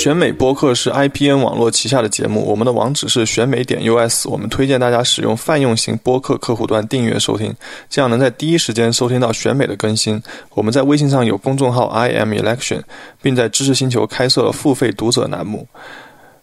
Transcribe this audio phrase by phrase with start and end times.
[0.00, 4.26] 选美播客是 IPN 网络旗下的节目，我们的网址是选美点 US。
[4.26, 7.54] 我们推荐大家使用泛用型播客客户端订阅收听，
[7.90, 10.18] 这样能在第一时间收听到选美的更新。
[10.54, 12.80] 我们在微信上有公众号 IM Election，
[13.20, 15.68] 并在知识星球开设了付费读者栏目，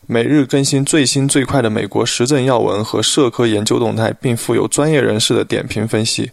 [0.06, 6.32] 每日更新最新最快的美国时政要闻和社科研究动态，并附有专业人士的点评分析。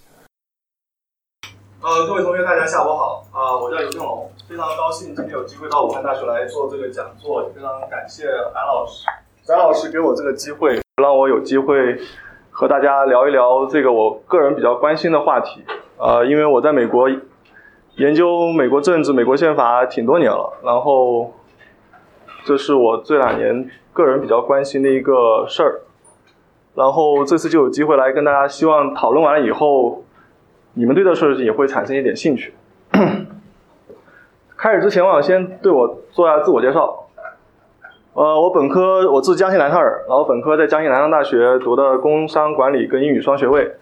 [1.81, 3.57] 呃，各位同学，大家下午好啊！
[3.57, 9.07] 我叫尤正龙，非常高兴今天有机会到武汉大学来做这个讲座，也非常感谢安老师、
[9.43, 11.99] 翟老师给我这个机会，让我有机会
[12.51, 15.65] 和大家聊一聊这个我个人比较关心的话题。
[15.97, 17.09] 呃，因为我在美国
[17.97, 21.33] 研究美国政治、美国宪法挺多年了，然后
[22.45, 25.81] 这是我这两年个人比较关心的一个事儿，
[26.75, 30.05] 然后这次就有机会来跟大家，希望讨论完了以后。
[30.77, 32.53] 你们对这事儿也会产生一点兴趣。
[34.65, 37.05] 开始之前，我想先对我做下自我介绍。
[38.15, 43.73] 呃，我本科我自江西南昌人，然后本科在江西南昌大学读的工商管理跟英语双学位。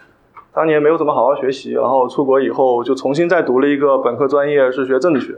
[0.53, 5.35] 当年没有怎么好好学习，然后出国以后就重新再读了一个本科专业，是学政治学。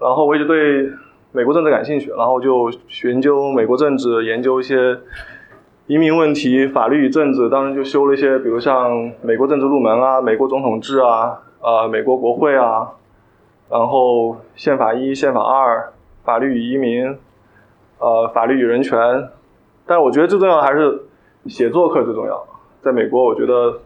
[0.00, 0.90] 然后我一直对
[1.32, 2.70] 美国政治感兴趣，然后就
[3.04, 5.00] 研究美国政治，研究一些。
[5.86, 12.88] 移民问题、法律与政治，当时就修了一些，比如像美国政治入门啊、美国总统制啊、呃美国国会啊，
[13.72, 15.90] 然后宪法一、宪法二、
[16.24, 17.16] 法律与移民，
[17.98, 19.30] 呃法律与人权。
[19.86, 21.04] 但我觉得最重要的还是
[21.46, 22.46] 写作课最重要。
[22.82, 23.80] 在美国，我觉得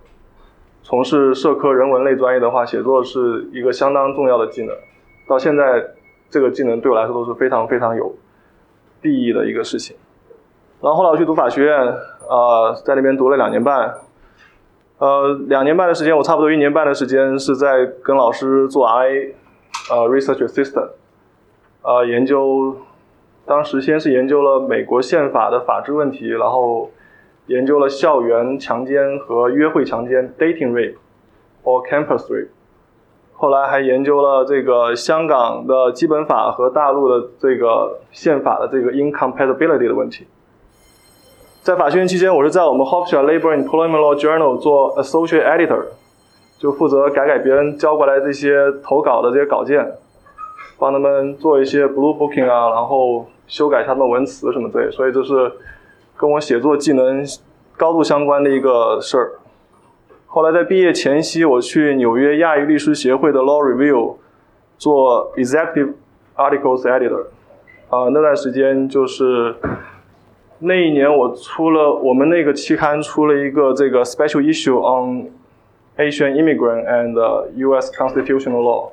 [0.82, 4.74] 从事社科人文类专业的话，写作是一个相当重要的技能。
[5.28, 5.84] 到现在，
[6.28, 8.12] 这个技能对我来说都是非常非常有
[9.00, 9.96] 裨益的一个事情。
[10.82, 11.78] 然后后来我去读法学院，
[12.28, 13.94] 呃，在那边读了两年半，
[14.98, 19.32] 呃，两年半的时间，我差不多一年半的时间是在跟老师做 RA，
[19.88, 20.90] 呃，research assistant，
[21.82, 22.76] 呃，研究，
[23.44, 26.90] 当时先是研究了美国宪法的法治问题，然后
[27.46, 30.96] 研究了校园强奸和约会强奸 dating rape
[31.62, 32.48] or campus rape，
[33.32, 40.26] 后来还研究了这个香港的基本法和大陆的这个宪法的这个 incompatibility 的问题。
[41.62, 45.84] 在法学院期间，我是在我们 Hofstra Labor Employment Law Journal 做 Associate Editor，
[46.58, 49.92] 就负责改改别人交过来这些投稿的这些稿件，
[50.78, 54.90] 帮他们做一些 Blue Booking 啊，然后修改他们的文词什么之类。
[54.90, 55.52] 所以这是
[56.16, 57.24] 跟我写作技能
[57.76, 59.32] 高度相关的一个事儿。
[60.26, 64.16] 后来在毕业前夕，我去纽约亚裔律师协会的 Law Review
[64.78, 65.92] 做 Executive
[66.36, 67.26] Articles Editor，
[67.90, 69.54] 啊，那段时间就是。
[70.58, 75.30] 那一年我出了我们那个期刊出了一个这个 special issue on
[75.96, 77.14] Asian immigrant and
[77.56, 77.90] U.S.
[77.90, 78.90] constitutional law，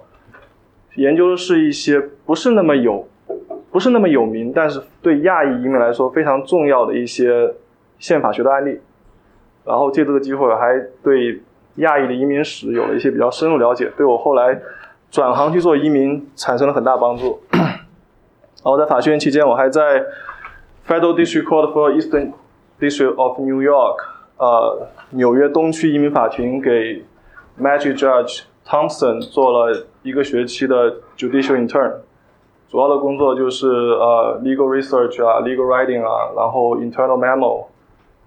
[0.96, 3.08] 研究的是一些不是那么有
[3.72, 7.54] 不是那么有名，但是对亚裔移民来说非常重要的一些
[8.00, 8.80] 宪法学的案例。
[9.66, 11.42] 然后借这个机会还对
[11.76, 14.60] 亚裔的移民史有了一些比较深入了解，对我后来
[15.10, 17.42] 转行去做移民产生了很大帮助。
[17.52, 20.04] 然后在法学院期间，我还在。
[20.86, 22.34] Federal District Court for Eastern
[22.78, 23.96] District of New York，
[24.44, 27.02] 呃，纽约东区移民法庭给
[27.58, 31.94] Magic Judge Thompson 做了一个学期的 Judicial Intern，
[32.70, 37.68] 主要的工作就是呃 Legal Research 啊，Legal Writing 啊，然后 Internal Memo，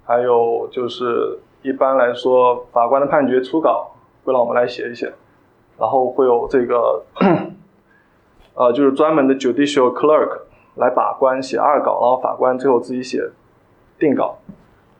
[0.07, 3.91] 还有就是一般来说法官的判决初稿
[4.25, 5.13] 会让我们来写一写，
[5.79, 7.05] 然后会有这个
[8.55, 10.47] 呃就是专门的 Judicial Clerk。
[10.77, 13.31] 来把关写二稿，然后法官最后自己写
[13.99, 14.37] 定稿。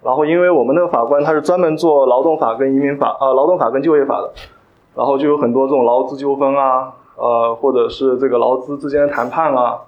[0.03, 4.33] 然后因为我们那个法官他是专门做劳动法跟移民法，呃，劳动法跟就业法的，
[4.95, 9.81] 然后就有很多这种劳资纠纷啊，呃，或者是这个劳资之间的谈判啊，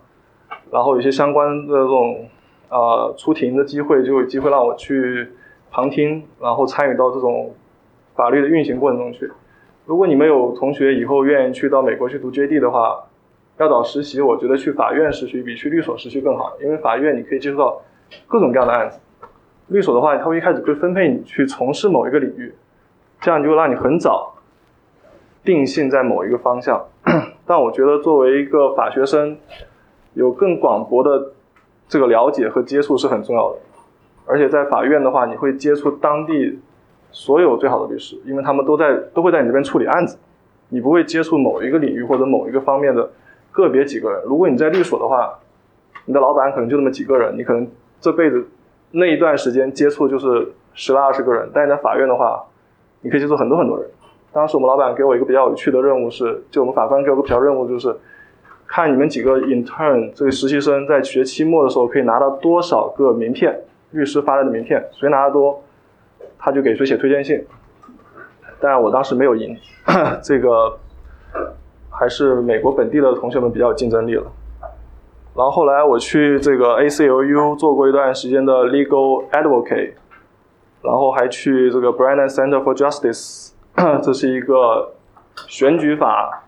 [0.71, 2.27] 然后有些相关的这种
[2.69, 5.29] 呃出庭的机会，就有机会让我去
[5.71, 7.55] 旁听，然后参与到这种
[8.15, 9.31] 法律的运行过程中去。
[9.87, 13.05] 如果你们有同学以后愿意去到美国去读 JD 的话，
[13.59, 17.81] 要找实习，我觉得去法院实习比去律所实习更好，因为法院你可以接触到
[18.27, 19.01] 各种各样的案子，
[19.69, 22.53] 律所的话，他会一开始会分配你去从事某一个领域，
[23.21, 24.35] 这样就会让你很早
[25.45, 26.85] 定性在某一个方向。
[27.47, 29.39] 但我觉得作为一个法学生，
[30.15, 31.33] 有更广博的
[31.89, 33.59] 这个了解和接触是很重要的，
[34.27, 36.59] 而且在法院的话，你会接触当地
[37.11, 40.19] 所有最好的律师，因为他们都在都会在你这边处理案子，
[40.69, 43.11] 你不会接触某一个领域或者某一个方面的。
[43.51, 45.37] 个别几个人，如果你在律所的话，
[46.05, 47.67] 你的老板可能就那么几个人，你可能
[48.01, 48.47] 这辈子
[48.91, 51.51] 那一段时间接触就是十来二十个人。
[51.53, 52.45] 但是在法院的话，
[53.03, 53.89] 你可以接触很多很多人。
[54.33, 57.97] 当时我们老板给我一个比较有趣的任务是，就我们法官给我个比较任务就是，
[58.67, 63.59] 看你们几个 intern 这个实习生在学期末的时候可以拿到多少个名片，
[63.93, 65.63] 律师发来的名片，谁拿的多，
[66.39, 67.45] 他就给谁写推荐信。
[68.61, 69.57] 当然我当时没有赢，
[70.23, 70.79] 这个
[71.91, 74.25] 还是美国本地的同学们比较有竞争力了。
[75.39, 79.93] 然后后来我去这个 ACLU 做过一段时间的 legal advocate，
[80.83, 83.53] 然后还去这个 Brennan Center for Justice，
[84.03, 84.95] 这是一个
[85.47, 86.43] 选举法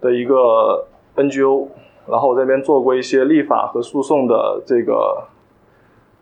[0.00, 1.66] 的一个 NGO，
[2.06, 5.24] 然后我这边做过一些立法和诉讼的这个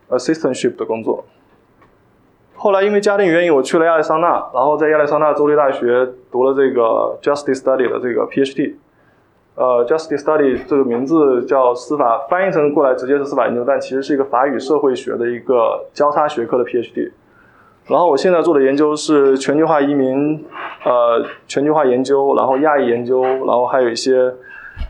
[0.09, 1.27] assistantship 的工作。
[2.55, 8.77] 后来因为家庭原因，我去了亚利桑那，然后在亚利桑那州立大学读了这个 Justice Study 的这个 PhD。
[9.55, 17.13] 呃，Justice Study 这个名字叫司法，翻译成过来直接是司法研究，但其实是一个法语社会学的一个交叉学科的 PhD。
[17.87, 20.43] 然后我现在做的研究是全球化移民，
[20.87, 24.33] 呃，全球化研究，然后亚裔研究，然后还有一些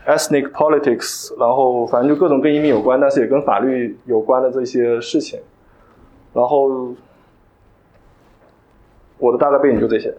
[0.07, 5.41] ethnic politics，然后反正就各种跟移民有关，但是也跟法律有关的这些事情。
[6.31, 6.93] 然后
[9.17, 10.15] 我的大概背景就这些。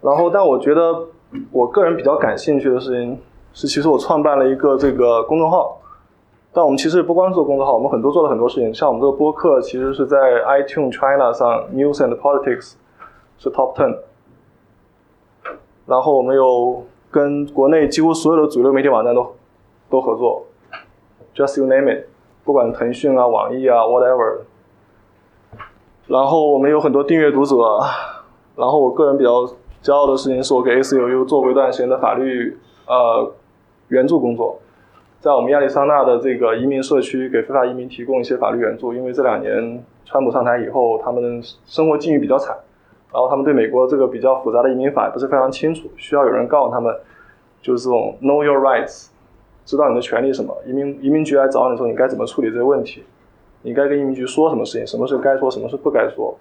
[0.00, 1.08] 然后，但我觉得。
[1.50, 3.18] 我个人比较感兴趣的事情
[3.52, 5.80] 是，其实我创办了一个这个公众号。
[6.52, 8.72] 但我们其实不光做公众号，我们很多做了很多事情。
[8.72, 12.74] 像我们这个播客，其实是在 iTunes China 上 News and Politics
[13.38, 13.98] 是 Top Ten。
[15.86, 19.34] 然后我们有跟国内几乎所有的主流媒体网站都
[19.90, 20.44] 都合作
[21.34, 22.06] ，Just you name it，
[22.44, 24.42] 不管腾讯啊、网易啊，whatever。
[26.06, 27.56] 然后我们有很多订阅读者。
[28.56, 29.48] 然后我个人比较。
[29.84, 33.30] 骄傲的事情是我给 ACLU 做过一段时间的法律呃
[33.88, 34.58] 援助工作，
[35.20, 42.56] 在我们亚利桑那的这个移民社区给非法移民提供一些法律援助，因为这两年川普上台以后，他们生活境遇比较惨，
[43.12, 46.96] 然后他们对美国这个比较复杂的移民法也不是非常清楚，需要有人告诉他们，
[47.60, 49.08] 就是这种 Know Your Rights，
[49.66, 53.04] 知道你的权利什么，移民移民局来找你的时候，你该怎么处理这些问题，
[53.60, 56.34] 你该跟移民局说什么事情，什么是该说，什么是不该说。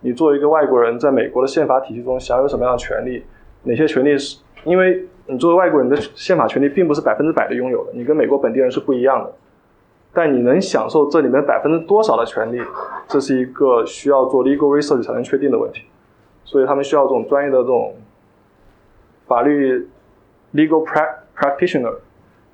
[0.00, 3.22] 你作为一个外国人，在美国的宪法体系中享有什么样的权利？
[3.64, 4.38] 哪些权利是？
[4.64, 9.32] 因为你作为外国人的宪法权利并不是百分之百的拥有的，你跟美国本地人是不一样的。
[10.12, 12.60] 但你能享受这里面百分之多少的权利，
[13.06, 15.84] 这是一个需要做 legal research 才能确定的问题。
[16.44, 17.94] 所以他们需要这种专业的这种
[19.26, 19.88] 法律
[20.52, 20.84] legal
[21.36, 21.94] practitioner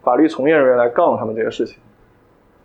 [0.02, 1.78] 法律从业人员来告诉他们这些事情。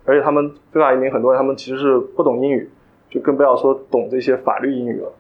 [0.06, 2.70] 而且他们非法移民很多人，他们其实是不懂英语。
[3.12, 5.12] 就更不要说懂这些法律英语了。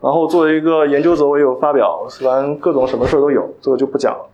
[0.00, 4.30] 然后作为一个研究者，我也有发表，反正各种什么事儿都有，这个就不讲了。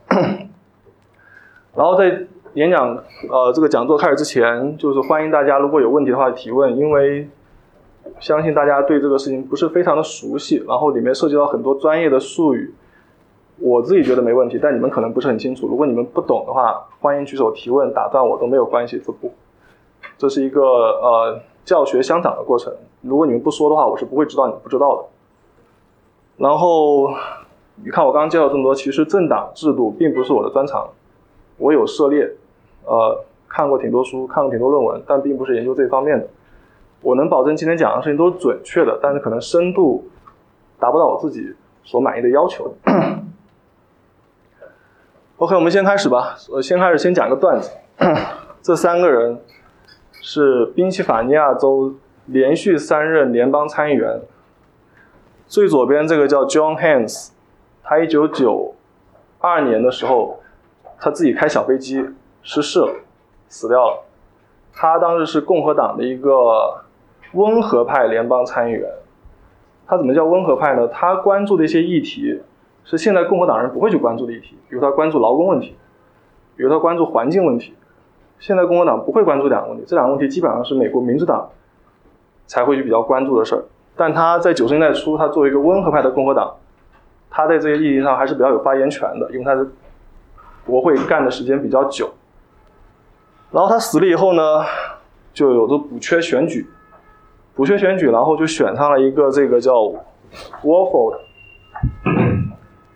[1.75, 2.19] 然后在
[2.53, 7.27] 演讲呃这个讲座开始之前，就是欢迎大家如果有问题的话提问，因为
[8.21, 12.75] 相信大家对这个事情不是非常的熟悉，然后里面涉及到很多专业的术语，
[13.59, 15.67] 我自己觉得没问题，但你们可能不是很清楚。
[15.67, 19.33] 如果你们不懂的话，欢迎举手提问，打断我都没有关系，这不，
[20.19, 21.41] 这是一个呃。
[21.65, 25.05] 教学相长的过程，如果你们不说的话，我是不会知道你们不知道的。
[26.37, 27.09] 然后，
[27.77, 30.91] 你看我刚刚介绍这么多，其实政党制度并不是我的专长，
[31.59, 32.29] 我有涉猎，
[32.85, 36.27] 呃，看过挺多书，看过挺多论文，但并不是研究这方面的。
[37.01, 40.05] 我能保证今天讲的事情都是准确的，但是可能深度
[40.79, 42.75] 达不到我自己所满意的要求。
[45.39, 46.37] OK，我们先开始吧。
[46.51, 47.71] 我先开始先讲个段子，
[48.61, 49.41] 这三个人。
[50.27, 51.93] 是宾夕法尼亚州
[52.25, 54.23] 连续三任联邦参议员。
[55.47, 57.33] 最左边这个叫 John Hans，
[57.83, 58.75] 他一九九
[59.39, 60.41] 二年的时候，
[60.99, 62.09] 他自己开小飞机
[62.43, 62.95] 失事了，
[63.49, 64.03] 死掉了。
[64.73, 66.83] 他当时是共和党的一个
[67.35, 68.91] 温和派联邦参议员。
[69.87, 70.89] 他怎么叫温和派呢？
[70.89, 72.41] 他关注的一些议题
[72.83, 75.77] 是现在共和党人不会去关注的议题，比如他关注劳工问题，
[76.57, 77.75] 比如他关注环境问题。
[78.39, 81.49] 现在共和党不会关注两个问题，这两个问题基本上是美国民主党
[82.47, 83.65] 才会去比较关注的事儿。
[83.97, 86.55] 但他在九十年代初，他作为一个温和派的共和党，
[87.31, 89.71] 他在这些议题上还是比较有发言权的，因为他是
[90.67, 92.13] 国会干的时间比较久。
[93.51, 94.43] 然后他死了以后呢，
[95.33, 96.69] 就有着补缺选举，
[97.55, 99.75] 补缺选举，然后就选上了一个这个叫
[100.63, 101.19] Waffle，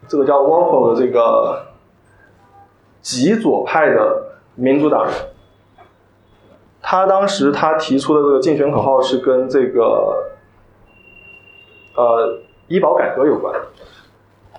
[0.08, 1.62] 这个叫 Waffle 的这个
[3.00, 4.27] 极左派的
[4.58, 5.12] 民主党人。
[6.80, 10.24] 他当时他提出的这个竞选口号是跟这个，
[11.96, 13.54] 呃，医保改革有关，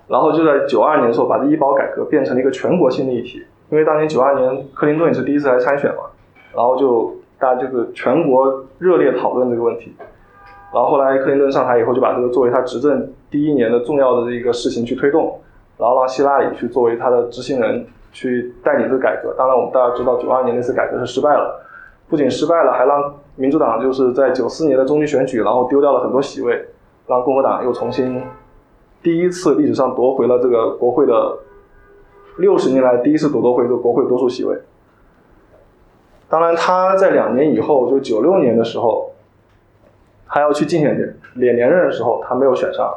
[0.07, 6.03] 然后就在九二年的时候把这医保改革变成了一个全国性的议题，因为当年九二年克林顿也是第一次来参选嘛，
[6.53, 9.95] 然后就大家就是全国热烈讨论这个问题，
[10.71, 15.41] 然后后来克林顿上台以后就把这个作为他执政第一年的重要的这个事情去推动，
[15.79, 17.87] 然后让希拉里去作为他的执行人。
[18.11, 19.33] 去带领这个改革。
[19.37, 21.65] 当然，我们大家知道，九二年那次改革是失败了，
[22.07, 26.65] 不仅失败了，还让民主党就是在九四年的中期选举，然后丢掉了很多席位，
[27.07, 28.21] 让共和党又重新
[29.01, 31.37] 第一次历史上夺回了这个国会的
[32.37, 34.57] 六十年来第一次夺夺回这个国会多数席位。
[36.27, 39.11] 当然，他在两年以后，就九六年的时候，
[40.27, 40.95] 还要去竞选
[41.33, 42.93] 连连任的时候，他没有选上，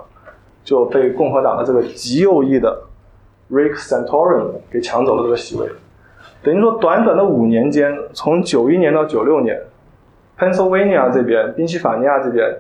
[0.62, 2.82] 就被共和党的这个极右翼的
[3.52, 5.68] Rick Santorum 给抢走了这个席位。
[6.42, 9.62] 等于说，短短的五年间，从九一年到九六年
[10.38, 12.56] ，Pennsylvania 这边、宾夕法尼亚这边，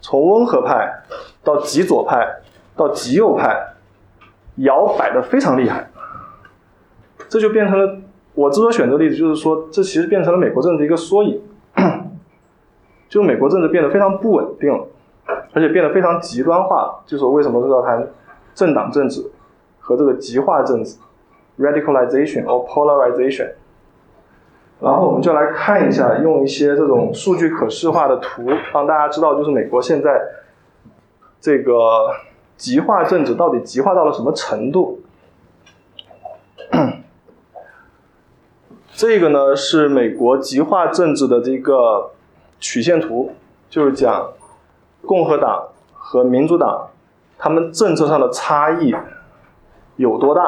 [0.00, 1.02] 从温和派
[1.42, 2.40] 到极左派
[2.76, 3.74] 到极右派，
[4.56, 5.88] 摇摆的非常厉害，
[7.28, 7.98] 这就变成了。
[8.34, 11.40] 我之所以选择例子，就是说，这其实变成了美国政治一个缩影，
[13.08, 14.72] 就美国政治变得非常不稳定，
[15.52, 17.02] 而且变得非常极端化。
[17.06, 18.08] 就是为什么要谈
[18.54, 19.30] 政党政治
[19.82, 20.96] 和这个极化政治
[21.58, 23.50] （radicalization or polarization）。
[24.80, 30.20] 然后我们就来看一下，用一些这种数据可视化的图，让大家知道，就是美国现在
[31.40, 32.10] 这个
[32.56, 35.00] 极化政治到底极化到了什么程度。
[38.94, 42.10] 这个呢是美国极化政治的这个
[42.60, 43.32] 曲线图，
[43.68, 44.32] 就是讲
[45.04, 46.88] 共和党和民主党
[47.38, 48.94] 他们政策上的差异
[50.02, 50.42] 有多大。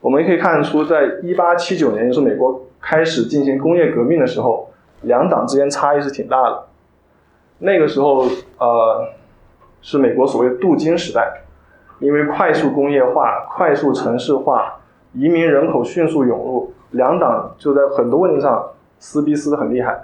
[0.00, 4.68] 我们也可以看出，在一八七九年，就是美国开始进行工业革命的时候，
[5.02, 6.64] 两党之间差异是挺大的。
[7.58, 8.26] 那个时候，
[8.58, 9.08] 呃，
[9.80, 11.42] 是美国所谓镀金时代，
[12.00, 14.80] 因为快速工业化、快速城市化、
[15.14, 16.72] 移民人口迅速涌入。
[16.90, 19.98] 两党就在很多问题上撕逼撕的很厉害，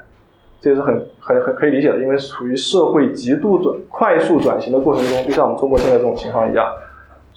[0.60, 6.64] 这也是很很很可以理解的，因为处于社会极度转快速转型的过程中，就像我们中国现在这种情况一样，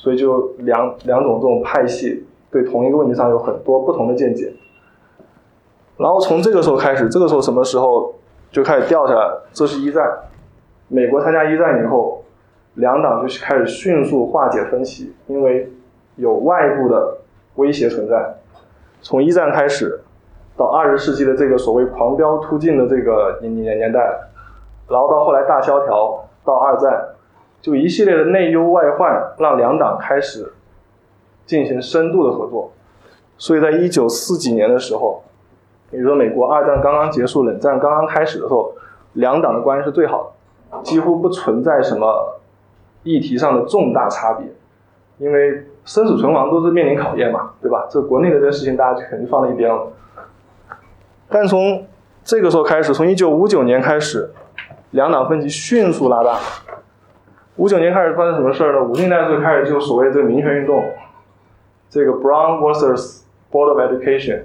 [0.01, 4.51] 所以就两两种这种派系对同一个问题上有很多不同的见解。
[5.95, 8.15] 然后从这个时候开始，这个时候什么时候
[8.51, 9.31] 就开始掉下来？
[9.53, 10.03] 这是一战，
[10.87, 12.23] 美国参加一战以后，
[12.73, 15.71] 两党就开始迅速化解分歧，因为
[16.15, 17.19] 有外部的
[17.57, 18.37] 威胁存在。
[19.03, 20.01] 从一战开始，
[20.57, 23.99] 到二十世纪的这个所谓狂飙突进的这个年年年代，
[24.89, 27.09] 然后到后来大萧条，到二战，
[27.61, 30.51] 就一系列的内忧外患，让两党开始
[31.45, 32.71] 进行深度的合作。
[33.37, 35.23] 所以在一九四几年的时候，
[35.89, 38.73] 比如说美国二战刚刚结束，冷战刚刚开始的时候，
[39.13, 40.33] 两党的关系是最好
[40.71, 42.39] 的，几乎不存在什么
[43.03, 44.47] 议题上的重大差别，
[45.17, 45.67] 因为。
[45.83, 47.87] 生死存亡都是面临考验嘛，对吧？
[47.89, 49.87] 这国内的这个事情，大家就肯定放在一边了。
[51.27, 51.83] 但从
[52.23, 54.31] 这个时候开始，从一九五九年开始，
[54.91, 56.37] 两党分歧迅速拉大。
[57.57, 58.83] 五九年开始发生什么事儿呢？
[58.83, 60.83] 五十年代就开始就所谓这个民权运动，
[61.89, 64.41] 这个 Brown vs Board of Education，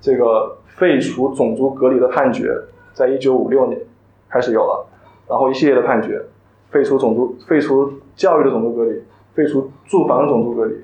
[0.00, 2.54] 这个废除种族隔离的判决，
[2.94, 3.80] 在一九五六年
[4.28, 4.86] 开始有了，
[5.28, 6.22] 然后一系列的判决，
[6.70, 9.02] 废除种族、废除教育的种族隔离。
[9.34, 10.74] 废除住房的种族隔离，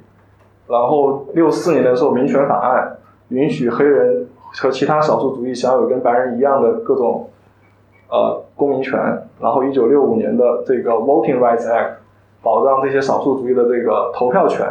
[0.69, 2.99] 然后六四年的时候民权法案
[3.31, 7.29] 允许黑人和其他少数族裔享有跟白人一样的各种
[8.09, 8.99] 呃公民权，
[9.41, 11.91] 然后一九六五年的这个 Voting Rights Act
[12.43, 14.67] 保障这些少数族裔的这个投票权，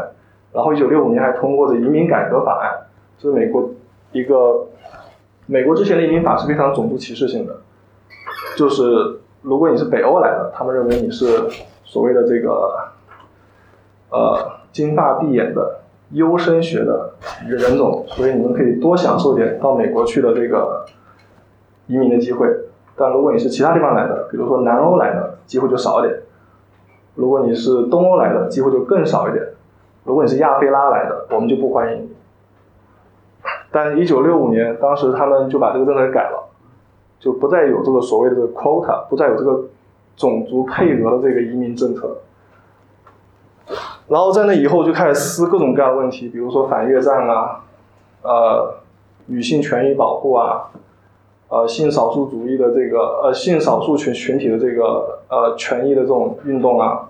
[0.52, 2.88] 然后一九六五年还通过的移民改革法案，
[3.18, 3.70] 这是美国
[4.12, 4.68] 一个
[5.46, 7.56] 美国之前的移民法是非常种族歧视性的，
[8.56, 11.26] 就是如果你是北欧来的，他们认为你是
[11.84, 12.90] 所谓的这个。
[14.16, 15.80] 呃，金发碧眼的
[16.12, 17.16] 优生学的
[17.48, 20.86] 人种，所以你们可以多享受点到美国去的这个
[21.88, 22.48] 移民的机会。
[22.96, 26.20] 但如果你是其他地方来的，比如说南欧来的，机会就少一点；
[27.16, 29.44] 如果你是东欧来的，机会就更少一点；
[30.04, 32.10] 如果你是亚非拉来的，我们就不欢迎你。
[33.72, 36.50] 但一九六五年，当时他们就把这个政策改了，
[37.20, 39.64] 就不再有这个所谓的 quota，不再有这个
[40.16, 42.18] 种族配额的这个移民政策。
[44.08, 47.64] 然后在那以后就开始撕各种各样的问题，比如说反越战啊，
[48.22, 48.76] 呃，
[49.26, 50.70] 女性权益保护啊，
[51.50, 57.08] 呃，性少数主义的这个呃性少数群群体的这个呃权益的这种运动啊，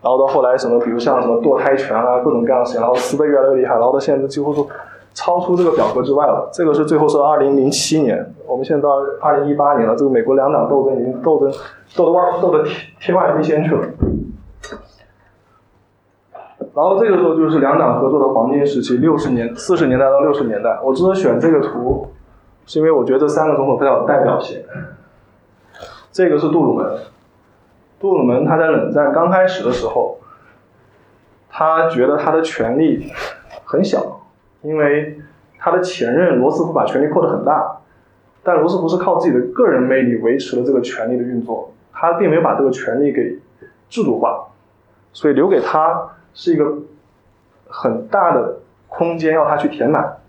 [0.00, 4.64] 然后到后来什么，比如像什么堕胎权啊，各种各样的事情，然后撕的越来越厉害，然后到现在几乎都
[5.12, 6.48] 超出这个表格之外了。
[6.52, 11.52] 这个是最后是二零零七年，我们现在到二零一八年了，这个美国两党斗争已经斗争
[11.96, 13.82] 斗得外斗得天天外飞仙去了。
[16.72, 20.78] 然后这个时候就是两党合作的黄金时期，六十年、四十年代到六十年代。
[20.84, 22.06] 我之所以选这个图，
[22.66, 24.62] 是因为我觉得这三个总统非常有代表性。
[26.12, 26.98] 这个是杜鲁门，
[27.98, 30.18] 杜鲁门他在冷战刚开始的时候，
[31.48, 33.12] 他觉得他的权力
[33.64, 34.20] 很小，
[34.62, 35.20] 因为
[35.58, 37.78] 他的前任罗斯福把权力扩得很大，
[38.42, 43.38] 但罗斯福是靠自己的个人魅力维持了这个权力的运作，他并没有把这个权力给
[43.88, 44.48] 制度化，
[45.12, 46.78] 所以留给他是一个
[47.68, 50.19] 很大的空间要他去填满，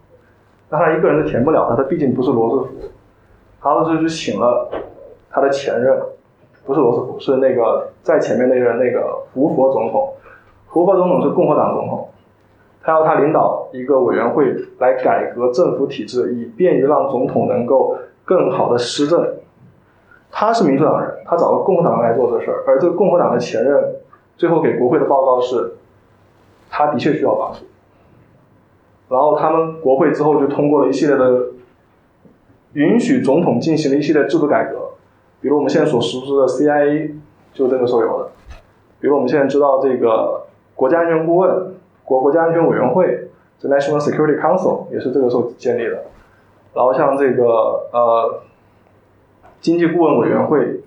[0.71, 2.71] 那他一个人是填不了的，他毕竟不是罗斯福，
[3.61, 4.71] 然后就就请了
[5.29, 6.01] 他的前任，
[6.65, 10.13] 不是罗斯福，是那个在前面那任那个胡佛总统。
[10.67, 12.07] 胡佛总统是共和党总统，
[12.81, 19.27] 他要他领导一个委员会来改革政府体制，以便于让总统能够更好的施政。
[20.31, 23.95] 他是民主党人，他找了共和党人来做这事儿，而这个共和党的前任
[24.37, 25.73] 最后给国会的报告是，
[26.69, 27.65] 他的确需要帮助。
[29.11, 31.49] 然后他们国会之后就通过了一系列的
[32.73, 34.91] 允许总统进行了一系列制度改革，
[35.41, 37.11] 比如我们现在所熟知的 CIA
[37.53, 38.29] 就是这个时候有的，
[38.99, 40.47] 比如我们现在知道这个。
[40.73, 46.05] 国家安全顾问、国国家安全委员会，The National Security Council 也是这个时候建立的。
[46.73, 47.43] 然后像这个
[47.91, 48.41] 呃
[49.59, 50.81] 经济顾问委员会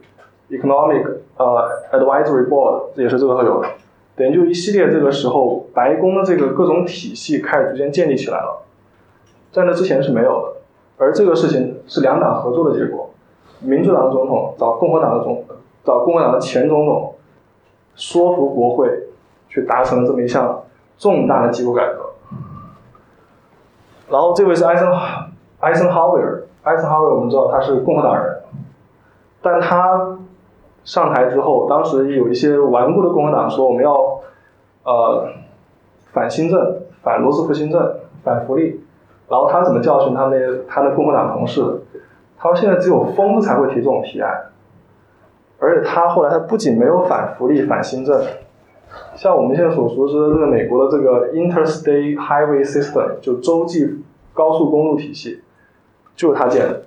[0.50, 3.68] ，Economic 呃 Advisory Board 也是这个时候有的。
[4.16, 8.62] 等于就一系列这个时候，白宫的这个各种体系开始逐渐建立起来了，
[9.52, 10.60] 在那之前是没有的。
[10.98, 13.10] 而这个事情是两党合作的结果，
[13.60, 15.44] 民主党的总统找共和党的总
[15.84, 17.14] 找共和党的前总统
[17.94, 18.88] 说服国会。
[19.46, 20.64] 去达成了这么一项
[20.98, 22.10] 重大的机构改革，
[24.10, 24.88] 然后这位是艾森
[25.60, 28.42] 艾森豪威尔，艾森豪威尔我们知道他是共和党人，
[29.40, 30.18] 但他
[30.84, 34.20] 上台之后，当时有一些顽固的共和党说我们要
[34.84, 35.28] 呃
[36.12, 38.80] 反新政，反罗斯福新政，反福利，
[39.28, 40.36] 然后他怎么教训他那
[40.68, 41.62] 他的共和党同事？
[42.36, 44.50] 他说现在只有疯子才会提这种提案，
[45.58, 48.22] 而且他后来他不仅没有反福利、反新政。
[49.16, 55.40] 像我们现在所熟知的这个美国的这个 Interstate Highway System，就洲际高速公路体系，
[56.14, 56.82] 就是他建的，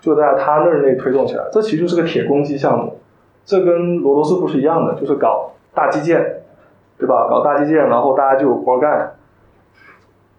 [0.00, 1.44] 就在他任内推动起来。
[1.52, 2.96] 这其实就是个铁公鸡项目，
[3.48, 6.42] 这跟罗罗斯福是一样的，就是搞大基建，
[6.98, 7.26] 对吧？
[7.30, 9.14] 搞大基建，然后大家就有活干。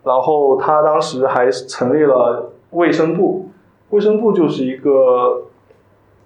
[0.04, 3.50] 然后他当时还成立了卫生部，
[3.90, 5.48] 卫生部就是一个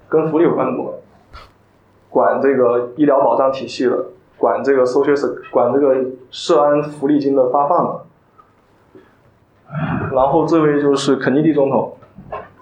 [0.10, 0.93] 跟福利有关的部门，
[2.10, 4.08] 管这个医疗保障体系的。
[4.36, 5.15] 管这个 social
[5.52, 5.96] 管这个
[6.30, 8.02] 社安福利金的发放的，
[10.12, 11.96] 然后这位就是肯尼迪总统，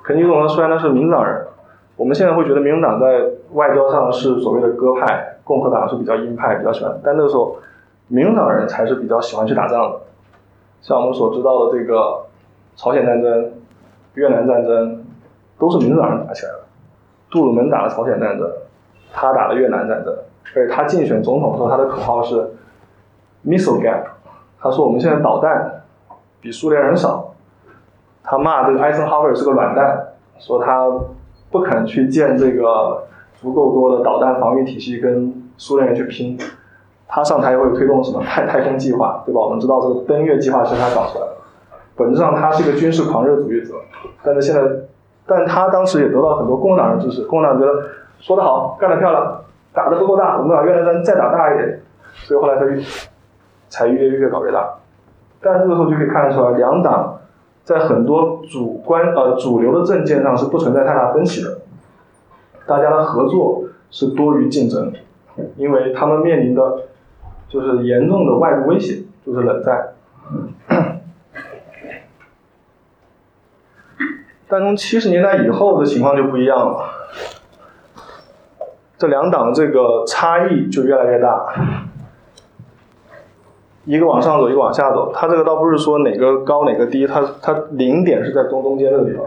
[0.04, 1.48] 肯尼迪总统虽然他是民主党人，
[1.96, 7.58] 我们现在会觉得民主党在外交上是所谓的鸽派，共和党是比较鹰派，比较喜欢，但那个时候
[8.08, 10.00] 民主党人才是比较喜欢去打仗的，
[10.82, 12.26] 像我们所知道的这个
[12.76, 13.52] 朝鲜战争、
[14.16, 15.06] 越南战争，
[15.60, 16.60] 都是民主党人打起来的，
[17.30, 18.50] 杜鲁门打了朝鲜战争，
[19.14, 20.16] 他打了越南战争。
[20.56, 22.36] 而且他竞选总统的时候，他的口号是
[23.46, 24.04] “missile gap”。
[24.60, 25.84] 他说我们现在导弹
[26.42, 27.34] 比苏联人少。
[28.24, 30.08] 他骂这个艾森豪威尔是个软蛋，
[30.40, 30.88] 说他
[31.52, 33.04] 不肯去建这个
[33.36, 36.38] 足够多的导弹防御体系跟苏联人去拼。
[37.08, 39.42] 他上台以后推动什么 太太空计划，对吧？
[39.42, 41.34] 我们知道这个登月计划是他搞出来的。
[41.98, 43.74] 本质上他是一个军事狂热主义者，
[44.24, 44.62] 但是现在，
[45.28, 47.26] 但他当时也得到很多共产党人支持。
[47.26, 47.84] 共产党觉得
[48.20, 49.42] 说得好，干得漂亮。
[49.74, 51.80] 打的不够大，我们把越南战争再打大一点，
[52.14, 52.82] 所以后来他越
[53.68, 54.74] 才越越搞越大。
[55.42, 57.18] 但是这个时候就可以看得出来，两党
[57.64, 61.60] 在很多主观呃主流的政见上是不存在太大分歧的，
[62.66, 64.92] 大家的合作是多于竞争，
[65.56, 66.84] 因为他们面临的
[67.48, 69.94] 就是严重的外部威胁，就是冷战。
[74.48, 76.90] 但从七十年代以后的情况就不一样了。
[78.98, 81.46] 这两党这个差异就越来越大，
[83.86, 85.12] 一个往上走，一个往下走。
[85.14, 89.26] 它这个倒不是说哪个高哪个低，它它零点是在中中间这个地方。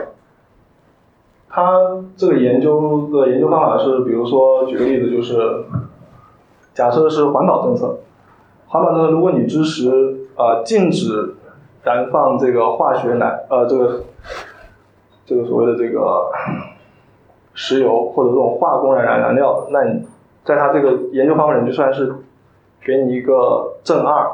[1.49, 5.65] 它这个研究的研究方法是，比如说举个例子，就是
[6.73, 7.99] 假设是环保政策，
[8.67, 9.91] 环保政策如果你支持
[10.37, 11.35] 呃禁止
[11.83, 14.01] 燃放这个化学燃呃这个
[15.27, 16.31] 这个所谓的这个。
[17.57, 20.05] 石油或者这种化工燃燃燃料，那你
[20.43, 22.13] 在它这个研究方法里就算是
[22.85, 24.29] 给你一个正二，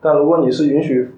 [0.00, 1.10] 但如果你是允许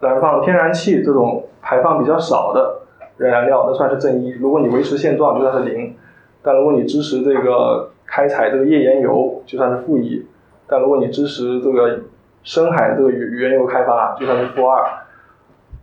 [0.00, 2.82] 燃放天然气这种排放比较少的
[3.16, 4.30] 燃燃料，那算是正一。
[4.30, 5.94] 如果你维持现状，就算是零。
[6.42, 10.24] 但如果你支持这个开采这个页岩油，就算是负一。
[10.68, 12.00] 但如果你支持这个
[12.42, 14.84] 深海这个原原油开发，就算是负二。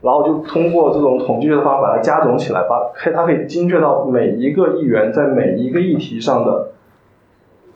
[0.01, 6.69] 然后就通过这种统计学的方法把它加总起来，把可以它可以精确到每一个议员在每一个议题上的，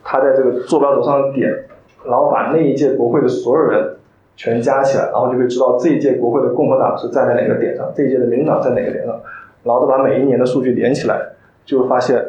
[0.03, 1.65] 他在这个坐标轴上的点，
[2.05, 3.97] 然后把那一届国会的所有人
[4.39, 9.13] 全加起来，然后就可以知道这一届国会的共和党是站在哪个点上，这一届的民主党在哪个点上，
[9.63, 11.19] 然后再把每一年的数据连起来，
[11.65, 12.25] 就会发现，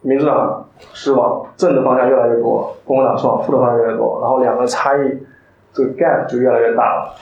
[0.00, 5.18] 民主党是往正的方向越来越多，共和党是往负的方向越来越多，然后两个差异
[5.74, 7.14] 这个 gap 就越来越大了。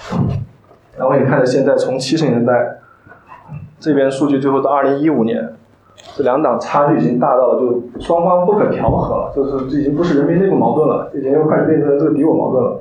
[0.97, 2.79] 然后你看着现在从七十年代
[3.81, 5.53] 这边数据最后到二零一五年。
[6.17, 12.81] 这两党差距已经大到了，就双方不可调和了，就是这已经不是人民内部矛盾了，已经又开始变成这个敌我矛盾了。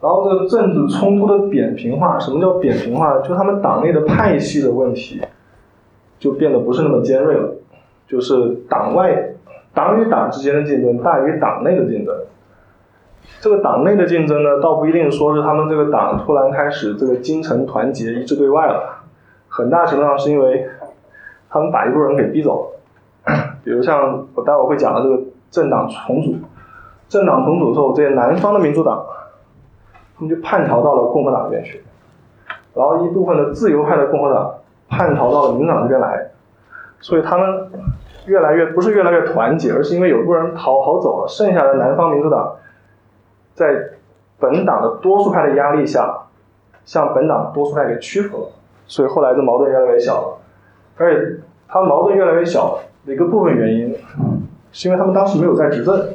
[0.00, 3.18] 然后这个政治冲突的扁平化，什么叫扁平化？
[3.18, 5.20] 就他们党内的派系的问题，
[6.18, 7.54] 就变得不是那么尖锐了，
[8.08, 9.34] 就是党外
[9.74, 12.14] 党与党之间的竞争大于党内的竞争。
[13.40, 19.02] 这个党内的竞争呢，倒不一定说是他们这个党突然开始这个精诚团结、一致对外了，
[19.48, 20.66] 很大程度上是因为。
[21.52, 22.70] 他们把一部分人给逼走
[23.26, 23.34] 了，
[23.64, 26.36] 比如像我待会会讲的这个政党重组，
[27.08, 29.04] 政党重组之后，这些南方的民主党，
[30.20, 31.82] 他们就叛逃到了共和党这边去，
[32.74, 34.54] 然后一部分的自由派的共和党
[34.86, 36.28] 叛逃到了民主党这边来，
[37.00, 37.70] 所以他们
[38.26, 42.56] 越来越不是越来越团结，而是因为有一部分人逃逃走了，剩下的南方民主党
[43.54, 43.92] 在
[44.38, 46.26] 本党的多数派的压力下，
[46.84, 48.48] 向本党多数派给屈服了，
[48.86, 50.38] 所以后来的矛盾越来越小了。
[50.98, 53.96] 而且，他们矛盾越来越小的一个部分原因，
[54.70, 56.14] 是因为他们当时没有在执政，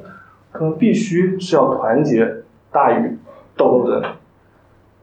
[0.53, 3.14] 他们必须是要团结大于
[3.57, 4.01] 斗斗争。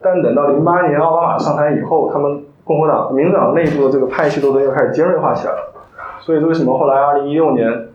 [0.01, 5.73] 但等到零八年奥巴马上台以后，他们共和党、民主党内部的这个派系斗争又开始尖锐化起来了。
[6.21, 7.89] 所以，为什么后来二零一六年，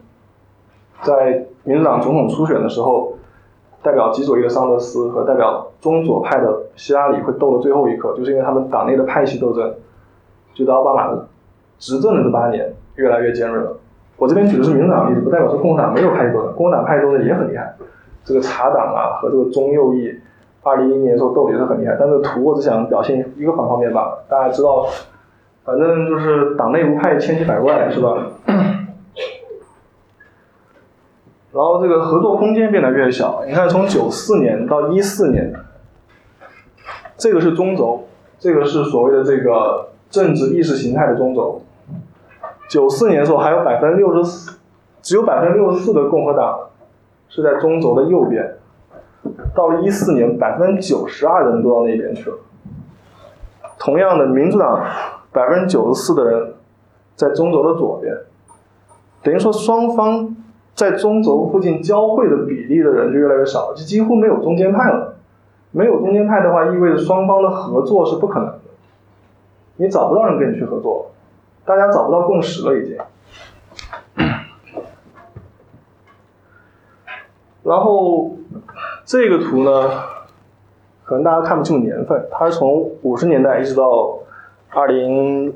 [1.02, 3.14] 在民主党总统初选的时候，
[3.82, 9.74] 代表极左翼的桑德斯和代表中左派的希拉里会斗到最后一刻，就是因为他们党内的派系斗争，
[10.54, 11.26] 就到奥巴马的。
[11.78, 13.76] 执政的这八年越来越尖锐了。
[14.16, 17.72] 我这边举的是民主党例子，不代表说共和党没有派系斗争，共和党派系斗争也很厉害。
[18.24, 20.12] 这个茶党啊和这个中右翼，
[20.68, 21.96] 二零一一年时候斗也是很厉害。
[21.98, 24.18] 但是图我只想表现一个方方面吧。
[24.28, 24.86] 大家知道，
[25.64, 28.16] 反正就是党内无派千奇百怪，是吧？
[31.52, 33.42] 然后这个合作空间变得越小。
[33.46, 35.52] 你看，从九四年到一四年，
[37.16, 38.04] 这个是中轴，
[38.38, 39.88] 这个是所谓的这个。
[40.10, 41.60] 政治意识形态的中轴，
[42.70, 44.58] 九四年的时候还有百分之六十四，
[45.02, 46.58] 只有百分之六十四的共和党
[47.28, 48.54] 是在中轴的右边，
[49.54, 52.36] 到了一四年，百分之九十二的人都到那边去了。
[53.78, 54.84] 同样的，民主党
[55.32, 56.54] 百分之九十四的人
[57.14, 58.14] 在中轴的左边，
[59.22, 60.36] 等于说双方
[60.74, 65.14] 在中轴附近交汇的比例的人就越来越少，就几乎没有中间派了。
[65.70, 68.60] 没有中间派的话，意味着双方的合作是不可能的。
[69.76, 71.10] 你找不到人跟你去合作，
[71.64, 72.96] 大家找不到共识了已经。
[77.62, 78.30] 然后
[79.08, 79.90] 这个图呢，
[81.02, 84.18] 可能大家看不清楚年份，它是从五十年代一直到
[84.68, 85.54] 二零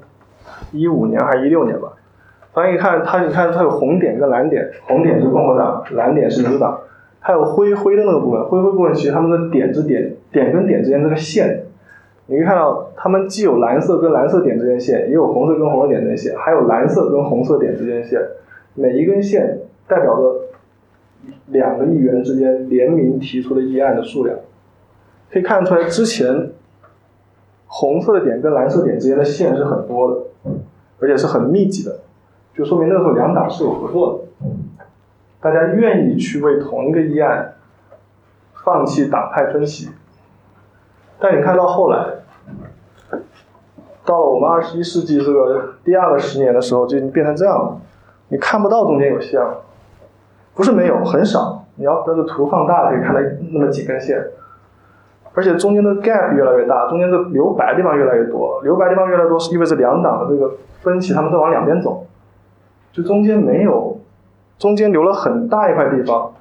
[0.70, 1.92] 一五年还是一六年吧。
[2.54, 6.80] 反正一看它，你看它有红点跟蓝点，红点是共和党，蓝点是民主党。
[7.20, 11.64] 还有灰灰的那个部分，灰灰部分其实他们的点之点点跟点之间这个线。
[12.28, 18.18] 你可以看到，它们既有蓝色跟蓝色点之间线，也有红色跟红色点之间线，还有蓝色跟红色点之间线。
[18.72, 20.40] 每一根线代表着
[21.46, 24.36] 两个议员之间联名提出的议案的数量。
[25.30, 26.52] 可以看出来，之前
[27.66, 30.50] 红色的点跟蓝色点之间的线是很多的，
[31.00, 32.00] 而且是很密集的，
[32.54, 34.46] 就说明那时候两党是有合作的，
[35.40, 37.54] 大家愿意去为同一个议案
[38.62, 39.88] 放弃党派分歧。
[41.18, 42.06] 但你看到后来，
[44.04, 47.80] 到了我们二十一世纪这个第二个十年的时候，就已经变成这样了。
[48.28, 49.62] 你看不到中间有线了，
[50.54, 51.64] 不是没有，很少。
[51.76, 53.20] 你要这个图放大，可以看到
[53.52, 54.22] 那么几根线，
[55.34, 58.60] 而且中间的 gap 越来越大，中间的留白地方越来越多。
[58.62, 62.06] 留白地方越来越多，是意味着两党的这个分歧，他们在往两边走。
[62.92, 63.98] 就中间没有，
[64.58, 66.32] 中间留了很大一块地方，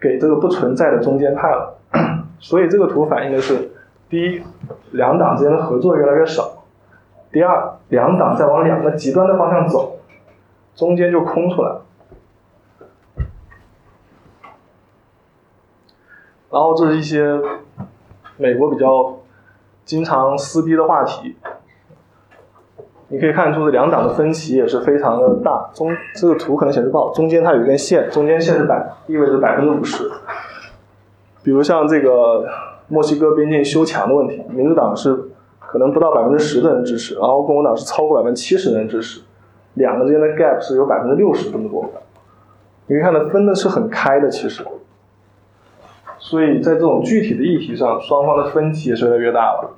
[0.00, 1.74] 给这个不存在的中间派了。
[2.40, 3.70] 所以这个图反映的是：
[4.08, 4.42] 第一，
[4.92, 6.64] 两党之间的合作越来越少；
[7.30, 9.98] 第二，两党在往两个极端的方向走，
[10.74, 11.82] 中间就空出来了。
[16.50, 17.38] 然后这是一些
[18.36, 19.18] 美国比较
[19.84, 21.36] 经常撕逼的话题，
[23.08, 25.70] 你可以看出这两党的分歧也是非常的大。
[25.74, 30.10] 中这个图可能显示不好，中间它有一根线，中间线是百，意味着百分之五十。
[31.42, 32.46] 比如像这个
[32.88, 35.14] 墨西哥边境修墙的问题，民主党是
[35.58, 39.20] 可能不到百分之十的人支持，然后共和党是超过百分之七十的人支持，
[39.74, 41.84] 两个之间的 gap 是有百分之六十这么多。
[42.86, 44.64] 你可以看到分的是很开的，其实。
[46.18, 49.70] 所以在这种具体的议题上，双方的分歧也是越来越大了。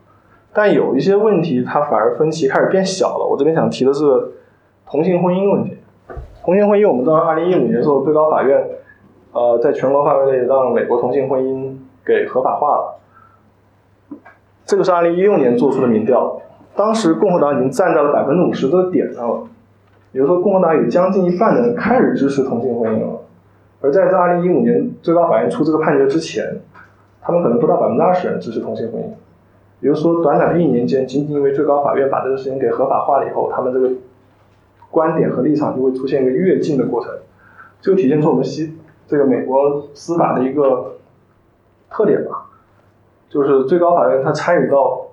[0.52, 3.26] 但有一些问题，它反而分歧开始变小了。
[3.30, 4.04] 我这边想提的是
[4.86, 5.76] 同性婚姻的问题。
[6.42, 8.66] 同性婚姻，我们知道，二零一五年的时候，最高法院
[9.32, 11.74] 呃，在全国范围内让美国同性婚姻
[12.04, 12.96] 给合法化了。
[14.64, 16.40] 这个是二零一六年做出的民调，
[16.74, 19.46] 当时共和党已经站在了百分之五十的点上了，
[20.12, 23.20] 也就是说，共和党有将近一半的人开始支持同性婚姻了。
[23.80, 26.60] 而在这二零一五年最高法院出这个判决之前，
[27.20, 29.06] 他们可能不到百分之二十人支持同性婚姻。
[29.80, 33.90] 也就是说，短短的一年间，仅仅因为最高法院把这个事情给合法化了以后，他们这个。
[34.92, 37.14] 观点和立场就会出现一个跃进的过程，
[37.80, 40.96] 就体现出我们西这个美国司法的一个
[41.88, 42.50] 特点吧，
[43.28, 45.06] 就是最高法院它参与到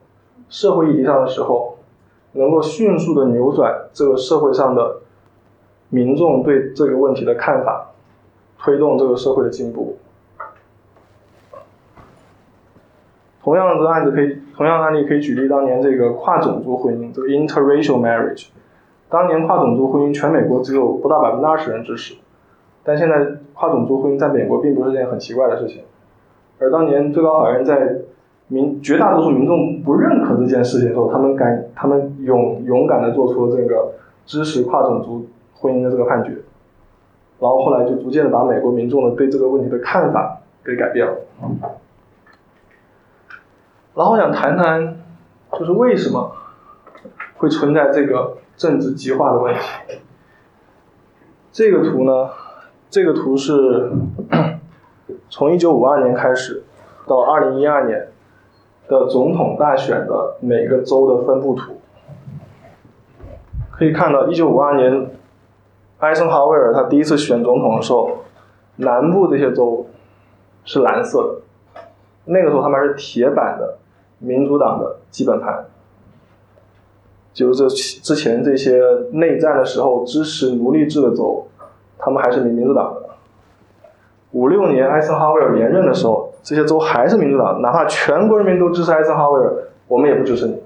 [0.49, 1.77] 社会议题上的时候，
[2.31, 4.97] 能够迅速的扭转这个社会上的
[5.89, 7.91] 民众对这个问题的看法，
[8.59, 9.97] 推动这个社会的进步。
[13.43, 18.47] 同样的案子可以，同样的案例可以举例当年这个跨种族婚姻，这个 interracial marriage。
[19.09, 22.15] 当年跨种族婚姻，全美国只有不到百分之二十人支持，
[22.83, 25.83] 但现在跨种族婚姻在美国并不是件很奇怪的事情。
[26.59, 27.99] 而当年最高法院在
[28.49, 33.93] 民绝大多数民众不认可这件事情的时候，他们敢，他们勇勇敢的做出了这个
[34.25, 36.35] 支持跨种族婚姻的这个判决，
[37.39, 41.13] 然后后来就逐渐的把美国民众的对这个问题的看法给改变了。
[43.95, 44.99] 然后想谈谈，
[45.53, 46.31] 就是为什么
[47.37, 48.37] 会存在这个。
[48.57, 49.61] 政治极化的问题。
[51.51, 52.31] 这个图呢，
[52.89, 53.91] 这个图是
[55.29, 56.63] 从一九五二年开始
[57.05, 58.07] 到二零一二年
[58.87, 61.79] 的总统大选的每个州的分布图。
[63.69, 65.11] 可以看到，一九五二年
[65.99, 68.11] 艾森豪威尔他第一次选总统的时候，
[68.75, 69.87] 南部这些州
[70.63, 71.81] 是蓝色的，
[72.25, 73.77] 那个时候他们还是铁板的
[74.19, 75.65] 民主党的基本盘。
[77.33, 78.79] 就是这之前这些
[79.11, 81.47] 内战的时候支持奴隶制的州，
[81.97, 83.01] 他们还是民民主党的。
[84.31, 89.53] 五六年艾森豪威尔连任的时候，这些州还是民主党，哪怕全国人民都支持艾森豪威尔，
[89.87, 90.61] 我们也不支持你，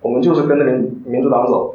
[0.00, 1.74] 我们就是跟着民民主党走。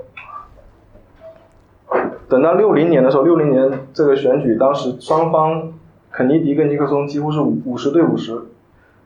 [2.33, 5.71] 等到六零年的时候，六零年这个选举，当时双方
[6.09, 8.41] 肯尼迪跟尼克松几乎是五五十对五十，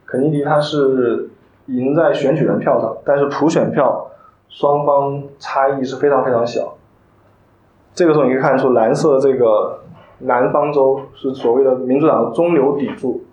[0.06, 1.28] 肯尼迪他是
[1.66, 4.06] 赢在选举人票上，但是普选票。
[4.48, 6.78] 双方差异是非常非常小。
[7.92, 9.80] 这个时候你可以看出，蓝色这个
[10.20, 13.24] 南方州是所谓的民主党的中流砥柱。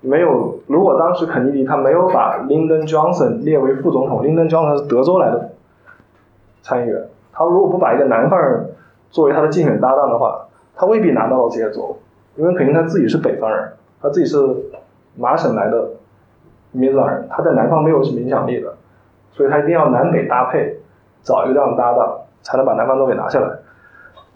[0.00, 5.50] 没有，如果当时肯尼迪他没有把 Lyndon Johnson 列为副总统，Lyndon Johnson 是德州来的
[6.62, 8.70] 参议员，他如果不把一个南方人
[9.14, 11.96] 作为他的竞选搭档的话，他未必拿到了这些州，
[12.34, 13.72] 因为肯定他自己是北方人，
[14.02, 14.36] 他自己是
[15.14, 15.90] 麻省来的
[16.72, 18.74] 民主党人，他在南方没有什么影响力的。
[19.30, 20.78] 所以他一定要南北搭配，
[21.22, 23.48] 找一个这样的搭档，才能把南方州给拿下来。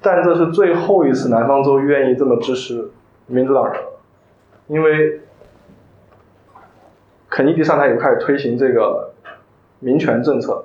[0.00, 2.88] 但这是最后一次南方州愿意这么支持
[3.26, 3.74] 民主党人，
[4.68, 5.20] 因为
[7.28, 9.10] 肯尼迪上台以后开始推行这个
[9.80, 10.64] 民权政策，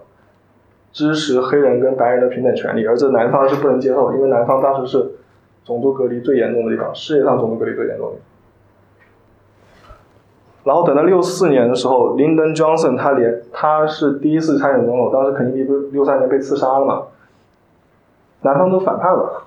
[0.94, 5.12] 支持黑人跟白人的平等权利，而这南方是不能接受，因为南方当时是
[5.66, 8.16] 种族隔离最严重的地方，世界上种族隔离最严重的。
[10.64, 17.04] 然后等到六四年的时候，Lyndon Johnson 他连他是第一次参选总统，当时肯尼迪不是六三年被刺杀了嘛？
[18.44, 19.44] 南方都反叛了，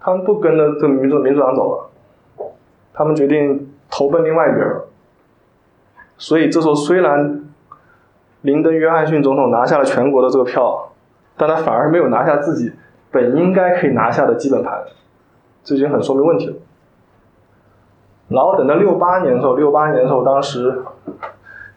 [0.00, 2.44] 他们不跟着这民主民主党走了，
[2.92, 4.88] 他们决定投奔另外一边了。
[6.18, 7.45] 所以这时候虽然
[8.46, 10.92] 林登·约翰逊总统拿下了全国的这个票，
[11.36, 12.72] 但他反而没有拿下自己
[13.10, 14.84] 本应该可以拿下的基本盘，
[15.64, 16.54] 这已经很说明问题了。
[18.28, 20.80] 然后等到六八年的时候，六八年的时候，当时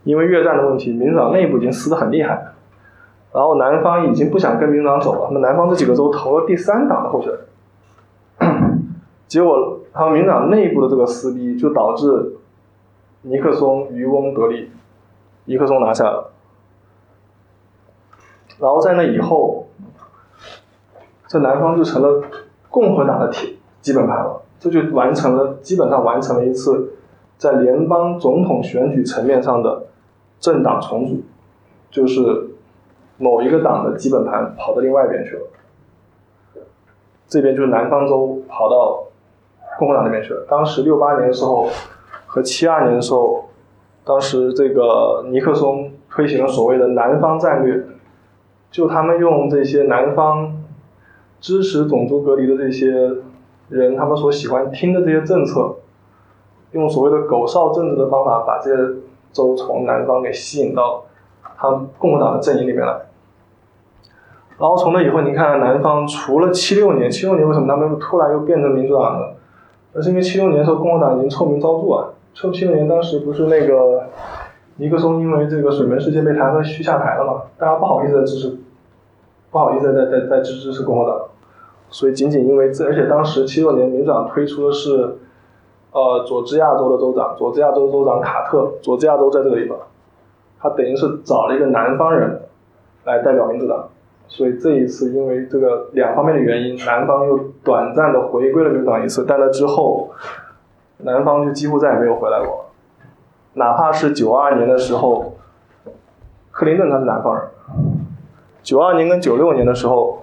[0.04, 2.54] 因为越战的问题，民主党内部已经撕得很厉害，
[3.34, 8.84] 然后南方已经不想跟民主党走了，那南方这几个州投了第三党的候选人，
[9.28, 12.36] 结果他们民主党内部的这个撕逼，就导致
[13.24, 14.70] 尼克松渔翁得利，
[15.46, 16.32] 尼克松拿下了，
[18.60, 19.68] 然后在那以后，
[21.28, 22.24] 这南方就成了
[22.70, 24.42] 共和党的铁基本盘了。
[24.60, 26.94] 这就完成了，基本上完成了一次
[27.38, 29.84] 在联邦总统选举层面上的
[30.40, 31.22] 政党重组，
[31.90, 32.50] 就是
[33.18, 36.62] 某一个党的基本盘跑到另外一边去了，
[37.30, 39.06] 这边就是南方州跑到
[39.78, 40.46] 共和党那边去了。
[40.50, 41.70] 当时六八年的时候
[42.26, 43.46] 和七二年的时候，
[44.04, 47.82] 当时这个尼克松推行了所谓的南方战略，
[48.72, 50.64] 就他们用这些南方
[51.40, 53.10] 支持种族隔离的这些。
[53.70, 55.76] 人他们所喜欢听的这些政策，
[56.72, 58.94] 用所谓的狗哨政治的方法，把这些
[59.32, 61.04] 州从南方给吸引到
[61.56, 63.00] 他们共和党的阵营里面来。
[64.58, 69.36] 然后从那以后，你看南方除了七六年，七六年为什么他们突然又变成民主党了？
[69.94, 72.10] 那是因为七六年的时候，共和党已经臭名昭著啊。
[72.34, 74.10] 七七六年当时不是那个
[74.80, 77.42] 尼克松因为这个水门事件被弹劾需下台了嘛？
[77.58, 78.58] 大家不好意思再支持，
[79.52, 81.20] 不好意思再再再支支持共和党。
[81.90, 85.18] 所以仅仅因为这，而且当时七六年民主党推出的是，
[85.92, 89.78] 呃，佐治亚州的州长，佐治亚州州长卡特，佐治亚州在这个地方，
[90.62, 92.44] 他等于是找了一个南方人
[93.04, 93.90] 来代表民主党。
[94.30, 100.12] 所以这一次因为这个两方面的原因，南方又短暂的回归了民主党一次，但那之后，
[101.00, 102.68] 南方就几乎再也没有回来过。
[103.60, 105.36] 哪怕是九二年的时候，
[106.50, 107.44] 克林顿他是南方人，
[108.64, 110.16] 九二年跟九六年的时候。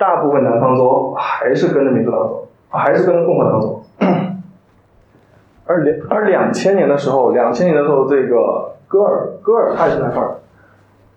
[0.00, 3.82] 大部分南方州还是跟着民主党走，还是跟着共和党走。
[5.66, 10.34] 而两而两千年的时候，两千年的时候，这个戈尔戈尔他也是南方人，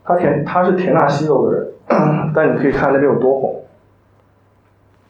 [0.03, 1.71] 他田他是田纳西州的人，
[2.33, 3.63] 但你可以看那边有多红。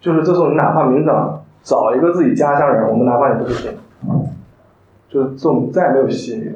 [0.01, 3.71] 就是这时候，你哪怕民主党找一个自己家乡人，我们南方也不是行，
[5.11, 6.55] 就是这种再也没有吸引力了。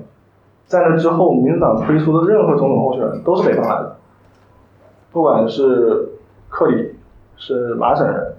[0.66, 3.98] 在那之后，民主党推出的任何总统候选人都是北方来的，
[5.12, 6.10] 不管是
[6.50, 6.94] 克里。
[7.38, 8.34] 是麻省人，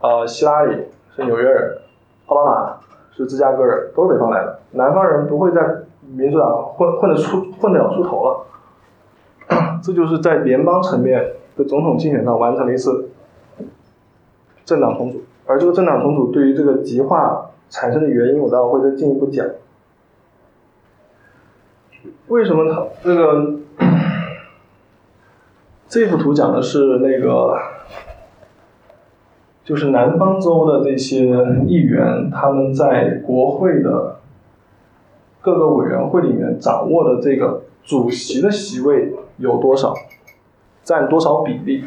[0.00, 0.76] 呃，希拉里
[1.14, 1.78] 是纽约人，
[2.26, 2.76] 奥巴马
[3.12, 4.58] 是芝加哥人，都是北方来的。
[4.72, 8.46] 南方人不会在民主党混混得出混得了出头了。
[9.84, 13.08] 这就是在联邦层面的总统竞选上完成了一次
[14.64, 19.46] 政党重组，而这个政党重组对于这个极化产生的原因，我待会会再进一步讲。
[22.28, 23.54] 为什么他这个
[25.88, 27.56] 这幅图讲的是那个？
[29.64, 31.26] 就是南方州的这些
[31.66, 34.20] 议员，他们在国会的
[35.40, 39.92] 各个委员会里面掌握的这个主席的席位有多少，
[40.84, 41.82] 占多少比例？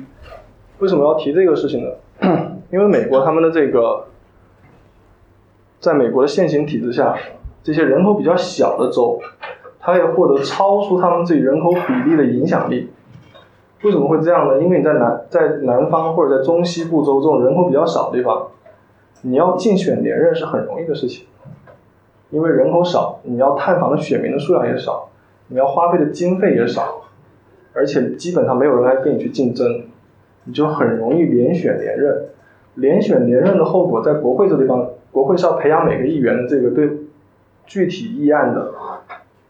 [0.79, 1.91] 为什么要提这个事情呢？
[2.69, 4.07] 因为美国他们的这个，
[5.79, 7.15] 在美国的现行体制下，
[7.63, 9.19] 这些人口比较小的州，
[9.79, 12.89] 它也获得超出他们自己人口比例的影响力。
[13.83, 14.61] 为什么会这样呢？
[14.61, 18.47] 因为你在南在南方或者在中西部州这种人口比较少的地方，
[19.21, 21.25] 你要竞选连任是很容易的事情，
[22.29, 25.07] 因为人口少，你要探访的选民的数量也少，
[25.47, 27.03] 你要花费的经费也少，
[27.71, 29.85] 而且基本上没有人来跟你去竞争，
[30.43, 32.25] 你就很容易连选连任。
[32.75, 36.89] 连选连任的后果，在国会这地方，国会是要培养每个议员的这个对
[37.65, 38.73] 具体议案的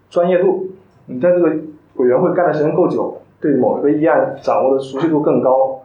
[0.10, 0.70] 专业度，
[1.08, 1.56] 你在这个
[1.96, 3.16] 委员会干的时间够久。
[3.42, 5.84] 对某一个议案掌握的熟悉度更高，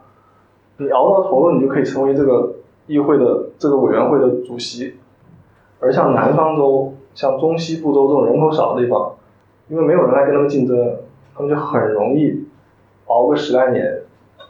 [0.75, 4.95] 你熬到头了，你就可以成为这个议会的这个委员会的主席。
[5.79, 9.15] 而像南方州、像中西部州这种人口少的地方，
[9.69, 10.97] 因为没有人来跟他们竞争，
[11.33, 12.45] 他们就很容易
[13.05, 14.01] 熬个十来年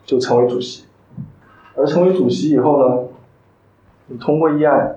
[0.03, 0.85] 就成为主席。
[1.75, 3.03] 而成为主席以后呢，
[4.07, 4.95] 你通过议案，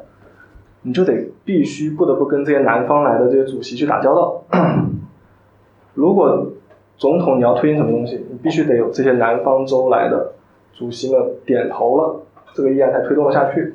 [0.89, 4.43] 你就得必须不得不跟这些南方来的这些主席去打交道。
[5.93, 6.47] 如果
[6.97, 10.33] 总统，你要推行什么东西，你必须得有这些南方州来的
[10.73, 12.23] 主席们点头了，
[12.55, 13.75] 这个议案才推动得下去。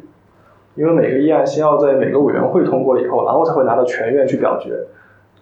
[0.74, 4.74] 因为每个议案先要在每个委员会通过了以后，然后才会拿到全院去表决，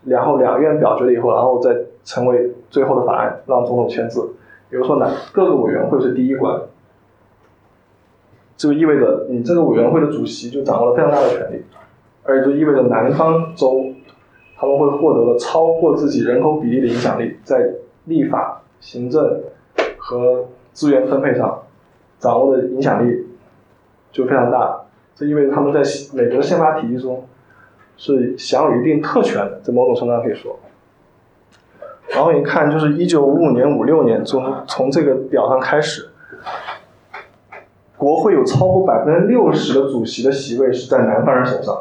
[0.04, 4.34] 然后两院表决了以后，然后再成为最后的法案，让总统签字。
[4.70, 6.60] 比如说呢，各个委员会是第一关，
[8.62, 11.64] 就意味着你这个委员会的主席就掌握了非常大的权力，
[12.22, 13.86] 而且就意味着南方州。
[14.56, 17.68] 他们会获得了超过自己人口比例的影响力，在
[18.06, 19.42] 立法、行政
[19.98, 21.64] 和资源分配上
[22.20, 23.26] 掌握的影响力
[24.12, 24.82] 就非常大。
[25.16, 25.82] 这意味着他们在
[26.14, 27.26] 美国宪法体系中
[27.98, 30.60] 是享有一定特权的，在某种程度上可以说。
[32.10, 36.11] 然后你看，就是一九五五年、五六年从从这个表上开始，
[38.02, 41.80] 国会有超过百分之六十的主席的席位是在南方人手上，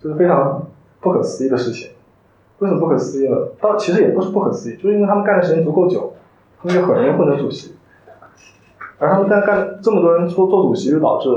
[0.00, 0.66] 这是非常。
[1.02, 1.90] 不可思议的事情，
[2.60, 3.36] 为什么不可思议呢？
[3.60, 6.12] 倒其实也不是不可思议，就是因为他们干的时间足够久，
[6.60, 7.74] 他们就很容易混成主席。
[9.00, 11.28] 而他们干干这么多人做做主席，就导致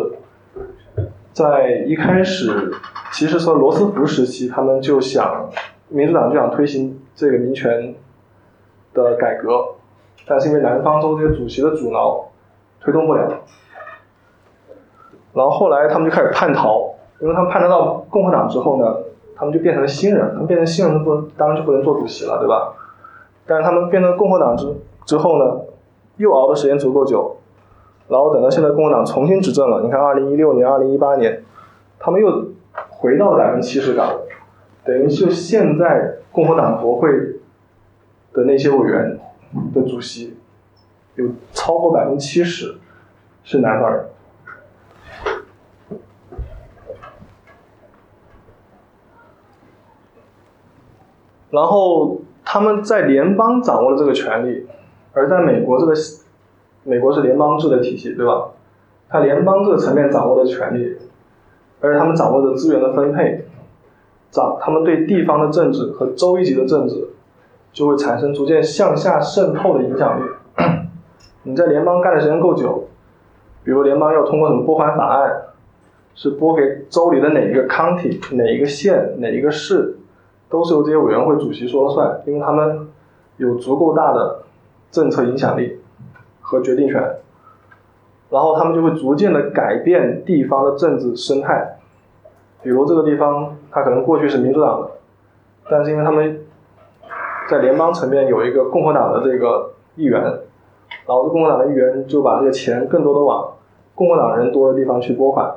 [1.33, 2.71] 在一开始，
[3.11, 5.49] 其实从罗斯福时期，他们就想
[5.89, 7.95] 民主党就想推行这个民权
[8.93, 9.49] 的改革，
[10.27, 12.29] 但是因为南方州这些主席的阻挠，
[12.79, 13.41] 推动不了。
[15.35, 18.95] 然后后来他们就开始叛逃，因为他们叛逃到共和党之后呢。
[19.37, 22.73] 他们就变成了新人，他们变成新人，不当然就不能做主席了，对吧？
[23.45, 24.73] 但是他们变成共和党之
[25.05, 25.59] 之后呢，
[26.15, 27.35] 又熬的时间足够久，
[28.07, 31.43] 然后等到现在共和党重新执政了，你看二零一六年、二零一八年，
[31.99, 32.45] 他们又
[32.87, 34.21] 回到了百分之七十岗位，
[34.85, 37.09] 等于就现在共和党国会
[38.31, 39.19] 的那些委员
[39.73, 40.37] 的主席，
[41.15, 42.77] 有超过百分之七十
[43.43, 44.05] 是南方人。
[51.55, 54.67] 然后他们在联邦掌握了这个权利，
[55.13, 55.93] 而在美国这个，
[56.83, 58.49] 美国是联邦制的体系，对吧？
[59.07, 60.97] 他联邦这个层面掌握的权利，
[61.79, 63.45] 而且他们掌握的资源的分配，
[64.31, 67.07] 掌他们对地方的政治和州一级的政治，
[67.71, 70.23] 就会产生逐渐向下渗透的影响力。
[71.43, 72.89] 你在联邦干的时间够久，
[73.63, 75.31] 比如联邦要通过什么拨款法案，
[76.15, 79.95] 是拨给州里的哪一个 county、哪一个县、哪一个市。
[80.49, 82.87] 都是由这些委员会主席说了算，因为他们
[83.37, 84.43] 有足够大的
[84.91, 85.79] 政策影响力
[86.41, 87.01] 和决定权，
[88.29, 91.77] 然后他们就会逐渐的改变地方的政治生态。
[92.61, 94.89] 比如这个地方，它可能过去是民主党的，
[95.69, 96.39] 但是因为他们
[97.49, 103.53] 在联邦层面有一个共和党的这个议员，然后这共和党的议员就把这个钱更多的往
[103.93, 105.51] 共和党人多的地方去拨款。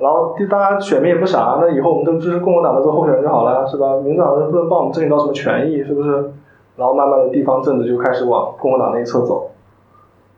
[0.00, 3.96] 然后，大家选民也不傻，那以后我们都支持共和党的做候选人就好了，是吧？
[3.96, 6.32] 民主党人不能帮我们争取到什么权益，是不是？
[6.76, 9.50] 然后慢慢的地方政治就开始往共和党那一侧走。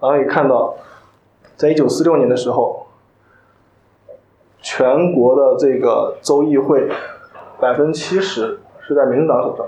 [0.00, 0.72] 然后也看到，
[1.56, 2.86] 在一九四六年的时候，
[4.62, 6.88] 全国的这个州议会
[7.61, 9.66] 百分之七十是在民主党手上。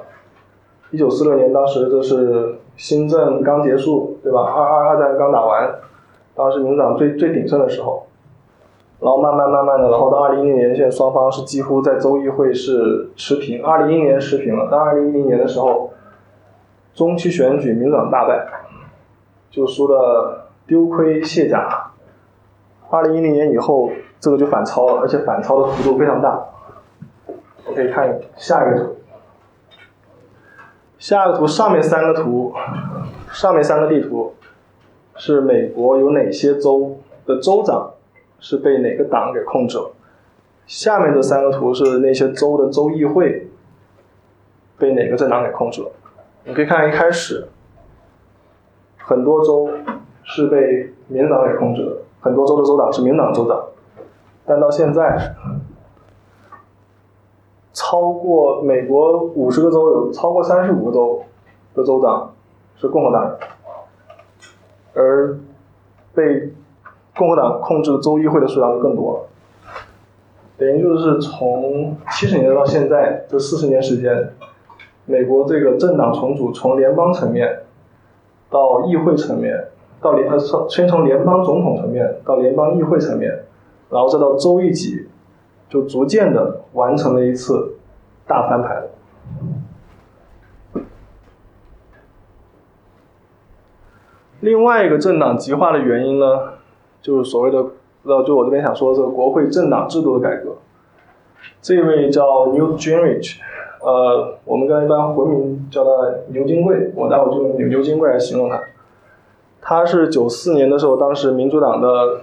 [0.91, 4.41] 一九四六年当时这是新政刚结束，对吧？
[4.41, 5.71] 二二二战刚打完，
[6.35, 8.07] 当时民主党最最鼎盛的时候。
[9.03, 13.61] 然后慢慢慢慢的，然后到二零一零年，现在双方是几乎在州议会是持平。
[13.61, 15.91] 二零一零年持平了，到二零一零年的时候，
[16.95, 18.47] 中期选举民主党大败，
[19.51, 21.91] 就输的丢盔卸甲。
[22.91, 23.91] 二零一零年以后，
[24.21, 26.41] 这个就反超了，而且反超的幅度非常大。
[27.67, 28.97] 我可以看下一个图，
[31.01, 32.55] 下一个图上面三个图，
[33.33, 34.35] 上面三个地图
[35.17, 37.95] 是美国有哪些州的州长。
[38.43, 39.93] 是被哪个党给控制了？
[40.67, 43.49] 下面这三个图是那些州的州议会
[44.77, 45.91] 被哪个政党给控制了？
[46.45, 47.47] 你可以看一开始，
[48.99, 49.71] 很多州
[50.25, 53.65] 是被民主党给控制的，很多州的州长是民主党州长，
[54.45, 55.37] 但到现在，
[57.73, 61.23] 超过美国五十个州有超过三十五个州
[61.75, 62.35] 的州长
[62.75, 63.39] 是共和党人，
[64.95, 65.39] 而
[66.13, 66.53] 被。
[67.15, 69.29] 共和党控制的州议会的数量就更多了，
[70.57, 74.31] 等于就是从七十年代到现在这四十年时间，
[75.05, 77.65] 美国这个政党重组从联邦层面
[78.49, 79.69] 到议会层面，
[80.01, 83.45] 到联呃从先从联邦总统层面到联邦议会层面，
[83.91, 85.09] 然后再到州一级，
[85.69, 87.75] 就逐渐的完成了一次
[88.27, 88.85] 大翻盘。
[94.41, 96.55] 另外一个政党极化的原因呢？
[97.03, 97.59] 就是所谓的，
[98.05, 100.57] 呃，就我这边想说的这个国会政党制度的改革。
[101.61, 103.39] 这位叫 Newt Gingrich，
[103.81, 105.91] 呃，我们跟一般回民叫他
[106.29, 108.63] 牛金贵，我待会就用牛牛金贵来形容他。
[109.61, 112.21] 他是九四年的时候，当时民主党的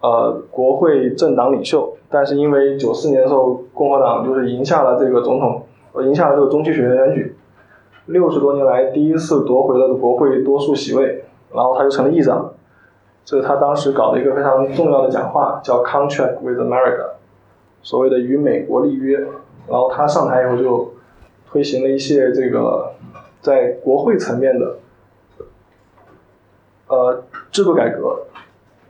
[0.00, 7.34] 呃国会政党领袖，但是因为九四年的时候共和党就是赢下了这个总统，呃，赢下了这个中期选举，
[8.06, 11.24] 六十多年来第一次夺回了国会多数席位。
[11.54, 12.52] 然后他就成了议长，
[13.24, 17.10] 这是他当时搞的一个非常重要的讲话，叫 “Contract with America”，
[17.80, 19.18] 所谓的与美国立约。
[19.66, 20.92] 然后他上台以后就
[21.48, 22.92] 推行了一些这个
[23.40, 24.76] 在国会层面的
[26.88, 28.24] 呃制度改革。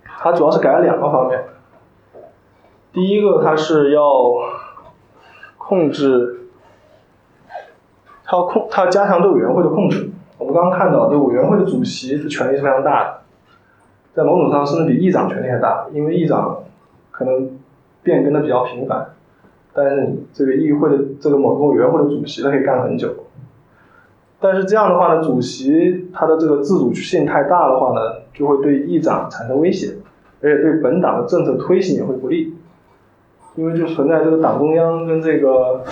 [0.04, 1.44] 他主要是改了两个方面，
[2.94, 4.32] 第一个他是要
[5.58, 6.48] 控制，
[8.24, 10.10] 他要控，他要加强对委员会的控制。
[10.36, 13.18] 我们刚刚看到，这委员会的主席的权力是非常大的，
[14.12, 16.58] 在某种上甚至比议长权力还大，因为议长
[17.10, 17.50] 可能
[18.02, 19.06] 变更的比较频繁，
[19.72, 23.14] 但是这个议会的这个某个委员会的主席他可以干很久。
[24.40, 28.00] 但是这样的话呢，主席他的这个自主性太大的话呢，
[28.34, 29.94] 就会对议长产生威胁，
[30.42, 32.54] 而且对本党的政策推行也会不利，
[33.54, 35.84] 因为就存在这个党中央跟这个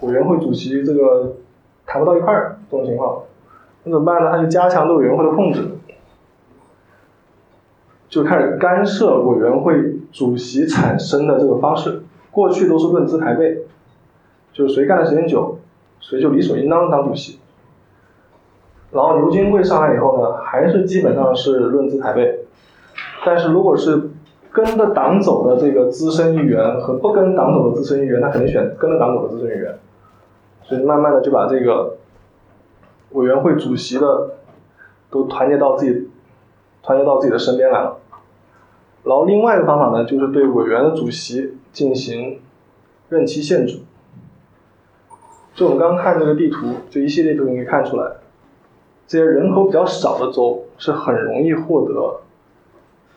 [0.00, 1.34] 委员会主席这个
[1.86, 3.20] 谈不到一块儿这种情况。
[3.84, 4.30] 那怎么办呢？
[4.30, 5.60] 他就加强对委员会的控制，
[8.08, 12.02] 就开始干涉委员会主席产生的这个方式。
[12.30, 13.58] 过去都是论资排辈，
[14.52, 15.58] 就是谁干的时间久，
[16.00, 17.38] 谁就理所应当当主席。
[18.90, 22.40] 然后牛津会上来以后呢，还是基本上是论资排辈。
[23.24, 24.10] 但是如果是
[24.50, 29.74] 跟着党走的这个资深议员和不跟党走的资深议员，他肯定选跟着党走的资深议员。
[30.62, 31.96] 所以慢慢的就把这个
[33.14, 34.34] 委员会主席的
[35.10, 36.10] 都团结到自己
[36.82, 37.98] 团结到自己的身边来了。
[39.02, 42.40] 然后另外一个方法呢，就是对委员的主席进行
[43.08, 43.80] 任期限制。
[45.54, 48.16] 就我们刚看这个地图，这一系列图你可以看出来，
[49.06, 52.22] 这些人口比较少的州是很容易获得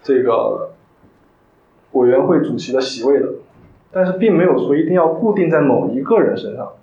[0.03, 0.71] 这个
[1.93, 3.29] 委员会主席的席位的，
[3.91, 6.73] 但是并没有说一定要固定在某一个人身上。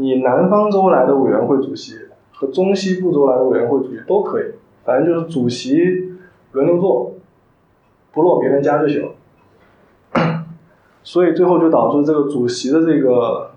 [0.00, 1.96] 你南方州来的委员会主席
[2.32, 4.44] 和中西部州来的委员会主席都可以，
[4.84, 6.14] 反正就是主席
[6.52, 7.14] 轮流坐，
[8.12, 9.10] 不落别人家就行。
[11.02, 13.50] 所以最后就导致这个主席的这个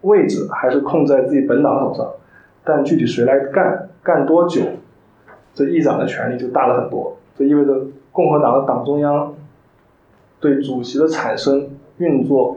[0.00, 2.14] 位置还是控在自己本党手上，
[2.64, 4.62] 但具体谁来干、干多久，
[5.54, 7.16] 这议长的权力就大了很多。
[7.36, 9.32] 这意味着共和党的党中央
[10.40, 12.56] 对主席的产生、运作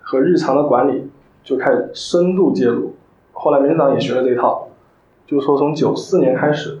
[0.00, 1.08] 和日常的管理。
[1.48, 2.94] 就开始深度介入，
[3.32, 4.68] 后来民进党也学了这一套，
[5.24, 6.78] 就是说从九四年开始，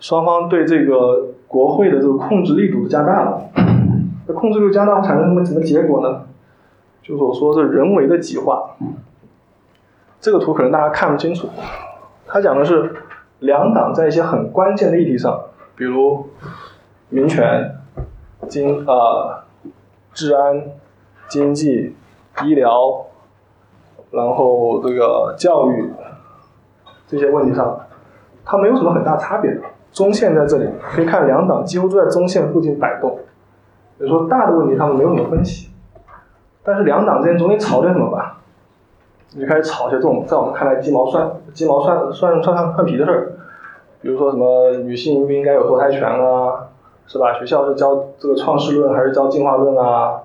[0.00, 3.50] 双方对这个国会的这个控制力度加大了。
[4.26, 6.22] 那控制力度加大会产生什么什么结果呢？
[7.02, 8.76] 就是我说是人为的极化。
[10.18, 11.50] 这个图可能大家看不清楚，
[12.26, 12.94] 它讲的是
[13.40, 15.38] 两党在一些很关键的议题上，
[15.76, 16.30] 比如
[17.10, 17.76] 民权、
[18.48, 19.42] 经呃
[20.14, 20.62] 治安、
[21.28, 21.94] 经济。
[22.44, 23.06] 医疗，
[24.10, 25.90] 然后这个教育
[27.06, 27.78] 这些问题上，
[28.44, 29.60] 它没有什么很大差别的。
[29.92, 33.18] 中线在这里，可以看两党几乎都在中线附近摆动。
[33.98, 35.70] 比如说大的问题，他们没有什么分歧，
[36.64, 38.38] 但是两党之间总得吵点什么吧？
[39.34, 43.32] 你就开始吵些这种在我们看来鸡毛蒜鸡毛蒜蒜蒜蒜蒜皮的事儿，
[44.00, 46.68] 比如说什么女性应不应该有堕胎权啊，
[47.06, 47.34] 是吧？
[47.38, 50.20] 学校是教这个创世论还是教进化论啊？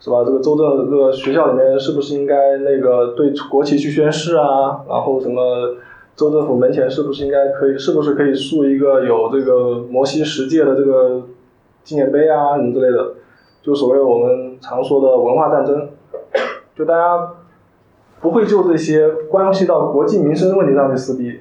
[0.00, 0.22] 是吧？
[0.24, 4.84] 这个州政这个学校里面是不是应该那个对国旗去宣誓啊？
[4.88, 5.76] 然后什么
[6.14, 11.22] 州政府门前是不是应该可以是不是可以竖一个有这个摩西十诫的这个
[11.82, 13.14] 纪念碑啊什么之类的？
[13.62, 15.88] 就所谓我们常说的文化战争，
[16.76, 17.32] 就大家
[18.20, 21.40] 不会就这些关系到国计民生的问题上去撕逼，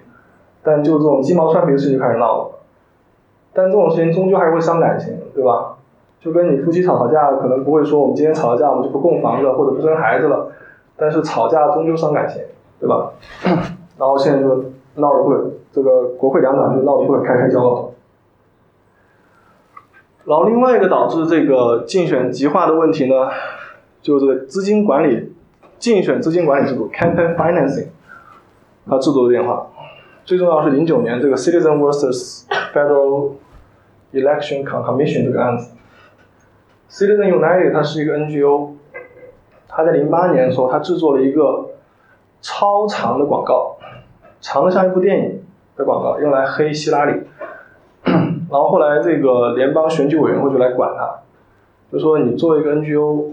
[0.63, 2.51] 但就这种鸡毛蒜皮的事情就开始闹了。
[3.53, 5.76] 但这种事情终究还是会伤感情，对吧？
[6.19, 10.51] 就跟你夫妻吵吵架，可能不会说我们今天吵了架，我们就不供房子或者不生孩子了。
[10.95, 12.41] 但是吵架终究伤感情，
[12.79, 13.11] 对吧？
[13.99, 14.65] 然后现在就
[14.95, 17.91] 闹得不，这个国会两党就闹得不可开开交了。
[20.25, 23.29] 然后另外一个导致这个竞选极化的问题呢，
[24.01, 25.31] 就这个资金管理、
[25.77, 27.89] 竞选资金管理制度 （campaign financing）
[28.89, 29.67] 它制度的变化。
[30.25, 33.33] 最重要是零九年这个 Citizen vs Federal
[34.11, 35.76] Election Commission 这个案子。
[36.89, 38.71] Citizen United 它是一个 NGO，
[39.67, 41.71] 它在零八年的时候，它制作了一个
[42.41, 43.77] 超长的广告，
[44.39, 45.43] 长的像一部电影
[45.75, 47.23] 的广告，用来黑希拉里。
[48.03, 51.19] 然后后来这个联邦选举委员会就来管它，
[51.91, 53.25] 就说你作为一个 NGO，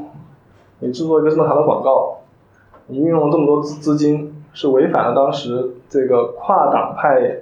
[0.80, 2.22] 你制作一个这么长的广告，
[2.88, 7.38] 你运用了这么多资资金，是违反了当时这个跨党派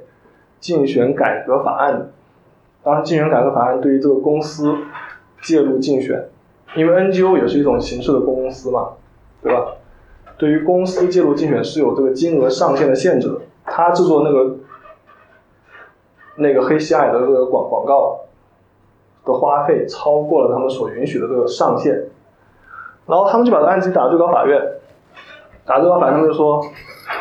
[0.60, 2.10] 竞选改革法案。
[2.82, 4.76] 当时竞选改革法案对于这个公司。
[5.42, 6.28] 介入竞选，
[6.74, 8.90] 因为 NGO 也是一种形式的公司嘛，
[9.42, 9.74] 对吧？
[10.38, 13.40] 对于公司介入竞选是有这个金额上限的限制的。
[13.64, 14.56] 他制作那个
[16.36, 18.22] 那个黑西爱的这个广广告
[19.24, 21.92] 的花费超过了他们所允许的这个上限，
[23.06, 24.60] 然后他们就把这案子打到最高法院，
[25.64, 26.60] 打最高法院他们就说，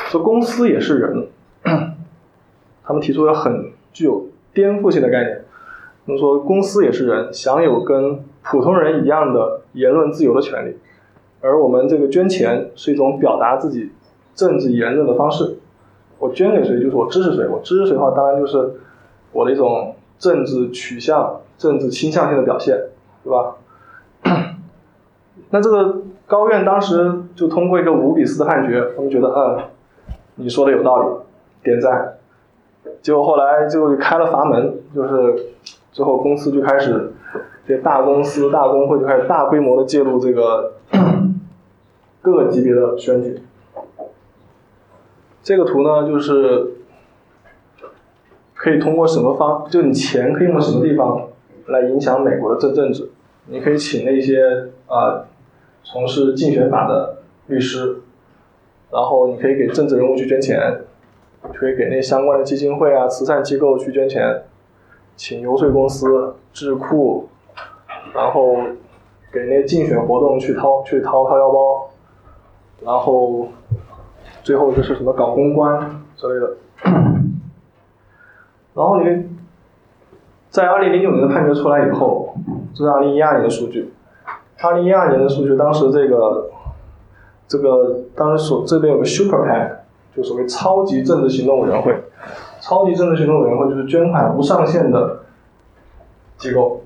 [0.10, 1.28] 说公司也是人，
[2.84, 5.46] 他们提出了很具有颠覆性的概念。
[6.04, 10.76] 他们说，公司也是人，享有跟普通人一样的言论自由的权利，
[11.42, 13.92] 而我们这个捐钱是一种表达自己
[14.34, 15.60] 政治言论的方式。
[16.18, 17.48] 我捐给谁，就是我支持谁。
[17.48, 18.74] 我支持谁的话，当然就是
[19.32, 22.76] 我的一种政治取向、政治倾向性的表现，
[23.24, 23.56] 对吧？
[25.52, 29.60] 那这个高院当时就通过一个五比四的判决，他们觉得，嗯，
[30.36, 31.08] 你说的有道理，
[31.64, 32.18] 点赞。
[33.04, 35.46] 结果后来就开了阀门，就是。
[35.92, 37.14] 之后，公司就开始，
[37.68, 40.74] 这大公司、大工会就开始大规模的介入这个
[42.22, 43.42] 各个级别的选举。
[45.44, 46.72] 这个图呢，就是
[48.54, 51.28] 可以通过什么方，就你钱可以用什么地方
[51.66, 53.10] 来影响美国的政政治。
[53.48, 55.26] 你可以请那些啊
[55.84, 57.18] 从事竞选法的
[57.48, 57.98] 律师，
[58.92, 60.82] 然后你可以给政治人物去捐钱，
[61.54, 64.44] 可以给那相关的基金会啊、慈善机构去捐钱，
[65.16, 67.30] 请游说公司、智库，
[68.14, 68.58] 然后
[69.32, 71.90] 给那竞选活动去掏去掏掏腰包，
[72.82, 73.48] 然后
[74.44, 76.58] 最后就是什么搞公关之类的。
[78.74, 79.30] 然后你
[80.50, 82.34] 在二零零九年的判决出来以后，
[82.74, 83.94] 这是二零一二年的数据。
[84.64, 86.50] 二零一二年的数据，当时这个
[87.48, 89.72] 这个当时所这边有个 Super PAC，
[90.16, 91.96] 就所谓超级政治行动委员会。
[92.62, 95.20] 超级政治行动委员会就是捐款无上限的
[96.38, 96.82] 机构。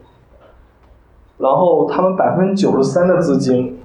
[1.37, 3.77] 然后他们百分之九十三的资金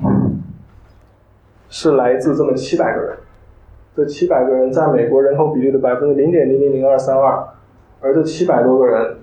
[1.68, 3.18] 是来自这么七百个人，
[3.94, 7.44] 这七百个人占美国人口比例的百分之零点零零零二三二。
[8.00, 9.16] 而这七百多个人，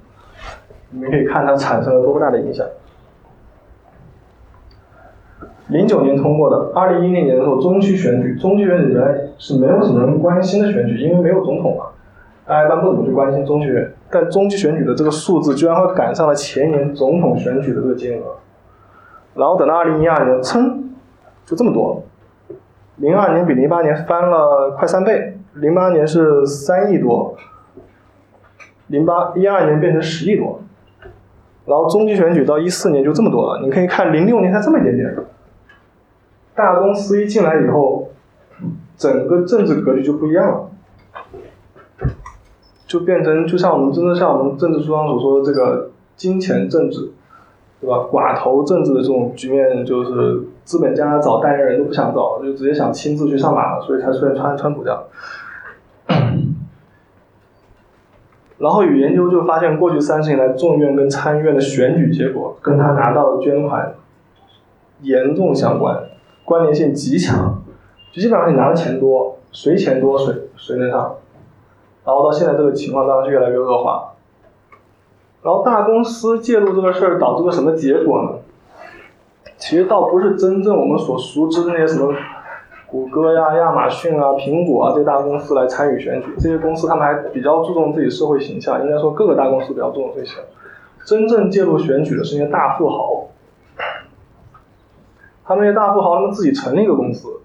[0.91, 2.63] 你们可以看它产生了多么大的影响。
[5.69, 11.86] 零九年通过的，二零一零年的时候中期选举，中期选举原来是没有什么人关心的选举，因为没有总统嘛，
[12.47, 13.93] 大家一般不怎么去关心中期选。
[14.09, 18.37] 但中期选举的这个数字居然会赶上了前年总统选举的这个金额，
[19.35, 20.81] 然后等到二零一二年，噌，
[21.45, 22.01] 就这么多，
[22.95, 27.35] 零二年比零八年翻了快三倍，零八年是三亿多。
[28.87, 30.61] 零八一二年变成十亿多，
[31.65, 33.59] 然后中期选举到一四年就这么多了。
[33.61, 35.13] 你可以看零六年才这么一点点，
[36.55, 38.07] 大公司一进来以后，
[38.95, 40.69] 整个政治格局就不一样了，
[42.87, 47.11] 就变成就像我们真的像我们政治书上所说的这个金钱政治，
[47.81, 47.97] 对吧？
[48.09, 55.03] 寡头政治的这种局面，就是资本家找代言人都不想找，就直接想亲自去上马了，所以才出现川川普这样。
[58.57, 63.93] 然后有研究就发现，过去三十年来，众院跟参议院的选举结果跟他拿到的捐款
[65.01, 66.05] 严重相关，
[66.43, 67.61] 关联性极强。
[68.11, 71.17] 就基本上你拿的钱多，谁钱多谁谁能上。
[72.07, 74.13] 然后到现在这个情况当然是越来越恶化。
[75.43, 78.29] 然后大公司介入这个事儿导致个什么结果呢？
[79.57, 82.15] 其实倒不是真正我们所熟知的那些什么。
[82.89, 88.79] 谷歌呀、亚马逊啊、苹果啊这些大公司来参与选举，这些公司他们还比较注重自己社会形象。
[88.81, 90.37] 应该说，各个大公司比较注重这些。
[91.05, 93.27] 真正介入选举的是那些大富豪，
[95.43, 97.41] 他们那些大富豪他们自己成立一个公司，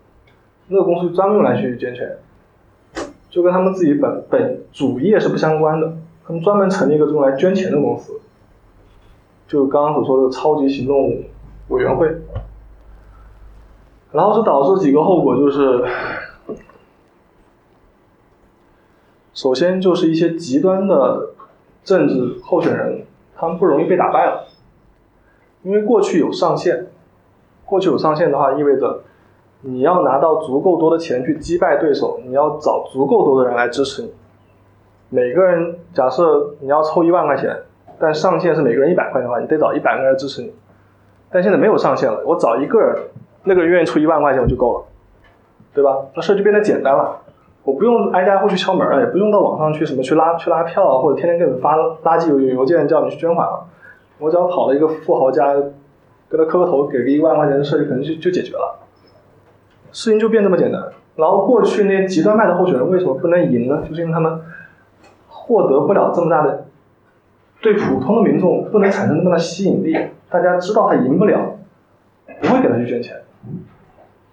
[0.68, 2.18] 那个公司专门用来去捐钱，
[3.32, 5.96] 就跟他们自己本本主业是不相关的。
[6.24, 8.20] 他们专门成立一个用来捐钱的公司，
[9.48, 11.24] 就刚刚所说的超级行动
[11.68, 12.06] 委员会。
[14.12, 15.84] 然后这导致几个后果，就是
[19.32, 21.30] 首先就是一些极端的
[21.82, 24.46] 政治候选人，他们不容易被打败了，
[25.62, 26.88] 因为过去有上限，
[27.64, 29.02] 过去有上限的话，意味着
[29.62, 34.12] 你要拿到足够多的钱去击败对手，你要找足够多的人来支持你。
[35.08, 37.56] 每个人假设你要凑一万块钱，
[37.98, 40.52] 但上限是每个人一百块钱的话，你得找一百个人支持你。
[41.30, 42.96] 但现在没有上限了，我找一个人。
[43.44, 44.84] 那个人愿意出一万块钱我就够了，
[45.74, 45.98] 对吧？
[46.14, 47.18] 那事就变得简单了，
[47.64, 53.66] 我不用挨家户去敲门了，也不用到网上去什么去拉去拉票啊，或者天天给你发垃圾邮邮件叫你去捐款了。
[54.20, 55.54] 我只要跑到一个富豪家，
[56.28, 58.78] 跟他磕个头，给个一万块钱的事就可能就就解决了，
[59.92, 60.82] 事情就变这么简单。
[61.14, 63.82] 然后过去那些极端派的候选人为什么不能赢呢？
[63.88, 64.40] 就是因为他们
[65.28, 66.64] 获得不了这么大的，
[67.60, 69.96] 对普通的民众不能产生那么大吸引力，
[70.30, 71.58] 大家知道他赢不了，
[72.40, 73.16] 不会给他去捐钱。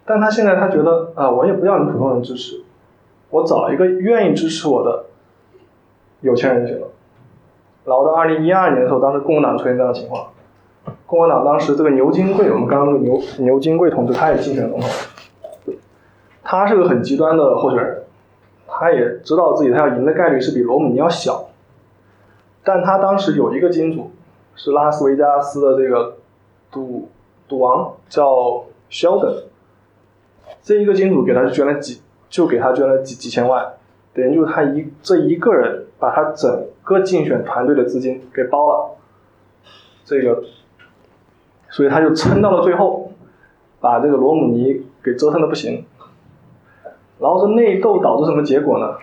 [0.06, 2.64] 但他现在他觉得啊，我也不要你普通人支持，
[3.30, 5.06] 我找一个愿意支持我的
[6.22, 6.88] 有钱人就行了。
[7.86, 10.28] 然后到二零一二年的时候，当时共和党出现这样的情况，
[11.06, 14.90] 共和党当时这个牛金贵，我们刚刚那个牛牛金贵同志，他也竞选总统，
[16.52, 18.04] 他是个很极端的候选人，
[18.66, 21.50] 他也知道自己他要赢的概率是比罗姆尼要小，
[22.64, 24.10] 但他当时有一个金主
[24.56, 26.18] 是拉斯维加斯的这个
[26.72, 27.08] 赌
[27.48, 29.44] 赌王叫 Sheldon。
[30.64, 33.74] 这一个金主给他捐了几，就给他捐了几几千万，
[34.16, 38.98] 等于就是他一这一个人把他整个竞选团队的资金给包了，
[40.04, 40.42] 这个，
[41.70, 43.12] 所以他就撑到了最后，
[43.80, 45.86] 把这个罗姆尼给折腾的不行。
[47.20, 48.96] 然后这内斗导致什么结果呢？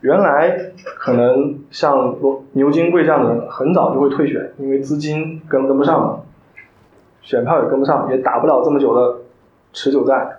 [0.00, 6.20] 原来可能像罗牛金贵这样的人很早就会退选，因为资金跟跟不上嘛，
[7.22, 9.18] 选票也跟不上，也打不了这么久的。
[9.76, 10.38] 持久战，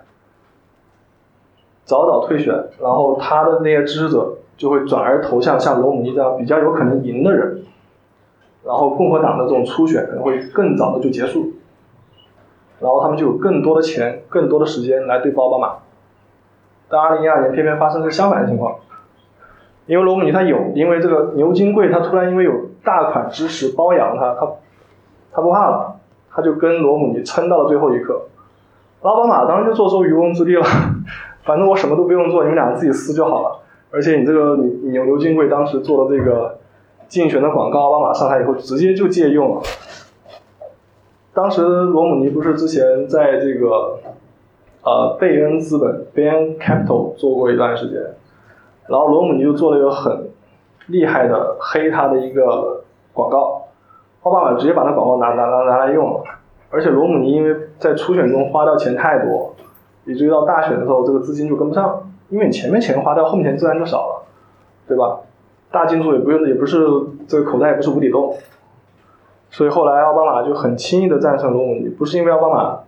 [1.84, 7.60] 早早退选，然后他的那些支持者就会转而投向像罗姆尼这样比较有可能赢的人，
[8.64, 11.52] 然后共和党的这种初选可能会更早的就结束，
[12.80, 15.74] 然后他们就有更多的钱、更多的时间来对付奥巴马，
[16.88, 18.76] 但二零一二年偏偏发生个相反的情况，
[19.86, 22.52] 因为罗姆尼他有，因为这个牛津贵他突然因为有
[22.84, 24.48] 大款支持包养他，他
[25.32, 25.96] 他不怕了，
[26.30, 28.22] 他就跟罗姆尼撑到了最后一刻。
[29.02, 30.64] 奥巴马当然就坐收渔翁之利了，
[31.44, 33.60] 反正我什么都不用做，你们俩自己撕就好了。
[33.92, 36.58] 而且你这个你牛牛津贵当时做的这个
[37.06, 39.62] 竞选的广告，奥巴马上台以后直接就借用了。
[41.32, 43.98] 当时罗姆尼不是之前在这个
[44.86, 48.00] 呃贝恩资本 （Bain Capital） 做过一段时间，
[48.86, 50.28] 然后罗姆尼就做了一个很
[50.86, 53.64] 厉害的黑他的一个广告，
[54.22, 56.22] 奥巴马直接把那广告拿拿拿拿来用了。
[56.70, 59.52] 而且罗姆尼因为在初选中花掉钱太多，
[60.04, 64.22] 以至于到大选的时候这个资金就跟不上，因为你前面钱花掉，后面钱自然就少了，
[64.86, 65.18] 对吧？
[65.72, 66.86] 大金主也不用，也不是
[67.26, 68.36] 这个口袋也不是无底洞。
[69.50, 72.78] 所以后来奥巴马就很轻易的战胜罗姆尼，不是因为奥巴马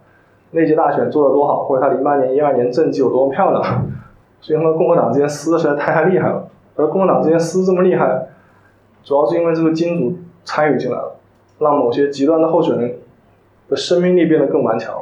[0.50, 3.86] 那届大选做的多好，或者他零八年、一二年政绩有多么漂亮，
[4.40, 6.48] 是因为共和党之间撕的实在太厉害了。
[6.76, 8.28] 而共和党之间撕这么厉害，
[9.02, 11.16] 主要是因为这个金主参与进来了，
[11.58, 12.98] 让某些极端的候选人
[13.68, 14.94] 的生命力变得更顽强。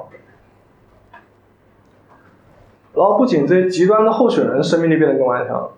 [2.94, 5.70] 然后不仅这些极端的候选人生命力变得更顽强，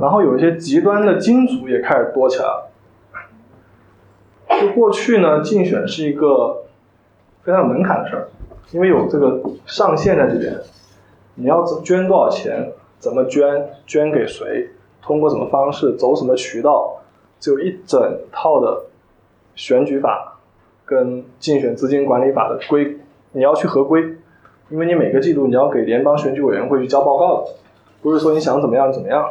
[0.00, 2.70] 然后有一些极端的金主也开始多起来了。
[4.60, 6.62] 就过去呢，竞选是一个
[7.42, 8.28] 非常有门槛的事儿，
[8.72, 10.54] 因为有这个上限在这边，
[11.34, 14.68] 你要捐多少钱，怎么捐，捐给谁，
[15.02, 16.98] 通过什么方式，走什么渠道，
[17.38, 18.84] 就一整套的
[19.54, 20.38] 选举法
[20.84, 22.96] 跟竞选资金管理法的规，
[23.32, 24.02] 你要去合规，
[24.68, 27.50] 因为你每个季度你要给联邦选举委员会去交报告的，
[28.02, 29.28] 不是说你想怎么样怎么样。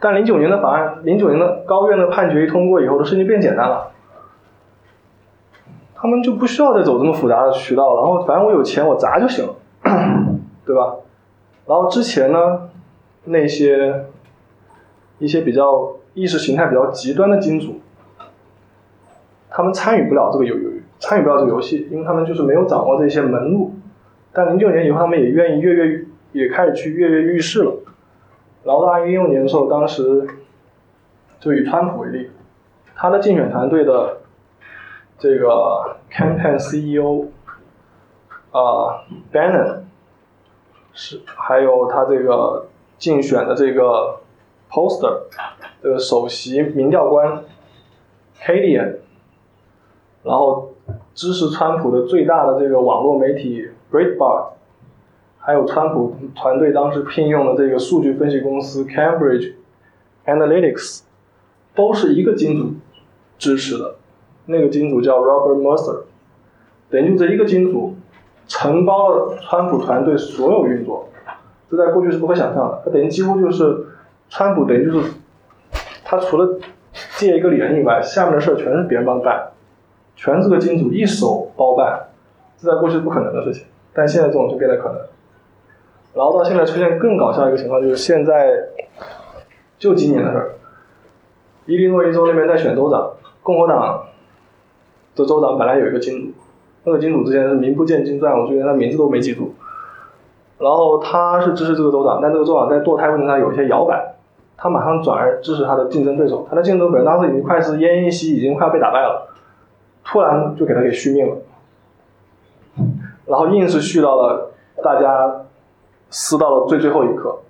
[0.00, 3.90] 但零九年的法案，零九年的高院的判决一通过以后，的事情变简单了，
[6.00, 7.96] 他们就不需要再走这么复杂的渠道。
[7.96, 9.54] 然后，反正我有钱，我砸就行了，
[10.64, 10.94] 对吧？
[11.66, 12.70] 然后之前呢，
[13.24, 14.06] 那些
[15.18, 17.80] 一些比较意识形态比较极端的金主，
[19.50, 20.70] 他们参与不了这个游游
[21.00, 23.72] 参与不了这个游戏，因为他们就是没有掌握这些门路。
[24.32, 27.72] 但零九年以后，他们也愿意跃跃，也开始去跃跃欲试了。
[28.64, 30.26] 然后到二零一六年的时候，当时
[31.40, 32.30] 就以川普为例，
[32.94, 34.18] 他的竞选团队的
[35.18, 37.26] 这个 campaign CEO
[38.52, 39.80] 啊 Bannon
[40.92, 42.66] 是，还有他这个
[42.98, 44.20] 竞选的这个
[44.70, 45.22] poster
[45.82, 47.44] 的首席民调官
[48.40, 48.98] k a d i a n
[50.22, 50.72] 然后
[51.14, 54.52] 支持川普的最大的这个网络媒体 Breitbart。
[55.40, 59.54] 还有川普团队当时聘用的这个数据分析公司 Cambridge
[60.26, 61.04] Analytics，
[61.74, 62.74] 都是一个金主
[63.38, 63.94] 支持的，
[64.50, 66.00] 那个金主叫 Robert Mercer，
[66.88, 67.94] 等于就这一个金主
[68.46, 71.08] 承包了川普团队所有运作，
[71.70, 72.82] 这在过去是不可想象的。
[72.82, 73.86] 他等于几乎就是
[74.30, 75.12] 川普等于就是
[76.02, 76.58] 他除了
[77.18, 79.50] 借一个脸以外，下面的事全是别人帮办，
[80.16, 82.08] 全是个金主一手包办，
[82.56, 84.96] 这在过去是不可能的事情，但现在这种就变得可能。
[86.14, 88.50] 然后到现在出现更搞笑的一个情况，就是现在
[89.78, 90.54] 就今年的事儿，
[91.66, 94.06] 伊利诺伊州那边在选州长，共和党
[95.18, 96.32] 这州长本来有一个金主，
[96.84, 99.52] 那个金主之前是名不见经传，我连他名字都没记住。
[100.60, 104.14] 然后他是支持这个州长，但这个州长在堕胎问题上有一些摇摆，
[104.56, 109.28] 他马上转而支持他的竞争对手，他的竞争对手当时已经快是奄奄一息，已经快要被打败了，
[110.04, 111.36] 突然就给他给续命了，
[113.26, 114.52] 然后硬是续到了
[114.82, 115.42] 大家。
[116.10, 117.40] 撕到了最最后一刻，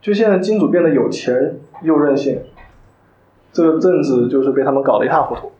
[0.00, 2.42] 就现在金主变得有钱又任性，
[3.52, 5.52] 这个政治就是被他们搞得一塌糊涂。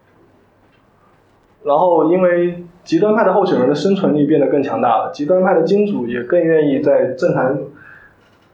[1.62, 7.58] 然后因为极端派的候选人的生存力变得更强大了，极端派的金主也更愿意在政坛，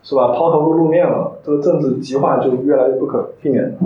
[0.03, 0.29] 是吧？
[0.29, 3.77] 抛头露露面了，这个政治极化就越来越不可避免。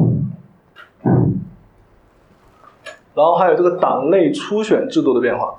[3.13, 5.55] 然后还有这个党内初选制度的变化。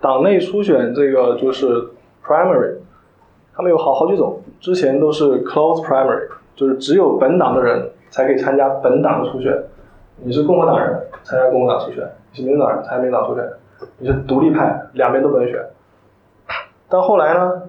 [0.00, 1.90] 党内初选这个就是
[2.24, 2.78] primary，
[3.54, 9.64] 他们有好好几种，之前都是 close primary，就是只有本党的人才可以参加本党的初选。
[10.16, 13.44] 你是共和党人参加共和党初选，你是民主党人参加民主党初选，
[13.98, 15.60] 你是独立派两边都不能选。
[16.88, 17.62] 但后来呢，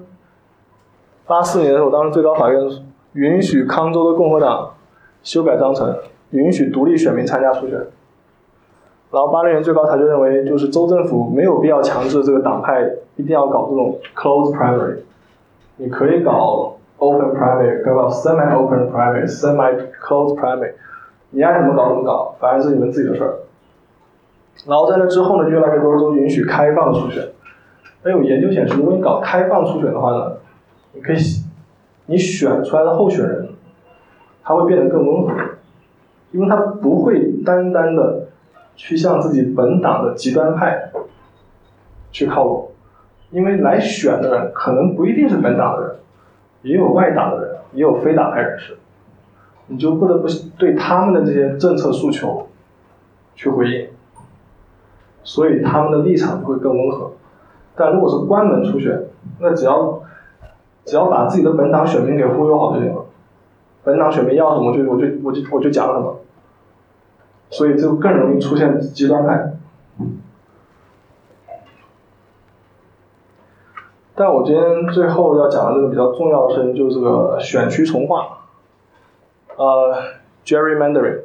[1.26, 2.62] 八四年的时候，当时最高法院
[3.14, 4.74] 允许康州的共和党
[5.24, 5.98] 修改章程，
[6.32, 7.80] 允许独立选民参加初选。
[9.12, 12.82] 然后八六年最高裁就认为，就是州政府没有必要强制这个党派
[13.16, 14.98] 一定要搞这种 close primary，
[15.78, 20.74] 你可以搞 open primary，搞 semi open primary，semi close primary，
[21.36, 23.40] 你爱怎么搞怎么搞，反正是你们自己的事儿。
[24.66, 27.28] 然后在那之后呢，越来越多州允许开放初选，
[28.04, 30.38] 那有研究显示，如果你搞开放初选的话呢，
[30.94, 31.18] 你可以
[32.06, 33.50] 你选出来的候选人，
[34.44, 35.34] 他会变得更温和，
[36.32, 38.28] 因为他不会单单的
[38.78, 40.90] 去向自己本党的极端派
[42.14, 42.72] 去靠拢，
[43.32, 45.96] 因为来选的人可能不一定是本党的人，
[46.62, 48.78] 也有外党的人，也有非党派人士，
[49.68, 52.48] 你就不得不对他们的这些政策诉求
[53.36, 53.88] 去回应，
[55.24, 57.12] 所以他们的立场就会更温和。
[57.76, 59.06] 但如果是关门初选，
[59.40, 60.02] 那只要
[60.86, 63.06] 只要把自己的本党选民给忽悠好就行了，
[63.84, 66.18] 本党选民要什么，我就我就我就我就讲什么，
[67.50, 69.54] 所以就更容易出现极端派。
[74.18, 78.45] 但我今天最后要讲的这个比较重要的事情，就是这个选区重划，
[79.58, 79.96] 呃
[80.46, 81.22] ，gerrymandering。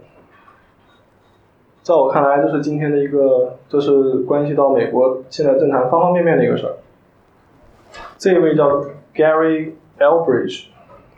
[1.82, 6.74] 在我看来，这是今天的一个，这是关系到美国现在政坛方方面面的一个事儿。
[8.18, 10.66] 这位叫 Gary Elbridge，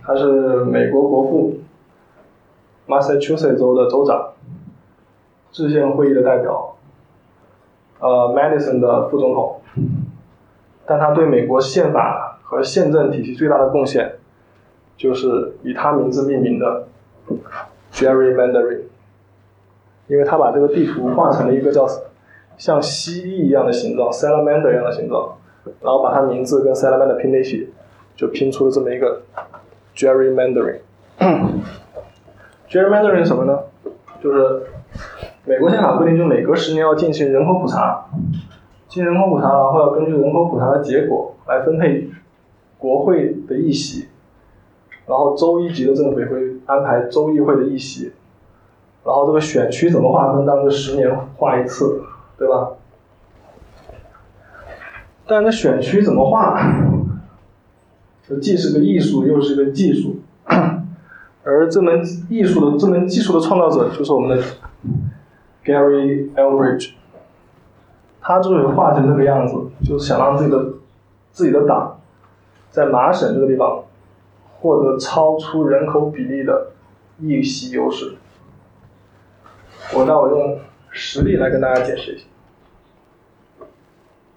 [0.02, 1.58] 他是美国国父
[2.88, 4.32] ，Massachusetts 州的州长，
[5.50, 6.76] 制宪会议的代表，
[7.98, 9.60] 呃，Madison 的副总统。
[10.86, 14.14] 但他对美国宪法和宪政体系最大的贡献，
[14.96, 16.86] 就是以他名字命名的
[17.92, 18.82] gerrymandering。
[20.08, 21.86] 因为他把这个地图画成了一个叫
[22.58, 25.36] 像蜥蜴一样的形状，salamander 一样的形状，
[25.80, 27.72] 然后把它名字跟 salamander 拼在一起，
[28.14, 29.22] 就拼出了这么一个
[29.96, 30.80] gerrymandering。
[32.68, 33.58] gerrymandering 什么呢？
[34.20, 34.62] 就是
[35.46, 38.06] 美国宪法规定，就每隔十年要进行人口普查，
[38.88, 42.10] 进行人口普查，然后要根据人口普查的结果来分配
[42.76, 44.08] 国会的议席，
[45.06, 48.12] 然后州一级的政府会安排州议会的议席。
[49.04, 50.46] 然后这个选区怎么划分？
[50.46, 52.02] 当然是十年划一次，
[52.38, 52.70] 对吧？
[55.26, 56.60] 但这选区怎么划？
[58.28, 60.20] 这既是个艺术，又是个技术。
[61.44, 64.44] 而这门艺术的这门技术的创造者，就是我们的
[65.64, 66.92] Gary Elbridge。
[68.20, 70.64] 他之所以画成这个样子，就是想让自己的
[71.32, 71.98] 自己的党
[72.70, 73.82] 在麻省这个地方
[74.62, 76.68] 获得超出人口比例的
[77.18, 78.14] 议席优势。
[79.92, 80.60] 我那我用
[80.90, 82.24] 实例来跟大家解释一下。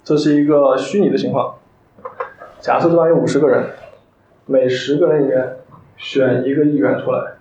[0.04, 1.56] 这是一个虚拟的情况，
[2.60, 3.70] 假设这边有五十个人，
[4.48, 5.58] 每十个人里面
[5.96, 7.34] 选一个议员出来。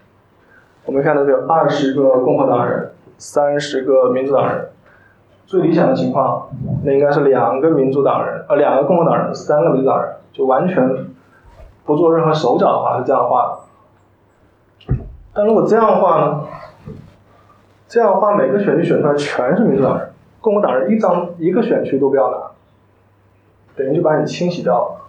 [0.85, 4.69] 我们看到有二十个共和党人，三十个民主党人。
[5.47, 6.49] 最理想的情况，
[6.85, 11.07] 那应该是两个民主党人，呃，两个共和党人，三个民主党人，就完全
[11.85, 13.59] 不做任何手脚的话是这样画
[14.89, 14.95] 的。
[15.33, 16.45] 但如果这样画呢？
[17.87, 20.11] 这样画，每个选区选出来全是民主党人，
[20.41, 22.39] 共和党人一张一个选区都不要拿，
[23.77, 25.01] 等于就把你清洗掉了。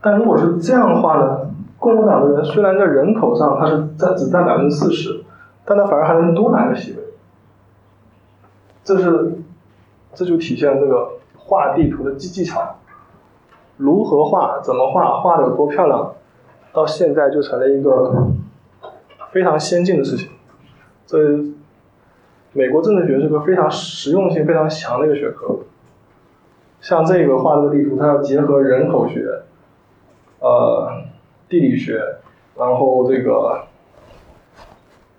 [0.00, 5.24] 但如果是这样画呢，共和党的人虽然在人口上他是占只占百分之四十，
[5.64, 6.98] 但他反而还能多拿个席位。
[8.82, 9.38] 这是，
[10.14, 12.76] 这就体现这个画地图的技技巧，
[13.76, 16.14] 如何画，怎么画，画的有多漂亮，
[16.72, 18.28] 到现在就成了一个
[19.30, 20.30] 非常先进的事情。
[21.06, 21.18] 这
[22.52, 25.58] 美国政治学是个非常实用性非常强的一个学科。
[26.80, 29.26] 像这个画这个地图，它要结合人口学、
[30.40, 31.02] 呃
[31.48, 32.00] 地理学，
[32.56, 33.62] 然后这个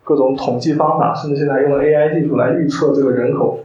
[0.03, 3.59] 各种统计方法，甚至现在用 AI 技术来预测这个人口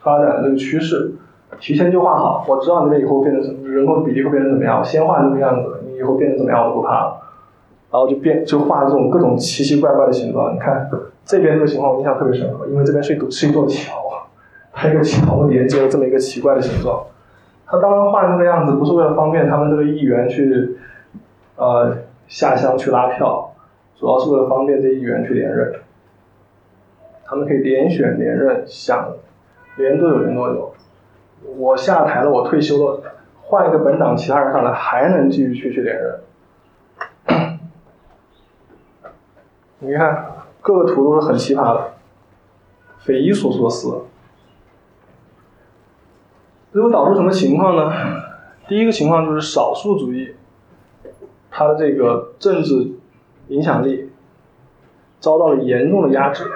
[0.00, 1.15] 发展的这个趋势，
[1.60, 2.44] 提前就画好。
[2.48, 7.22] 我知道你们以后变成什么，人口比例会变成怎么样，我先画这个样子，你以后变成怎么样我都不怕了。
[7.90, 10.88] 然后就变就画这种各种奇奇怪怪的形状，你看。
[11.24, 13.94] 这边这个情况我印象特别深刻，因为这边是一堵是一座桥，
[14.72, 17.02] 它一个桥连接了这么一个奇怪的形状。
[17.66, 20.76] 他当时画这个样子，不是为了方便他们这个议员去，
[21.56, 21.96] 呃
[22.28, 23.50] 下乡去拉票，
[23.98, 25.72] 主要是为了方便这议员去连任。
[27.24, 29.08] 他们可以连选连任，想
[29.78, 30.72] 连多久连多久。
[31.56, 33.02] 我下台了，我退休了，
[33.42, 36.20] 换一个本党其他人上来，还能继续去去连任。
[39.78, 40.32] 你看。
[40.62, 41.92] 各个图都是很奇葩的，
[42.98, 44.02] 匪夷所思。
[46.72, 47.92] 如果导致什么情况呢？
[48.66, 50.34] 第一个情况就是少数主义，
[51.52, 52.94] 它的这个政治
[53.46, 54.10] 影响力
[55.20, 56.50] 遭到了严重的压制。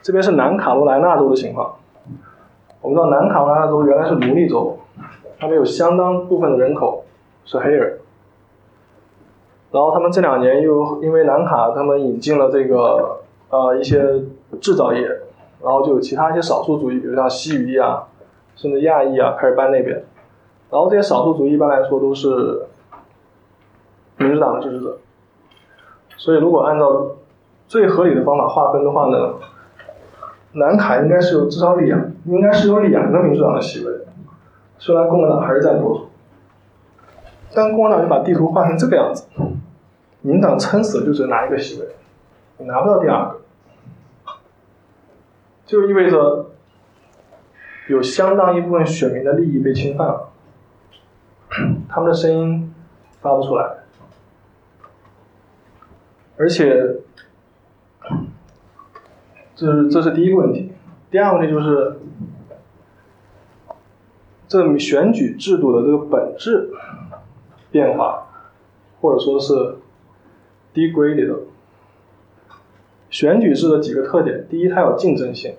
[0.00, 1.79] 这边是南卡罗来纳州的情况。
[2.82, 4.78] 我们知道南卡罗来纳州原来是奴隶州，
[5.38, 7.04] 他们有相当部分的人口
[7.44, 7.98] 是黑人。
[9.70, 13.20] 然后他们这两年又因为南卡他们引进了这个
[13.50, 14.02] 呃一些
[14.60, 15.02] 制造业，
[15.62, 18.08] 然后就有其他一些少数族裔，比如像西语裔啊，
[18.56, 20.02] 甚至亚裔啊开始搬那边。
[20.70, 22.62] 然后这些少数族一般来说都是
[24.16, 24.98] 民主党的支持者。
[26.16, 27.06] 所以如果按照
[27.68, 29.34] 最合理的方法划分的话呢，
[30.52, 33.92] 南卡应该是有至少两，应该是有两个民主党的席位。
[34.78, 36.08] 虽然共和党还是占多数，
[37.54, 39.26] 但共和党就把地图画成这个样子，
[40.22, 41.88] 民党撑死就只能拿一个席位，
[42.58, 43.40] 你拿不到第二个，
[45.66, 46.46] 就意味着
[47.88, 50.30] 有相当一部分选民的利益被侵犯了，
[51.88, 52.74] 他们的声音
[53.20, 53.64] 发不出来，
[56.36, 56.96] 而且，
[59.60, 60.72] 这是这是第一个问题，
[61.10, 61.98] 第二个问题就是。
[64.48, 66.70] 这选举制度的这个本质
[67.70, 68.26] 变化，
[69.00, 69.76] 或者说是
[70.74, 71.36] degraded。
[73.10, 75.52] 选举制的几个特点：第一，它有竞争性；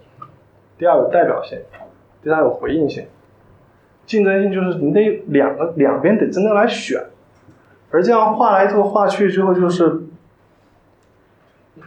[0.77, 1.59] 第二，有代表性；
[2.21, 3.05] 第三，有回应性。
[4.05, 7.01] 竞争性就是你得两个两边得真正来选，
[7.91, 10.00] 而这样画来之后画去之后，就是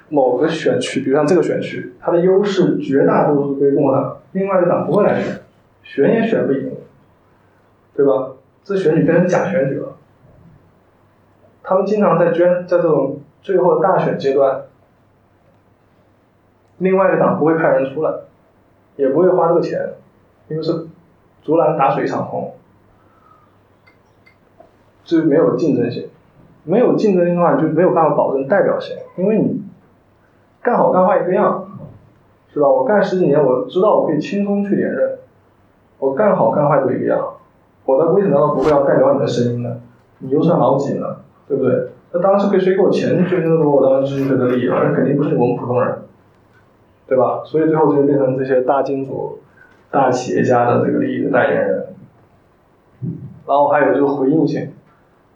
[0.08, 5.40] 某个选区，比如像这个选区，它的优势绝大多数归共和党，另外一个党不会来选，
[5.82, 6.72] 选也选不赢。
[7.96, 8.32] 对吧？
[8.64, 9.96] 这选举变成假选举了。
[11.62, 14.62] 他们经常在捐，在这种最后大选阶段，
[16.78, 18.12] 另外一个党不会派人出来，
[18.96, 19.94] 也不会花这个钱，
[20.48, 20.88] 因为是
[21.44, 22.54] 竹篮打水一场空，
[25.04, 26.08] 就没有竞争性。
[26.64, 29.62] 没有竞争性的话，就没有办法保证代表性，因为你
[30.64, 31.68] 干好干坏一个样，
[32.48, 32.66] 是吧？
[32.66, 35.18] 我干十几年，我知道我可以轻松去连任，
[35.98, 37.34] 我干好干坏都一个样。
[37.84, 39.76] 我的为什么不会要代表你的声音呢？
[40.20, 41.16] 你又算老几呢？
[41.46, 41.90] 对不对？
[42.12, 45.98] 那当时给谁给我钱捐这么多，我当然支持谁的利益，而肯定不是我们普通人，
[47.06, 47.42] 对吧？
[47.44, 49.40] 所以最后就变成这些大金主、
[49.90, 51.86] 大企业家的这个利益的代言人。
[53.46, 54.72] 然后还有就是回应性，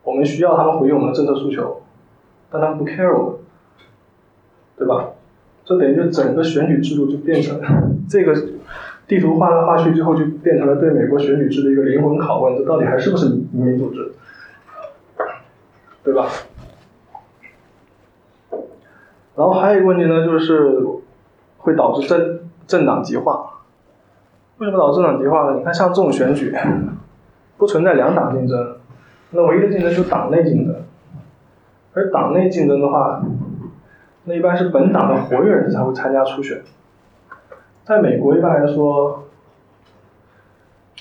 [0.04, 1.82] 我们需要他们回应我们的政策诉求，
[2.50, 3.32] 但他们不 care 我们，
[4.78, 5.10] 对吧？
[5.68, 7.60] 这等于就整个选举制度就变成
[8.08, 8.34] 这个。
[9.08, 14.12] 地图画来画去，最后就变成了对美国选举制的一个灵魂拷问：这到底还是不是民主制？
[16.04, 16.26] 对吧？
[19.34, 20.84] 然后还有一个问题呢，就是
[21.56, 23.62] 会导致政政党极化。
[24.58, 25.56] 为什么导致政党极化呢？
[25.56, 26.54] 你看，像这种选举，
[27.56, 28.76] 不存在两党竞争，
[29.30, 30.76] 那唯一的竞争就是党内竞争。
[31.94, 33.22] 而党内竞争的话，
[34.28, 36.60] 那一般是本党的活跃人士才会参加初选。
[37.84, 39.24] 在美国一般来说，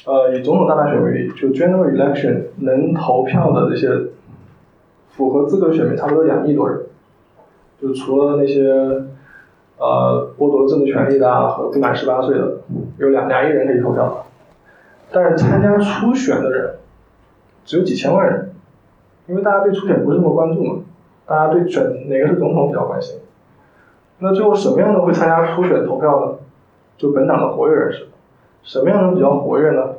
[0.06, 3.90] 呃，以总统大选为例，就 general election 能投票的这些
[5.10, 6.84] 符合资格选民差不多两亿多人，
[7.82, 8.64] 就除了那些
[9.78, 12.60] 呃剥夺政治权利的和不满十八岁的，
[12.98, 14.26] 有两两亿人可以投票，
[15.12, 16.76] 但是参加初选的人
[17.66, 18.52] 只有几千万人，
[19.28, 20.84] 因为大家对初选不是那么关注嘛，
[21.28, 23.20] 大家对选哪个是总统比较关心，
[24.20, 26.38] 那最后什么样的会参加初选投票呢？
[26.98, 28.08] 就本党的活跃人士，
[28.64, 29.90] 什么样的比较活跃呢？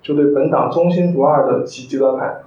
[0.00, 2.40] 就对本党忠心不二的极极端派，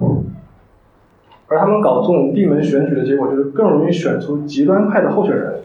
[1.47, 5.61] 而他们搞这种闭门选举的结果，就是更容易选出极端派的候选人，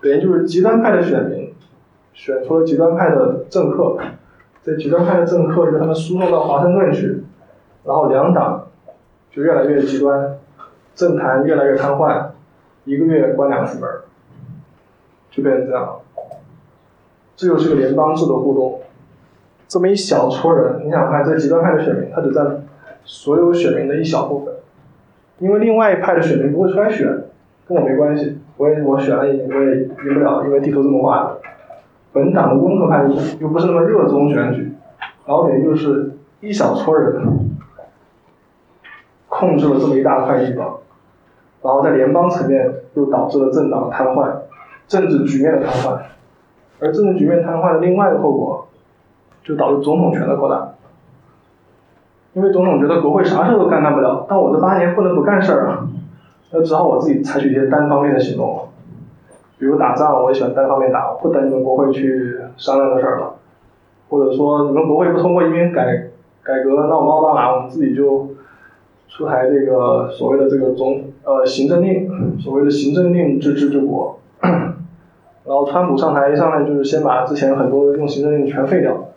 [0.00, 1.52] 等于就是极端派的选民
[2.12, 3.96] 选出了极端派的政客，
[4.62, 7.24] 这极端派的政客就他们输送到华盛顿去，
[7.82, 8.68] 然后两党
[9.32, 10.38] 就越来越极端，
[10.94, 12.28] 政坛越来越瘫痪，
[12.84, 13.90] 一个月关两次门，
[15.30, 15.96] 就变成这样。
[17.36, 18.80] 这就是个联邦制的互动，
[19.66, 22.64] 这么一小撮人，你想看这极端派的选民，他只占
[23.04, 24.54] 所有选民的一小部分，
[25.40, 27.06] 因为另外一派的选民不会出来选，
[27.66, 31.38] 跟我没关系，我也我选了也我也赢不了，因为地图这么画的。
[32.12, 33.02] 本党的温和派
[33.40, 34.72] 又不是那么热衷选举，
[35.26, 37.20] 然后等于就是一小撮人
[39.28, 40.78] 控制了这么一大块地方，
[41.64, 44.30] 然后在联邦层面又导致了政党瘫痪，
[44.86, 45.98] 政治局面的瘫痪。
[46.78, 48.66] 而政治局面瘫痪的另外一个后果，
[49.42, 50.74] 就导致总统权的扩大。
[52.34, 55.88] 因为总统觉得国会啥事都干干不了，但我这八年不能不干事儿啊，
[56.50, 58.68] 那只好我自己采取一些单方面的行动，
[59.58, 63.36] 比如打仗，我也喜欢单方面打，不等你们国会去商量的事儿了。
[64.10, 66.10] 或者说你们国会不通过移民改
[66.42, 68.28] 改革，那我们奥巴马我们自己就
[69.16, 74.18] 出台这个所谓的这个总呃行政令，所谓的行政令治治治国。
[74.42, 79.10] 然后川普上台一上来就是先把之前很多用行政令全废掉，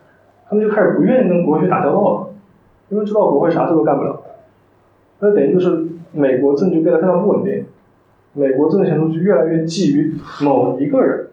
[0.48, 2.30] 他们就开始不愿意跟国会打交道了，
[2.90, 4.22] 因为知道国会啥事都干不了。
[5.20, 7.66] 那等于就是美国政局变得非常不稳定，
[8.34, 11.30] 美国政治前途就越来越寄于某一个人，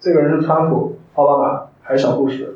[0.00, 2.55] 这个人是川普、奥巴马还是小布什？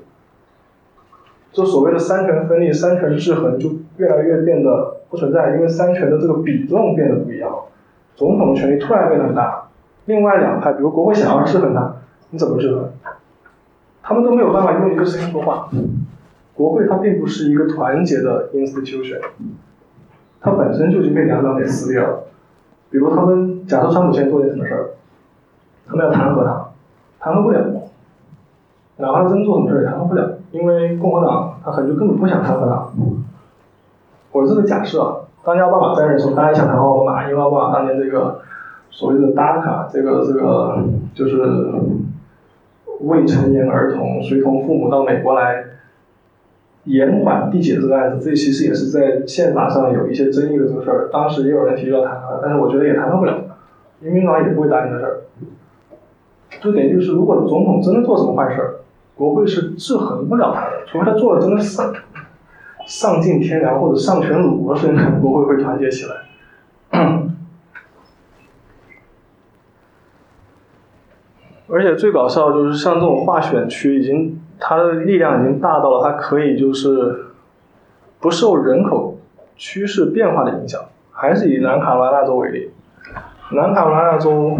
[1.52, 7.58] 就所谓的三权分立、三权制衡就越来越变得不存在，因为三权的这个比重变得不一样了，
[8.14, 9.68] 总统的权力突然变得很大。
[10.06, 11.96] 另外两派，比如国会想要制衡他，
[12.30, 12.88] 你怎么制衡？
[14.02, 15.68] 他们都没有办法用一个声音说话。
[16.54, 19.20] 国会它并不是一个团结的 institution，
[20.40, 22.24] 它本身就已经被两党给撕裂了。
[22.90, 24.90] 比如他们假设川普先做点什么事儿，
[25.86, 26.70] 他们要弹劾他，
[27.18, 27.60] 弹劾不了。
[28.96, 32.92] 哪怕真做什么事儿也弹劾不了，因为共和党他可能就根本不想谈和党。
[34.32, 38.40] 我这个假设，当年奥巴马在任的时候，大家想谈奥巴马，因为奥巴马当年这个
[38.90, 40.84] 所谓的 DACA，这个这个
[41.14, 41.38] 就是
[43.00, 45.64] 未成年儿童随同父母到美国来。
[46.84, 51.10] 延缓缔结这个案子，这其实也是在宪法上有一些争议的这个事儿。
[51.12, 53.34] 当时也有人提出要谈和，但是我觉得也弹劾不了，
[54.00, 55.20] 民主党也不会答应的事儿。
[56.58, 58.76] 这点就是，如果总统真的做什么坏事儿，
[59.20, 61.92] 国会是制衡不了他的，除非他做了真的丧
[62.86, 66.16] 丧尽天良或者丧权辱国的事情，国会会团结起来。
[71.68, 74.40] 而且最搞笑的就是，像这种划选区已经。
[74.62, 77.28] 它的力量已经大到了，它可以就是
[78.20, 79.18] 不受人口
[79.56, 80.78] 趋势变化的影响。
[81.10, 82.70] 还是以南卡罗来纳州为例，
[83.52, 84.58] 南卡罗来纳州，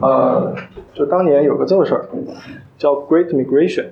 [0.00, 0.54] 呃，
[0.94, 2.04] 就当年有个这个事儿，
[2.80, 3.90] 叫 Great Migration。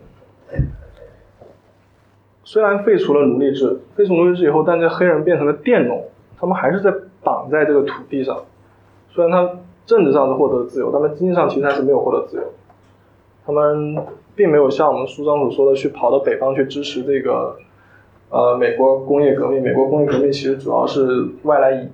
[2.43, 6.09] 虽然废除了奴隶制，废除奴隶制以后，但这黑人变成了佃农，
[6.41, 8.43] 他们还是在绑在这个土地上。
[9.11, 12.43] 虽然他政治上是获得自由，但他经济上其实还是没有获得自由。
[13.47, 13.97] 他们。
[14.39, 17.57] 并没有像我们书上所说的去跑到北方去支持这个，
[18.31, 19.61] 呃，美国工业革命。
[19.61, 21.89] 美国工业革命其实主要是外来移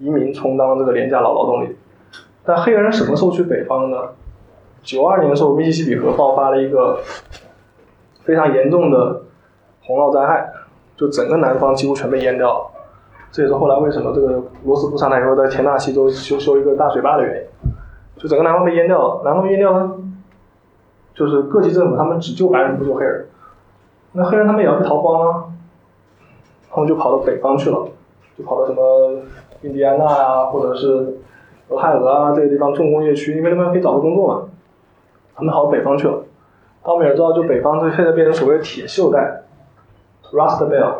[0.00, 1.76] 移民充当这个廉价劳劳动力。
[2.44, 4.08] 但黑人什么时候去北方呢？
[4.82, 6.98] 九二年的时候，密西西比河爆发了一个
[8.24, 9.22] 非常严重的
[9.82, 10.52] 洪涝灾害，
[10.96, 12.66] 就整个南方几乎全被淹掉了。
[13.30, 17.48] 这也是后来为什么这个罗斯福上台以后在田纳西州修修一个大水坝的原因。
[18.16, 19.96] 就整个南方被淹掉了，南方淹掉了。
[21.14, 23.26] 就是各级政府他们只救白人不救黑人，
[24.12, 25.44] 那黑人他们也要去逃荒啊，
[26.70, 27.88] 他们就跑到北方去了，
[28.36, 29.20] 就跑到什么
[29.62, 31.18] 印第安纳啊，或者是
[31.68, 34.47] 俄亥俄啊这些地方重工业区，因为那边可以找到工作嘛，
[35.38, 36.24] 他们跑北方去了。
[36.82, 39.42] 他们也知道，就北方就现在变成所谓的铁锈带
[40.32, 40.94] ，Rust Belt，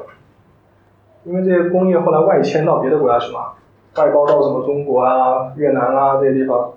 [1.25, 3.53] 因为这些工业后来外迁到别的国家去嘛，
[3.97, 6.73] 外包到什么中国啊、越南啊这些地方，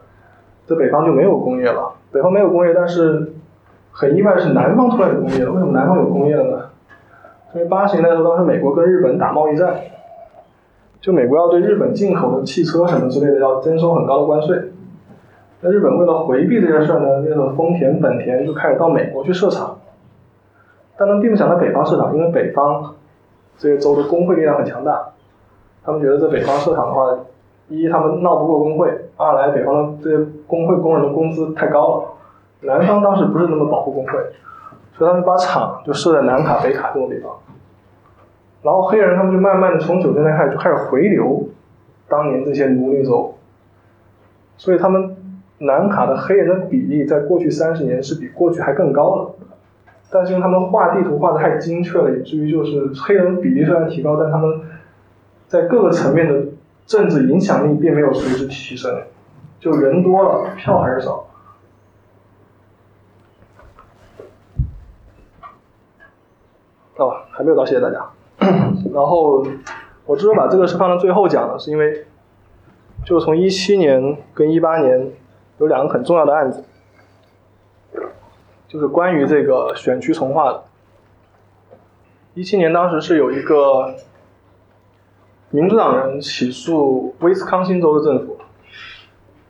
[0.65, 1.93] 这北方就没有工业了。
[2.11, 3.33] 北方没有工业，但是
[3.91, 5.51] 很意外的是南方突然有工业了。
[5.51, 6.65] 为什么南方有工业了呢？
[7.53, 9.75] 因为八十年代的时候，当时美国跟日本打贸易战，
[11.01, 14.71] 就美国要对日本进口的汽车什么之类的要征收很高的关税。
[15.61, 19.77] 那日本为了回避这件事呢，那个丰田、本田就开始到美国去设厂，
[20.97, 22.95] 但他们并不想在北方设厂，因为北方
[23.57, 25.09] 这些州的工会力量很强大，
[25.83, 27.17] 他们觉得在北方设厂的话。
[27.73, 32.03] 一，他们闹不过工会；二来，北方的这些工会工人的工资太高了。
[32.67, 34.11] 南方当时不是那么保护工会，
[34.91, 37.31] 所以他们把厂就设在南卡、北卡这种地方。
[38.61, 41.47] 然后黑人他们就慢慢的从九十年代开始就开始回流
[42.09, 43.35] 当年这些奴隶州，
[44.57, 45.15] 所以他们
[45.61, 49.45] 南卡的黑人的比例在过去三十年是比过去还更高的。
[50.11, 54.61] 但是因为他们画地图画的太精确了，以至于就是黑人比例虽然提高，但他们
[55.47, 56.51] 在各个层面的。
[56.83, 59.03] 政治影响力并没有随之提升，
[59.61, 61.25] 就人多了，票还是少。
[66.97, 68.09] 哦，还没有到，谢谢大家。
[68.91, 69.45] 然后
[70.05, 72.05] 我之所以把这个是放到最后讲的，是因为，
[73.05, 75.11] 就从一七年跟一八年
[75.61, 76.65] 有两个很重要的案子，
[78.67, 80.63] 就是关于这个选区重划的。
[82.33, 83.95] 一七年当时是有一个。
[85.53, 88.37] 民主党人起诉威斯康星州的政府，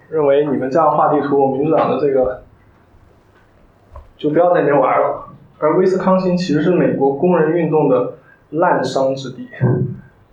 [0.09, 2.41] 认为你们这样画地图，民主党的这个
[4.17, 5.25] 就不要在那边玩了。
[5.59, 8.13] 而威斯康星其实是美国工人运动的
[8.49, 9.47] 滥觞之地，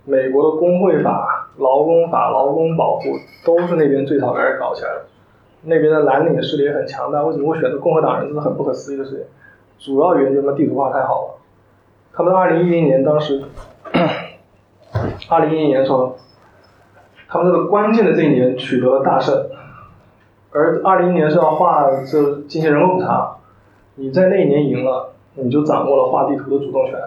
[0.05, 3.03] 美国的工会法、劳工法、劳工保护
[3.45, 5.05] 都是那边最早开始搞起来的。
[5.63, 7.23] 那边的蓝领势力也很强大。
[7.23, 8.27] 为什么会选择共和党人？
[8.29, 9.25] 这是很不可思议的事情。
[9.77, 11.39] 主要原因就是地图画太好了。
[12.13, 13.43] 他们二零一零年当时。
[15.29, 16.17] 二零一一年的时候，
[17.27, 19.47] 他们这个关键的这一年取得了大胜，
[20.51, 23.37] 而二零一年是要画这进行人口普查，
[23.95, 26.99] 你在那一年赢了，你就掌握了画地图的主动权。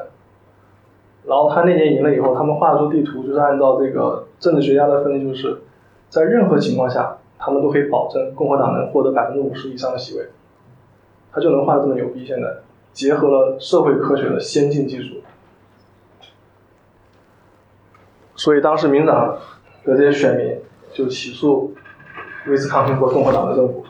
[1.27, 5.63] 然后他那年赢了以后，他们画出地图就是按照这个政治学家的分析，就是
[6.09, 10.29] 在任何情况下，他们都可以保证共和党能获得百分之五十以上的席位，
[11.33, 12.25] 他就能画的这么牛逼。
[12.25, 12.59] 现在，
[12.93, 15.17] 结合了社会科学的先进技术。
[18.37, 19.37] 所以当时民党
[19.85, 20.57] 的这些选民
[20.93, 21.75] 就起诉
[22.47, 23.85] 威斯康星州共和党的政府。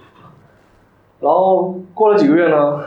[1.21, 2.81] 然后过了几个月呢，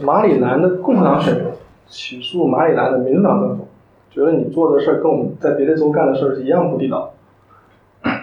[0.00, 1.44] 马里兰的共和党选民
[1.86, 3.68] 起诉马里兰的民主党政府，
[4.10, 7.14] 觉得你做的事儿跟我们在别的州干的事儿是一样不地道。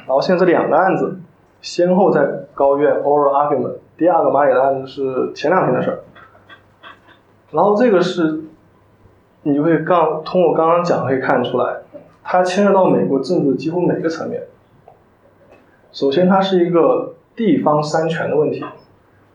[0.05, 1.19] 然后现在这两个案子
[1.61, 5.99] 先后在高院 oral argument，第二个马里兰案子是前两天的事儿。
[7.51, 8.43] 然后这个是，
[9.43, 11.77] 你就会刚通过刚刚讲可以看出来，
[12.23, 14.43] 它牵涉到美国政治几乎每个层面。
[15.91, 17.11] 首先，它是一个。
[17.37, 18.63] 地方三权的问题，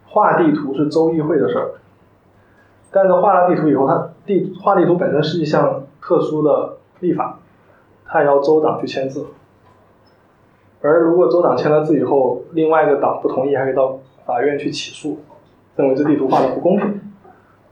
[0.06, 1.72] 画地图是州议会的事儿，
[2.90, 7.40] 但是画了地图以后，它地画地图本身是一项特殊的立法，
[8.06, 9.26] 它也要州党去签字，
[10.82, 15.19] 而如果州长签了字以后，另外一个党不同意，还可以到法院去起诉，
[15.77, 17.01] 认为这地图画的不公平，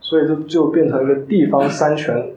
[0.01, 2.33] 所以这就变成一个地方三权，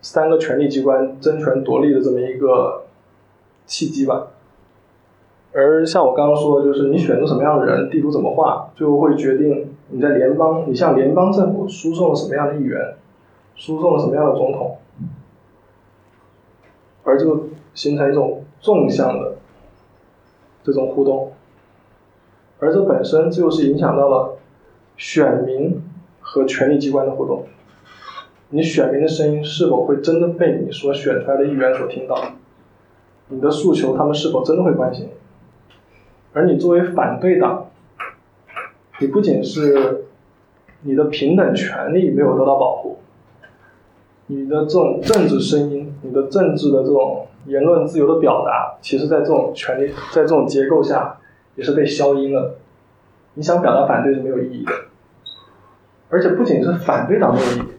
[0.00, 2.86] 三个权力机关争权夺利的这么一个
[3.66, 4.28] 契机吧。
[5.52, 12.96] 而像我刚刚说的，就是你选择什么样的人，地图怎么画，就会决定你在联邦，你向联邦政府输送了什么样的议员，
[13.54, 14.76] 输送了什么样的总统，
[17.04, 19.36] 而就形成一种纵向的
[20.64, 21.30] 这种互动，
[22.58, 24.38] 而这本身就是影响到了
[24.96, 25.80] 选民
[26.20, 27.44] 和权力机关的互动，
[28.50, 32.20] 你选民的声音是否会真的被你所选出来的议员所听到，
[33.28, 35.10] 你的诉求他们是否真的会关心？
[36.32, 37.70] 而你作为反对党，
[38.98, 40.06] 你不仅是
[40.82, 42.98] 你的平等权利没有得到保护，
[44.26, 51.16] 你的这种政治声音，你的政治的这种言论自由的表达，其实在这种权利在这种结构下
[51.54, 52.56] 也是被消音了。
[53.34, 54.72] 你想表达反对是没有意义的，
[56.10, 57.72] 而且不仅是反对党没有意义，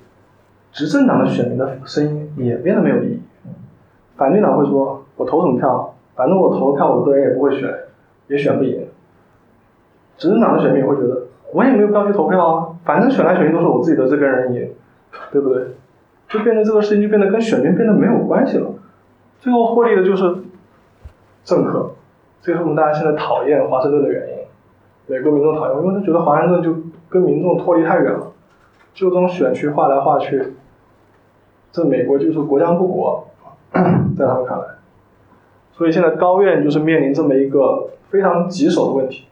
[0.72, 3.22] 执政党的选民的声音也变得没有意义。
[4.16, 5.96] 反对党会说：“我投什么票？
[6.16, 7.70] 反正我投票，我个人也不会选。”
[8.28, 8.86] 也选不赢，
[10.18, 14.70] 执政党的选民会觉得，我也没有必要去投票啊，反正选来选去都是我自己的这根人赢，
[15.32, 15.64] 对不对？
[16.28, 18.70] 就变得这个事情就变得跟选民变得没有关系了，
[19.48, 20.40] 最后获利的就是
[21.46, 21.92] 政客，
[22.42, 24.36] 这是我们大家现在讨厌华盛顿的原因。
[25.06, 26.76] 美国民众讨厌，因为他觉得华盛顿就
[27.08, 28.34] 跟民众脱离太远了，
[28.94, 30.56] 就这种选区划来划去，
[31.72, 33.26] 这美国就是国将不国，
[33.72, 34.66] 在他们看来。
[35.72, 39.28] 所以现在高院就是面临这么一个非常棘手的问题，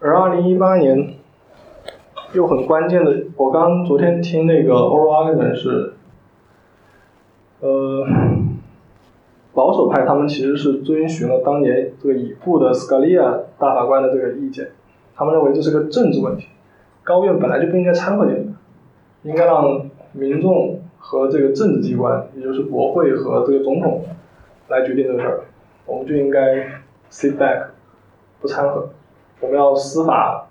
[0.00, 1.12] 而二零一八年
[2.32, 5.92] 又很关键的，我刚昨天听那个 oral argument 是，
[7.64, 8.06] 呃，
[9.54, 14.72] 保守派他们其实是遵循了当年这个已故的 Scalia 大法官的这个意见，
[15.14, 16.48] 他们认为这是个政治问题，
[17.02, 18.50] 高院本来就不应该掺和进去，
[19.30, 24.04] 应该让民众和这个政治机关，也就是国会和这个总统。
[24.68, 25.40] 来决定这个事儿，
[25.84, 26.66] 我们就应该
[27.10, 27.66] sit back，
[28.40, 28.88] 不掺和。
[29.40, 30.48] 我们要司法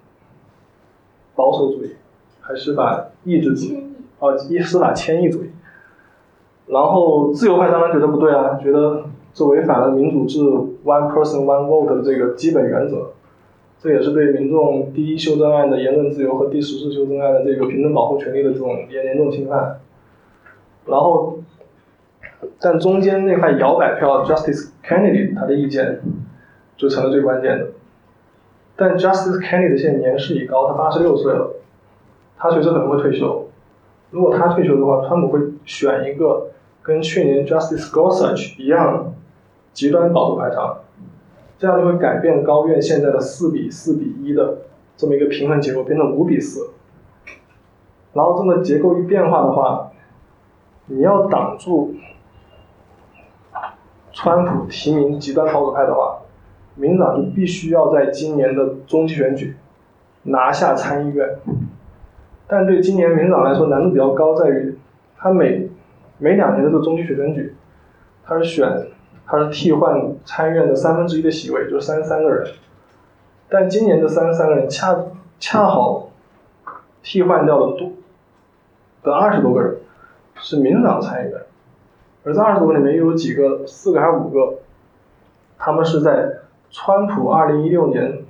[1.35, 1.95] 保守主义，
[2.39, 3.87] 还是把意志主义？
[4.19, 5.49] 哦，一司法迁移主义。
[6.73, 10.39] 然后自由派当然觉得不对啊，觉得这违反了民主制
[10.83, 13.11] one person one vote 的这个基本原则，
[13.79, 19.79] 这也是对民众第一修正案的言论自由和第十次修正案的这个平等保护权利的这种严严重侵犯。
[20.87, 21.37] 然后。
[22.59, 26.01] 但中间那块摇摆票，Justice Kennedy 他的意见
[26.75, 27.67] 就成了最关键的。
[28.75, 31.55] 但 Justice Kennedy 现在年事已高，他八十六岁了，
[32.37, 33.47] 他随时可能会退休。
[34.11, 36.47] 如果他退休的话，川普会选一个
[36.83, 39.15] 跟去年 Justice Gorsuch 一样
[39.71, 40.77] 极端保守派长，
[41.57, 44.57] 这样就会改变高院现在的四比四比一的
[44.95, 46.71] 这么一个平衡结构，变成五比四。
[48.13, 49.91] 然后这么结构一变化的话，
[50.85, 51.95] 你要挡住。
[54.15, 56.19] 川普提名极端保守派的话，
[56.75, 59.57] 民主党就必须要在今年的中期选举
[60.21, 61.39] 拿下参议院。
[62.45, 64.77] 但对今年民主党来说难度比较高，在于
[65.17, 65.67] 他每
[66.23, 67.53] 每两年的这个中期选举，
[68.23, 68.87] 他是选
[69.25, 72.49] 他是替换参议院的三分之一的席位，就是三十三个人。
[73.49, 74.97] 但今年的三十三个人恰
[75.37, 76.11] 恰好
[77.01, 77.91] 替换掉了多
[79.03, 79.75] 的二十多个人，
[80.35, 81.41] 是民主党参议员。
[82.23, 84.59] 而这二十多个里面又有几个，四个还是五个，
[85.57, 86.37] 他们是在
[86.71, 88.23] 川普二零一六年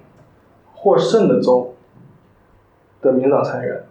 [0.73, 1.75] 获胜的州
[3.03, 3.83] 的民党参议员，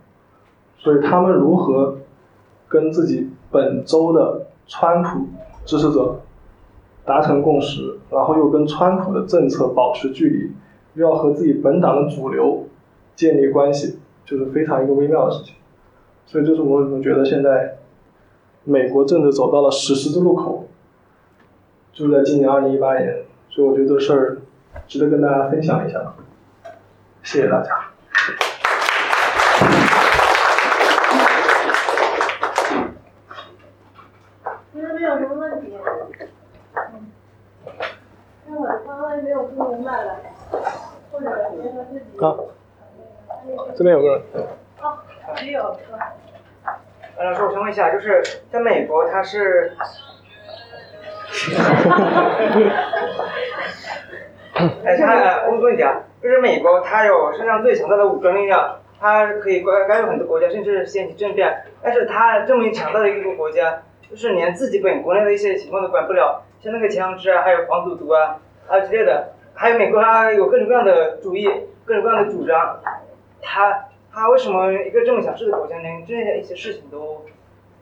[0.76, 1.98] 所以他们如何
[2.66, 5.26] 跟自己本州的川普
[5.64, 6.20] 支持者
[7.04, 10.52] 达成共识，然后又跟川普的政策保持距离，
[10.94, 12.66] 又要和自己本党的主流
[13.14, 15.54] 建立关系，就是非常一个微妙的事情。
[16.24, 17.76] 所以就是我为什么觉得现在
[18.64, 20.66] 美国政治走到了十字路口，
[21.92, 23.24] 就在今年二零一八年。
[23.50, 24.38] 所以我觉得这事儿
[24.88, 26.14] 值得跟大家分享一下。
[27.22, 27.68] 谢谢大家。
[34.72, 35.74] 其实没有什么问题。
[36.74, 37.12] 嗯。
[38.48, 40.16] 那我刚刚没有听明白了，
[41.10, 42.24] 或者觉得自己。
[42.24, 42.34] 啊。
[43.82, 44.22] 这边有个人。
[44.80, 44.96] 哦，
[45.42, 45.76] 没有。
[47.16, 49.72] 呃，老师，我想问一下，就是在美国，他是。
[54.84, 61.64] 哎，他我问题啊，就是美国，它有世界上最强大的武装力量，它可以干干预很多国家，甚至掀起政变。
[61.82, 68.38] 但是它这么强大的一个国家，就是连自己本国内的一些情况都管不了，像那个枪支啊，还有黄赌毒啊，
[68.68, 71.50] 啊之类的，还有美国它有各种各样的主义，
[71.84, 72.78] 各种各样的主张，
[73.42, 77.22] 它它为什么一个这么小事的国家，连这样一些事情都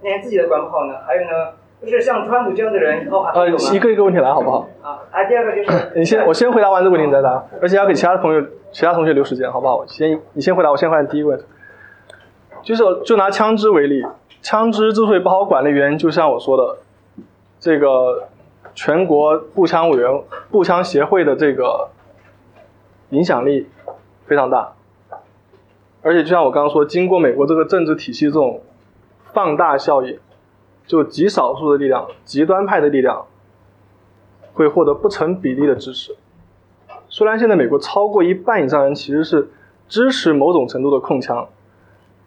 [0.03, 0.95] 连自己都管不好呢？
[1.07, 1.53] 还有呢？
[1.82, 4.69] 就是像川普这样的人以后还，呃，一个一个问题来，好不好？
[4.82, 9.87] 啊，啊，第二个就是，你先，我先回答完这个问题，你再答，而且要给其他的朋友、其他同学留时间，好不好？
[9.87, 11.45] 先，你先回答，我先回答第一个问题。
[12.62, 14.05] 就是，就拿枪支为例，
[14.43, 16.77] 枪支之所以不好管的原因，就像我说的，
[17.59, 18.28] 这个
[18.74, 21.89] 全国步枪委员、步枪协会的这个
[23.09, 23.70] 影响力
[24.27, 24.74] 非常大，
[26.02, 28.62] 而且就像我刚刚说，经过美国这个政治体系这种
[29.32, 30.18] 放大效应。
[30.86, 33.27] 就极少数的力量，极端派的力量，
[34.55, 36.16] 会获得不成比例的支持。
[37.09, 39.51] 虽然现在美国超过一半以上人其实是
[39.89, 41.47] 支持某种程度的控枪，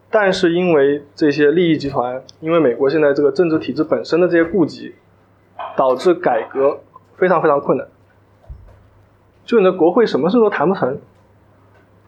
[0.10, 4.96] 但是因为这些利益集团，因为美国现在这个政治体制本身的这些顾忌，
[5.76, 6.80] 导致改革
[7.18, 7.86] 非常非常困难。
[9.44, 11.00] 就你的国会什么事都谈不成，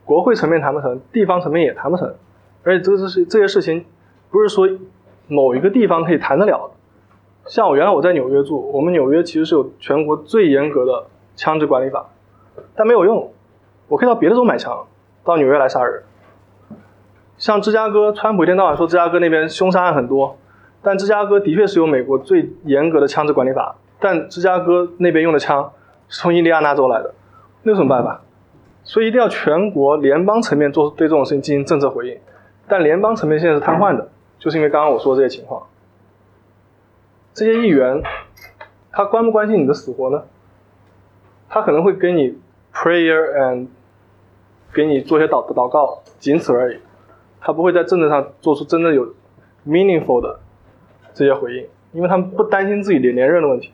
[0.06, 2.16] 国会层面谈不成，地方层面也谈不成，
[2.64, 3.86] 而且这这是这些事情，
[4.32, 4.70] 不是说。
[5.28, 12.06] 某一个地方可以谈得了的，像我原来我在纽约住，我们纽约其实是有全国最严格的枪支管理法，
[12.76, 13.34] 但没有用，
[13.88, 14.86] 我可以到别的州买枪，
[15.24, 16.04] 到纽约来杀人。
[17.40, 20.38] 像芝加哥，川普一天到晚说芝加哥那边凶杀案很多，
[20.84, 25.72] 但芝加哥的确是有美国最严格的枪支管理法，但芝加哥那边用的枪
[26.08, 27.16] 是从印第安纳州来的，
[27.64, 28.22] 那有什么办法？
[28.86, 32.18] 所以一定要全国联邦层面做对这种事情进行政策回应，
[32.70, 34.08] 但联邦层面现在是瘫痪的。
[34.38, 35.64] 就是因为刚刚我说这些情况，
[37.34, 38.04] 这些议员，
[38.92, 40.24] 他关不关心你的死活呢？
[41.50, 42.38] 他可能会给你
[42.74, 43.68] prayer and
[44.74, 46.78] 给你做些祷祷告，仅此而已。
[47.42, 49.08] 他不会在政治上做出真正有
[49.66, 50.40] meaningful 的
[51.14, 53.72] 这些回应，因为他们不担心自己连连任的问题，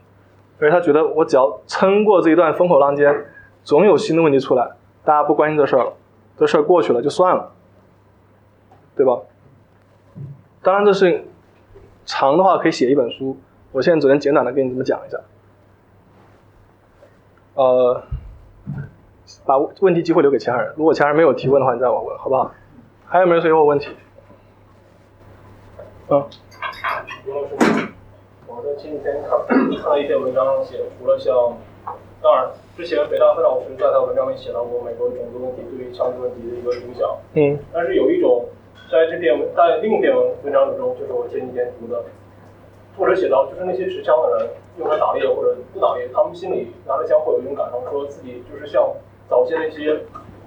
[0.60, 3.26] 而且他觉得我只要撑过这一段风口浪尖，
[3.64, 4.70] 总有新的问题出来，
[5.04, 5.94] 大家不关心这事儿了，
[6.38, 7.52] 这事儿过去了就算了，
[8.96, 9.20] 对吧？
[10.64, 11.26] 当然，这是
[12.06, 13.38] 长的话可以写一本书。
[13.72, 15.18] 我现在只能简短的给你这么讲一下。
[17.56, 18.04] 呃，
[19.46, 20.74] 把问题机会留给其他人。
[20.78, 22.52] 如果其他人没有提问的话，你再往问，好不好？
[23.06, 23.96] 还有没有谁有问题？
[26.10, 26.24] 嗯。
[27.26, 27.56] 刘老师，
[28.46, 31.34] 我在前几天看看了一篇文章，写除了像，
[32.22, 37.18] 当然之前北大范老师在他文章里写到过美国种族问题对于枪支问题的一个影响。
[37.34, 37.58] 嗯。
[37.74, 38.46] 但是有一种。
[38.92, 42.04] 在这篇文，在另一篇文文章中，就是我前几天读的，
[42.98, 48.86] 作者写到，就是那些持枪的人用来打猎或者不打猎，他们心里拿着枪会有一种感受，说自己就是像
[49.30, 49.98] 早期那些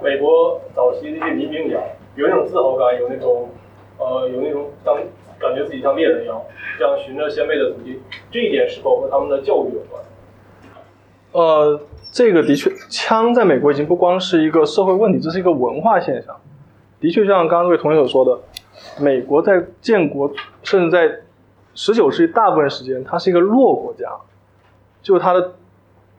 [0.03, 1.83] 美国早期那些民兵一样，
[2.17, 3.49] 有那种自豪感，有那种
[3.97, 4.95] 呃有那种当
[5.39, 6.39] 感觉自己像猎人一样，
[6.79, 8.03] 这样循着先辈的足迹。
[8.31, 10.05] 这一点是否和他们的教育有关？
[11.35, 11.81] 呃，
[12.13, 16.33] 这个的确，枪在美国已经不光是一个社会问题，这是一个文化现象。
[17.01, 18.41] 的确，就像刚刚这位同学所说的，
[19.03, 20.31] 美国在建国，
[20.63, 21.13] 甚至在
[21.75, 24.09] 十九世纪大部分时间，它是一个弱国家，
[25.03, 25.55] 就它的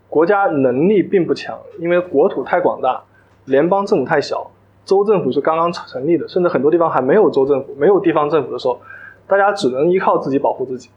[0.10, 3.02] 国家能力并不强，因为国土太广大，
[3.46, 4.52] 联邦政府太小，
[4.84, 8.82] 州政府是刚刚成立的，甚至很多地方还没有州政府、没有地方政府的时候，
[9.28, 10.90] 大家只能依靠自己保护自己，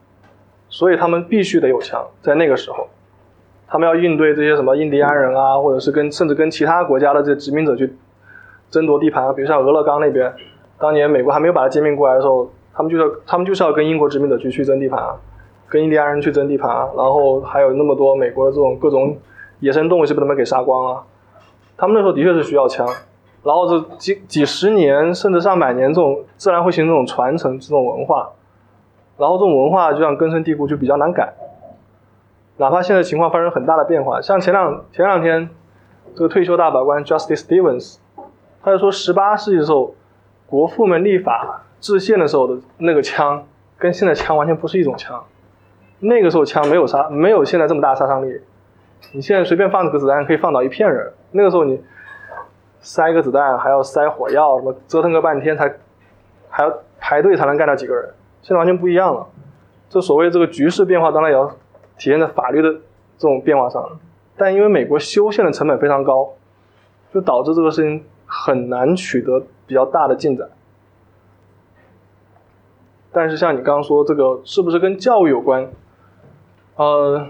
[0.69, 2.05] 所以他们必须得有枪。
[2.21, 2.89] 在那个时候，
[3.69, 7.97] 他们要应对这些什么印第安人啊，或者是跟甚至跟其他国家的这些殖民者去。
[8.71, 10.31] 争夺地盘，比如像俄勒冈那边，
[10.79, 15.17] 当年美国还没有把它兼并过来的时候，他们就是他们就是要跟英国殖民者去去争地盘啊，
[15.71, 19.17] 跟印第安人去争地盘啊，然后还有那么多美国的这种各种
[19.61, 21.03] 野生动物是被他们给杀光了，
[21.79, 22.87] 他们那时候的确是需要枪，
[23.43, 28.29] 然后这几几十年甚至上百年这种自然会形成这种传承这种文化，
[29.17, 31.33] 然后这种文化就像根深蒂固就比较难改，
[32.59, 35.49] 哪怕现在情况发生很大的变化，像前两前两天
[36.15, 37.97] 这个退休大法官 Justice Stevens。
[38.61, 39.95] 他就说，十八世纪的时候，
[40.45, 43.47] 国父们立法制宪的时候的那个枪，
[43.79, 45.25] 跟现在枪完全不是一种枪。
[46.01, 48.41] 那个时候枪没有杀，没有现在这么大杀伤力。
[49.13, 51.81] 你现在随便放几个子弹可以放倒一片人，那个时候你
[52.81, 55.73] 塞个子弹还要塞火药，什么折腾个半天才
[56.51, 58.11] 还要排队才能干掉几个人。
[58.43, 59.25] 现在完全不一样了。
[59.89, 61.51] 这所谓这个局势变化，当然也要
[61.99, 63.99] 体现在法律的这种变化上。
[64.37, 66.35] 但因为美国修宪的成本非常高，
[67.13, 70.49] 就导致这个事情很难取得比较大的进展。
[73.11, 75.69] 但是像你刚刚说，这个是不是跟教育有关？
[76.77, 77.27] 呃，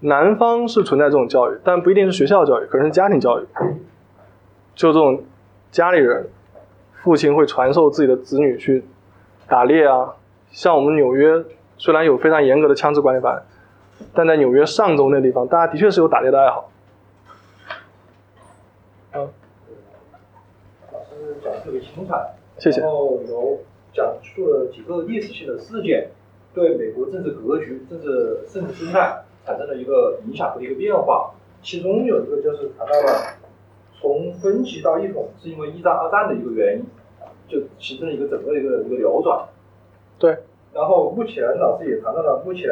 [0.00, 3.46] 南方是存在这种教育，但不一定是学校教育，可能是家庭教育。
[4.74, 5.22] 就这种
[5.70, 6.28] 家里人，
[7.02, 8.84] 父亲会传授自己的子女去
[9.46, 10.14] 打猎啊。
[10.50, 11.44] 像我们纽约，
[11.82, 13.42] 虽然有非常严格的枪支管理法，
[14.14, 16.70] 但在纽约上州那地方，大家的确是有打猎的爱好。
[19.14, 19.28] 嗯，
[20.92, 22.82] 老师讲的特别精彩，谢谢。
[22.82, 23.58] 然后有
[23.92, 26.10] 讲述了几个历史性的事件，
[26.54, 31.32] 对美国政治格局、政治政治生态产生了一个影响和一个变化。
[31.64, 33.38] 其中有一个就是谈到了
[34.00, 36.84] 从分歧到一统是因为一战、二战的一个原因，
[37.48, 39.48] 就形成了一个整个一个一个流转。
[40.20, 40.38] 对。
[40.72, 42.70] 然后目前老师也谈到了目前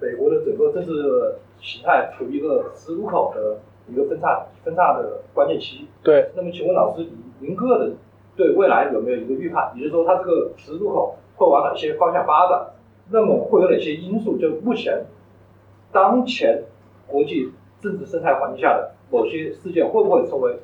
[0.00, 5.88] 美国的整个政治形态处于一个十字路口的一个分叉分叉的关键期。
[6.02, 6.30] 对。
[6.34, 7.06] 那么请问老师，
[7.40, 7.96] 您个人
[8.36, 9.72] 对未来有没有一个预判？
[9.76, 12.66] 也就是说，它这个十字路口会往哪些方向发展？
[13.10, 14.36] 那么会有哪些因素？
[14.36, 15.04] 就目前
[15.90, 16.64] 当前
[17.06, 17.50] 国际
[17.80, 20.58] 政治生态环境下的某些事件，会不会成为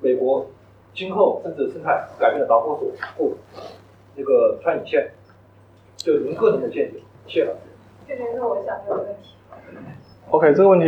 [0.00, 0.46] 美国
[0.94, 3.36] 今后政治生态改变的导火索或
[4.16, 5.12] 那个穿引线？
[5.98, 7.50] 就您个人的见解，谢了。
[8.06, 9.34] 这个是我想这个问题。
[10.30, 10.86] OK，这个问题，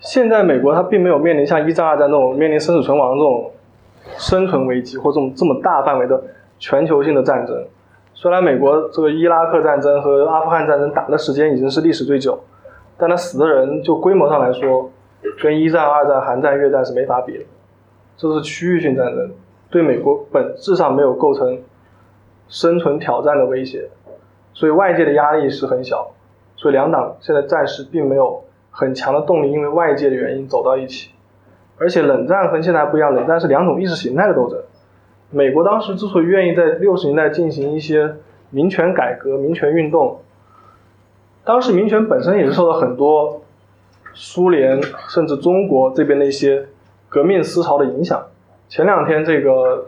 [0.00, 3.52] 现在美国它并没有面临像一战、二战这种面临生死存亡这种
[4.18, 6.20] 生存危机，或这种这么大范围的
[6.58, 7.64] 全球性的战争。
[8.12, 12.38] 虽然美国这个伊拉克战争和阿富汗战争打的时间已经是历史最久，
[12.98, 14.90] 但它死的人就规模上来说，
[15.40, 17.44] 跟一战、二战、韩战、越战是没法比的。
[18.16, 19.30] 这是区域性战争，
[19.70, 21.58] 对美国本质上没有构成
[22.50, 23.88] 生存挑战的威胁，
[24.52, 26.10] 所以外界的压力是很小。
[26.56, 31.12] 所以两党现在暂时并没有很强的动力，因为外界的原因走到一起。
[31.78, 34.60] 而且冷战和现在不一样，冷战是两种意识形态的斗争。
[35.30, 38.16] 美国当时之所以愿意在六十年代进行一些
[38.50, 40.20] 民权改革、民权运动，
[41.44, 43.40] 当时民权本身也是受到很多
[44.12, 46.66] 苏联甚至中国这边的一些
[47.08, 48.26] 革命思潮的影响。
[48.68, 49.86] 前两天这个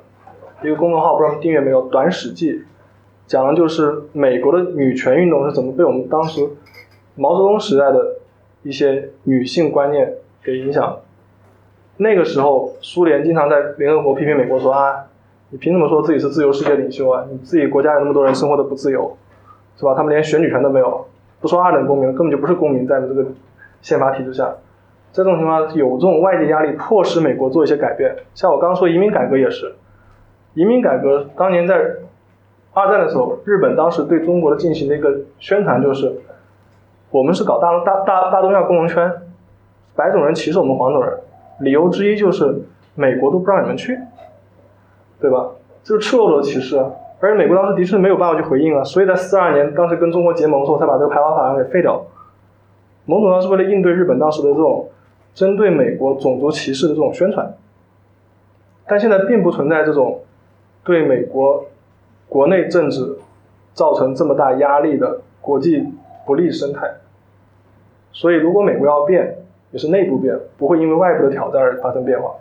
[0.63, 2.53] 一个公众号不知道订阅没有，《短史记》
[3.27, 6.49] 讲的就是美国的女权运动是怎么被我们当时
[7.15, 8.17] 毛泽东时代的
[8.63, 10.99] 一些女性观念给影响。
[11.97, 15.05] 那个时候，苏联经常在联合国批评美国说啊。
[15.55, 17.27] 你凭什么说自己是自由世界领袖啊？
[17.31, 19.15] 你自己国家有那么多人生活的不自由，
[19.77, 19.93] 是吧？
[19.95, 21.07] 他们连选举权都没有，
[21.43, 23.27] 不说二等公民，根本就不是公民，在这个
[23.83, 24.47] 宪法体制下，
[25.13, 28.17] 在这种情况，有这种外界压力，迫使美国做一些改变。
[28.35, 29.75] 像我刚刚说移民改革也是，
[30.55, 31.75] 移民改革当年在
[32.73, 36.13] 二战的时候，日本当时对中国的进行的一个宣传就是，
[37.11, 39.13] 我们是搞大大大大东亚共荣圈，
[39.95, 41.13] 白种人歧视我们黄种人，
[41.61, 42.63] 理由之一就是
[42.95, 43.99] 美国都不让你们去。
[45.21, 45.51] 对吧？
[45.85, 46.77] 就是赤裸裸的歧视，
[47.21, 52.05] 而且美国当时的确没有办法去回应啊，所以在四二年当时跟中国结盟的时候，才把这个排华法案给废掉。
[53.05, 54.89] 某种上是为了应对日本当时的这种
[55.33, 57.55] 针对美国种族歧视的这种宣传，
[58.89, 60.23] 但现在并不存在这种
[60.85, 61.67] 对美国
[62.29, 63.19] 国内政治
[63.75, 65.89] 造成这么大压力的国际
[66.27, 66.95] 不利生态。
[68.13, 69.39] 所以，如果美国要变，
[69.71, 72.35] 也是内部变，不会因为外部的挑战而发生变化。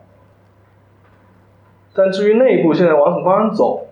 [1.93, 3.87] 但至于内部现在往什么方向走，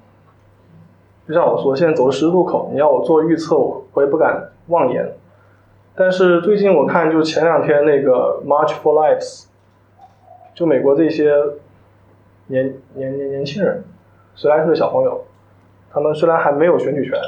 [1.28, 5.14] 就像我说，现在走的十字路口，你要我做预测，我我也不敢妄言。
[5.96, 9.48] 但是最近我看，就前两天那个 March for Lives，
[10.54, 11.34] 就美国这些
[12.48, 13.84] 年年年年轻人，
[14.40, 15.26] 十来岁的小朋友，
[15.92, 17.20] 他们虽然还没有选举权，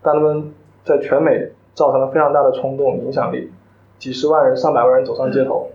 [0.00, 0.50] 但他们
[0.82, 3.52] 在全美造成了非常大的冲动影响力，
[3.98, 5.68] 几十万人、上百万人走上街头。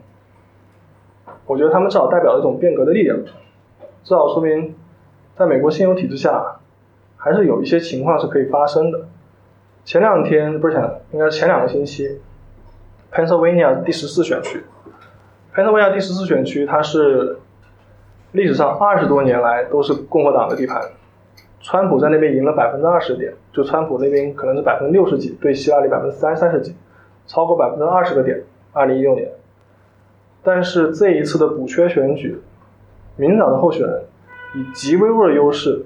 [1.46, 3.20] 我觉得他们至少代表了一种变革的力量。
[4.04, 4.74] 至少说明，
[5.36, 6.56] 在美国现有体制下，
[7.18, 9.02] 还是有一些情况是可以发生的。
[9.86, 12.20] 前两天不是前，应该是前两个星期
[13.14, 14.64] ，Pennsylvania 第十四选区
[15.54, 17.38] ，Pennsylvania 第十四选区，它是
[18.32, 20.82] 历史上二十多年来都是共和党的地盘，
[21.60, 26.76] 川普在那边赢了百分之二十点，就川普那边可能是百分之六十几，对希拉里百分之三三十几，
[27.28, 28.44] 超过百分之二十个点，
[28.74, 29.30] 二零一六年。
[30.44, 32.42] 但是这一次的补缺选举。
[33.18, 34.04] 民主党的候选人
[34.56, 35.86] 以极微弱的优势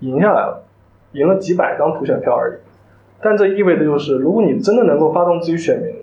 [0.00, 0.64] 赢下来了，
[1.12, 2.54] 赢了几百张普选票而已。
[3.20, 5.94] 但这意味着就是，如果你真的能够发动自己选民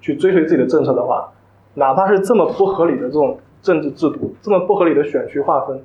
[0.00, 1.30] 去追随自己的政策的话，
[1.74, 5.82] 哪怕是这么不合理的这种政治制度，这么不合理的选区划分，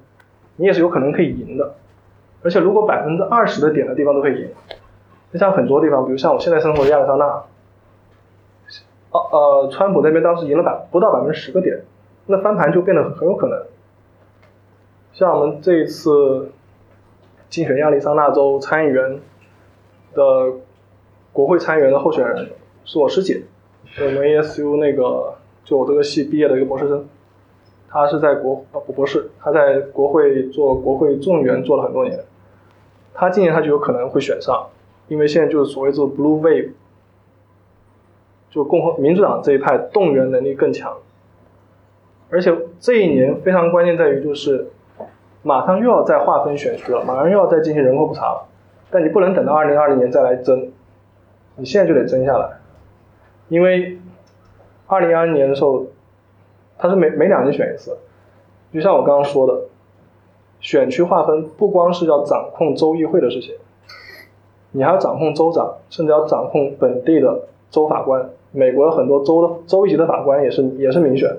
[0.55, 1.75] 你也是有可能可以赢的。
[2.43, 4.47] 而且如果百分之二十的点的地方都可以赢，
[5.31, 7.25] 就像很多地方，比如像我现在生活的亚利桑那，
[9.11, 11.81] 哦呃，川普那边当时赢了百不到百分之十个点，
[12.27, 13.63] 那翻盘就变得很有可能。
[15.13, 16.51] 像我们这一次
[17.49, 19.19] 竞选亚利桑那州参议员
[20.13, 20.51] 的
[21.31, 22.49] 国会参议员的候选人
[22.83, 23.43] 是我师姐，
[23.99, 27.07] 我们 ASU 那个就我这个系毕业的一个博士生，
[27.93, 32.19] 他是在国呃博士，他在国会做国会众议员做了很多年，
[33.13, 34.67] 他今年他就有可能会选上，
[35.07, 36.71] 因为现在就是所谓做 blue wave，
[38.49, 40.97] 就共和民主党这一派动员能力更强，
[42.29, 44.67] 而且这一年非常关键在于就是。
[45.45, 48.47] 马上又要再划分选区了，马上又要再进行人口普查了，
[48.89, 50.71] 但你不能等到二零二零年再来争，
[51.57, 52.49] 你现在就得争下来，
[53.49, 53.97] 因为
[54.87, 55.85] 二零二零年的时候，
[56.77, 57.97] 它是每每两年选一次，
[58.73, 59.61] 就像我刚刚说的，
[60.59, 63.55] 选区划分不光是要掌控州议会的事情，
[64.71, 71.29] 你还要掌控州长，甚至要掌控本地的州法官，美国的很多州的州一级的法官也是也是民选，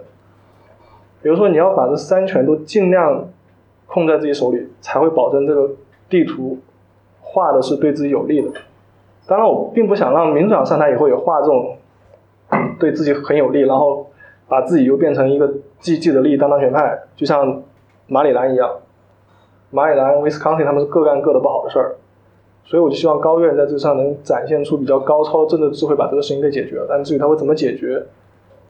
[1.23, 3.29] 比如说你要把这三权都尽量。
[3.87, 5.71] 控在自己手里，才会保证这个
[6.09, 6.59] 地图
[7.21, 8.51] 画的是对自己有利的。
[9.27, 11.77] 当然，我并不想让民主党上台以后也画这种
[12.81, 14.07] 对自己很有利，然后
[14.49, 17.63] 把自己又变成一个既既得利益当当权派，就像
[18.07, 18.77] 马里兰一样。
[19.71, 21.97] 马里兰、威斯康星他们是各干各的不好的事儿，
[22.65, 26.87] 所以我就希望高院在这上能展现出比较高超的政治智慧，把这个事情给解决了。
[26.89, 28.07] 但至于他会怎么解决，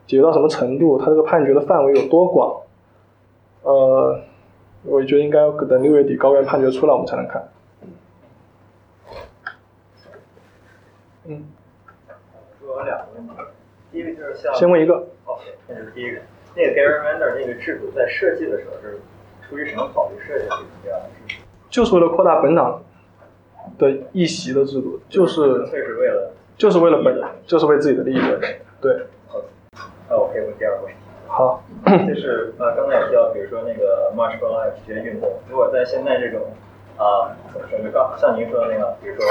[0.07, 2.61] 解决到什么程度，他这个判决的范围有多广，
[3.63, 4.19] 呃。
[4.87, 7.43] 我觉得应该要等六月底高院判决出来，我们才能看。
[11.25, 11.43] 嗯。
[12.85, 13.33] 两个问题，
[13.95, 14.95] 第一个就是像先问一个。
[15.23, 15.39] 哦，
[15.69, 16.17] 那就是第一个。
[16.53, 18.99] 那个 Garamander 那个制度在设计的时候是
[19.47, 21.41] 出于什么考虑设计的这样的制度？
[21.69, 22.83] 就是为了扩大本党
[23.77, 28.19] 的议席的制度，就是就是为了就是为了本，就是为自己的利益
[28.81, 29.05] 对。
[29.27, 29.41] 好，
[30.09, 30.99] 那我可以问第二个问题。
[31.27, 36.41] 好，就是呃，刚才也提到，比如说那个 March for Life 这些运动，如果在现在这种
[36.97, 39.25] 啊，怎么说就刚像您说的那样，比如说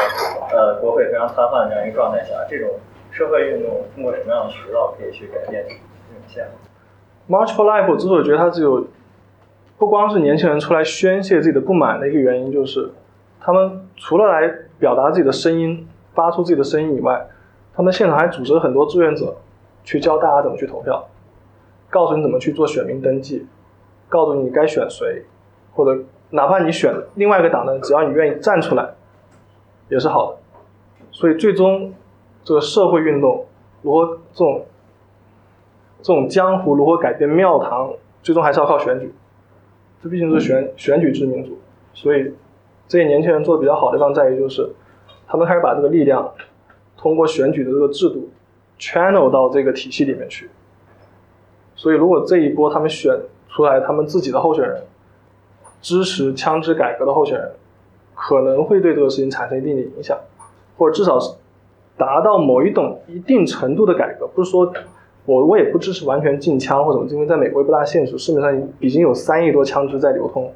[0.50, 2.68] 呃，国会非常瘫痪这样一个状态下，这种
[3.14, 6.44] 社会运动通过什么样的渠道可以去改变这种现
[7.28, 8.88] 状？March for Life 之所以觉得它只有
[9.78, 12.90] 不光是年轻人出来宣泄自己的不满的一个原因，就是
[13.40, 17.24] 他们除了来表达自己的声音、发出自己的声音以外，
[17.72, 19.36] 他们现场还组织了很多志愿者
[19.84, 21.08] 去教大家怎么去投票。
[21.90, 23.46] 告诉你怎么去做选民登记，
[24.08, 25.24] 告诉你该选谁，
[25.72, 28.94] 或者哪怕你选另外一个党的，只要你愿意站出来，
[29.88, 30.38] 也是好的。
[31.12, 31.94] 所以最终
[32.44, 33.46] 这个社会运动
[33.82, 34.66] 如何这种
[36.02, 37.90] 这种江湖如何改变庙堂，
[38.22, 39.12] 最终还是要靠选举。
[40.02, 41.58] 这毕竟是选选举制民主，
[41.94, 42.34] 所以
[42.86, 44.70] 这些年轻人做的比较好的地方在于，就是
[45.26, 46.30] 他们开始把这个力量
[46.96, 48.28] 通过选举的这个制度
[48.78, 50.50] channel 到这个体系里面去。
[51.74, 53.18] 所以，如果这一波他们选
[53.48, 54.82] 出来他们自己的候选人，
[55.80, 57.50] 支持枪支改革的候选人，
[58.14, 60.18] 可能会对这个事情产生一定的影响，
[60.76, 61.34] 或者至少是
[61.96, 64.26] 达到某一种一定程度的改革。
[64.28, 64.72] 不是说
[65.24, 70.52] 我我也不支持完全禁枪或者什么，因为在美国也不大现实，市面上已经有三亿多枪支在流通。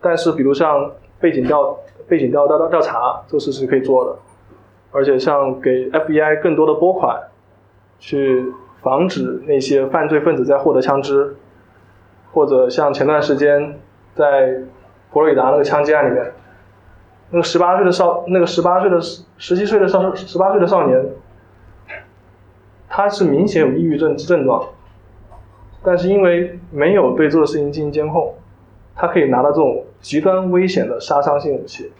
[0.00, 4.16] 但是，比如像背景调背景调调调查，这个事是可以做的，
[4.92, 7.20] 而且像给 FBI 更多的拨款，
[7.98, 8.52] 去。
[8.80, 11.34] 防止那些犯罪分子在获得枪支，
[12.32, 13.76] 或者像前段时间
[14.14, 14.62] 在
[15.10, 16.32] 佛罗里达那个枪击案里面，
[17.30, 21.04] 那个十八岁的少，那个十八岁的十十七岁的少十八岁的少年，
[22.88, 24.68] 他是明显有抑郁症症状，
[25.82, 28.34] 但是因为没有对这个事情进行监控，
[28.94, 31.92] 他可以拿到这种极端危险的杀伤性武器，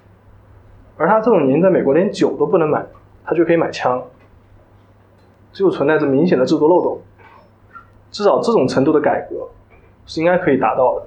[0.97, 2.87] 而他这种年在美国连酒都不能买，
[3.25, 4.03] 他就可以买枪。
[5.51, 7.01] 就存在着明显的制度漏洞，
[8.13, 9.49] 至少这种程度的改革
[10.07, 11.07] 是应该可以达到的。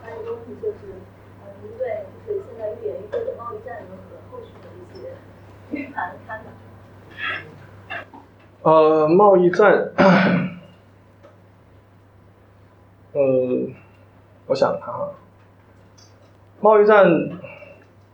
[0.00, 0.78] 还有一个问题就是，
[1.42, 3.92] 呃，您对就是现在愈演愈烈的贸易战和
[4.30, 5.10] 后续的一些
[5.72, 6.46] 预判看法？
[8.64, 9.90] 呃，贸易战，
[13.12, 13.20] 呃，
[14.46, 15.10] 我想看啊，
[16.62, 17.06] 贸易战，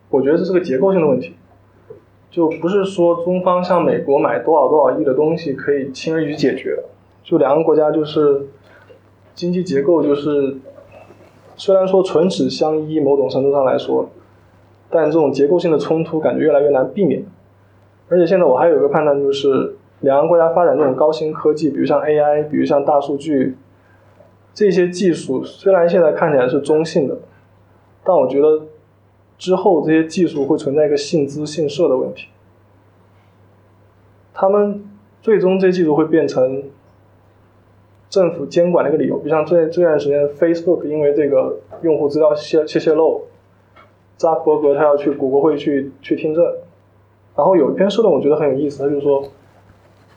[0.09, 1.37] 我觉得这是个结构性的问题。
[2.33, 6.83] 就不是说中方向美国买多少多少亿的东西可以轻而易举解决，
[7.23, 8.49] 就两个国家就是
[9.37, 10.57] 经济结构就是，
[11.57, 14.11] 虽然说唇齿相依，某种程度上来说，
[14.91, 17.25] 但这种结构性的冲突感觉越来越难避免。
[18.09, 23.57] 而且现在我还有一个判断就是，两个国家发展这种高新科技，比如像 AI，比如像大数据，
[24.55, 27.19] 这些技术虽然现在看起来是中性的，
[28.03, 28.63] 但我觉得
[29.39, 32.29] 之后这些技术会存在一个信资信社的问题。
[34.33, 34.85] 他们
[35.21, 36.63] 最终这些技术会变成
[38.09, 43.27] 政府监管的一个理由，比如像这这段时间 Facebook 因为这个用户资料泄泄泄露，
[44.17, 46.43] 扎克伯格他要去谷歌会去去听证，
[47.37, 49.23] 然后有一篇社论我觉得很有意思，他就说，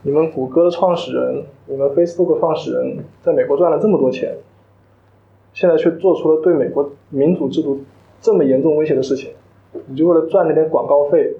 [0.05, 4.35] 你们谷歌的创始人，你们 Facebook 创始人在美国赚了这么多钱，
[5.53, 7.79] 现在却做出了对美国民主制度
[8.19, 9.31] 这么严重威胁的事情，
[9.87, 11.33] 你就为了赚那点广告费，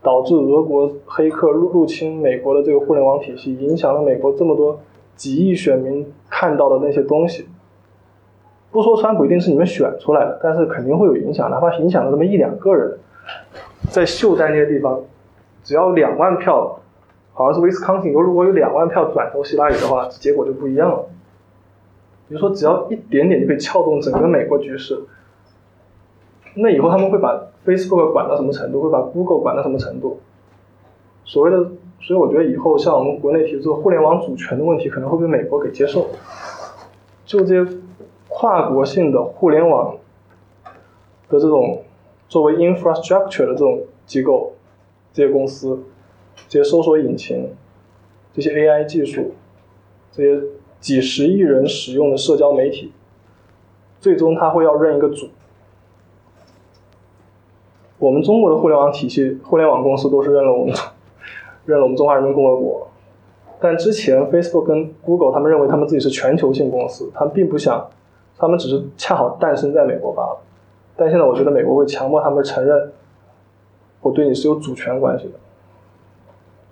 [0.00, 4.78] 导致俄国黑客入入侵美国的这个互联网体系，影响了美国这么多
[5.16, 7.48] 几亿选民看到的那些东西。
[8.70, 12.96] 不说川普一定是你们选出来的，但是肯定会有影响，哪怕影响了这么一两个人，
[13.90, 15.00] 在秀在那些地方，
[15.64, 16.78] 只要两万票，
[17.34, 21.04] 好像是威斯康星，如果有两万票转投希拉里的话，结果就不一样了。
[22.28, 24.98] 比如说，只要一点点就可以撬动整个美国局势，
[26.54, 30.20] 那以后他们会把 Facebook 管到什么程度，会把 Google 管到什么程度？
[31.24, 31.56] 所谓的，
[32.00, 36.06] 所以我觉得以后像我们国内提出互联网主权的问题，可能会被美国给接受。
[37.26, 37.78] 就这些
[38.28, 39.96] 跨国性的互联网
[41.28, 41.82] 的这种
[42.28, 44.52] 作为 infrastructure 的这种机构、
[45.12, 45.82] 这些公司、
[46.48, 47.50] 这些搜索引擎、
[48.32, 49.32] 这些 AI 技术、
[50.12, 50.42] 这些
[50.80, 52.92] 几十亿人使用的社交媒体，
[54.00, 55.28] 最终它会要认一个主。
[57.98, 60.74] 我们中国的互联网体系、互联网公司都是认了我们
[61.64, 62.88] 认了我们中华人民共和国，
[63.60, 67.88] 但之前 Facebook 跟 Google 他们认为他们自己是全球性公司，他们并不想，
[68.36, 70.38] 他们只是恰好诞生在美国罢了。
[70.96, 72.92] 但现在我觉得美国会强迫他们承认，
[74.02, 75.32] 我对你是有主权关系的。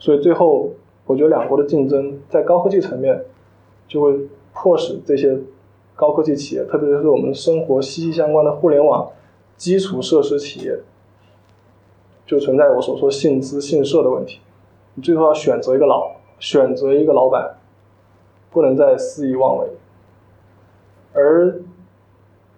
[0.02, 0.68] 所以最后，
[1.06, 3.24] 我觉得两国的竞争在高科技层面，
[3.86, 4.18] 就会
[4.52, 5.38] 迫使这些
[5.94, 9.08] 高科技企业，特别是我们生活息息相关的互联网
[9.56, 10.80] 基础设施企业，
[12.26, 14.40] 就存在我所说信资信社的问题。
[14.96, 17.58] 你最后要选择一个老，选择一个老板，
[18.50, 19.68] 不能再肆意妄为。
[21.12, 21.60] 而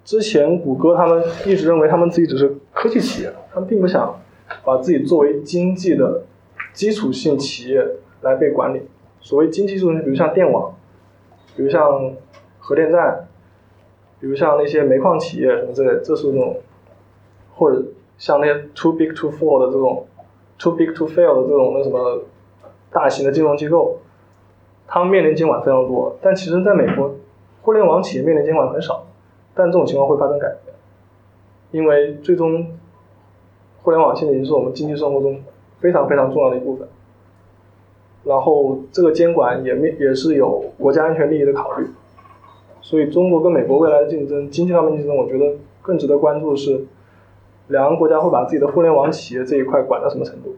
[0.02, 4.18] 之前谷歌他们一直认为他们自己只是科技企业，他们并不想
[4.64, 6.22] 把自己作为经济的
[6.74, 7.82] 基础性企业
[8.20, 8.82] 来被管理。
[9.20, 10.74] 所谓经济基础，比如像电网，
[11.56, 12.12] 比如像
[12.58, 13.26] 核电站，
[14.20, 16.60] 比如像那些煤矿企业什么之类，这是那种，
[17.54, 17.82] 或者
[18.18, 20.06] 像那些 too big to fall 的这种
[20.58, 22.24] ，too big to fail 的这种那什么
[22.92, 23.98] 大型的金融机构，
[24.86, 26.14] 他们面临监管非常多。
[26.20, 27.14] 但其实在美国，
[27.62, 29.06] 互联网企业面临监管很少。
[29.56, 30.74] 但这种情况会发生改变，
[31.70, 32.66] 因为最终，
[33.84, 35.40] 互联网现在已经是我们经济生活中
[35.80, 36.88] 非常非常重要的一部分。
[38.24, 41.86] 然后这个监管也面也是有国家安全利益的考虑，
[42.80, 46.86] 所以中国跟美国未来的竞争，经济上面竞争，我觉得更值得关注的是，
[47.68, 50.56] 两个国家会把自己的互联网企业这一块管到什么程度。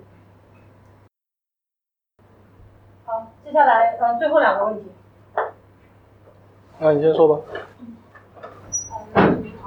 [3.04, 4.82] 好，接下来呃最后两个问题。
[6.78, 7.42] 啊，你先说吧。
[7.80, 7.95] 嗯，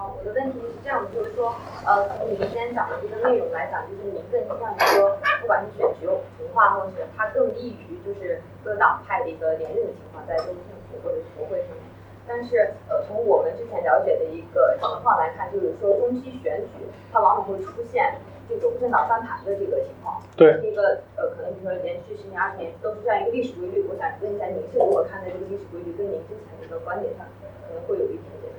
[0.10, 1.54] 我的问题是这样的，就是说，
[1.86, 6.18] 呃，从你们今天讲的这个内容来讲，就是您更倾向于说，不管是选举文
[6.54, 11.86] 化，或者是它更利于就是各党派的一个连任的情况，在州政府或者是国会上面。
[12.28, 20.22] 但是，呃，从我们之前了解的一个情况来看，就是说中期选举它往往会出现这种政党翻盘的这个情况。
[20.38, 20.62] 对。
[20.62, 23.86] 一个呃，可能比如说连续十年、二十年都是这样一个历史规律。
[23.90, 27.26] 我想问一下，您是如何看待这个历史规律，跟您之前的一个观点上
[27.66, 28.59] 可能会有一点点的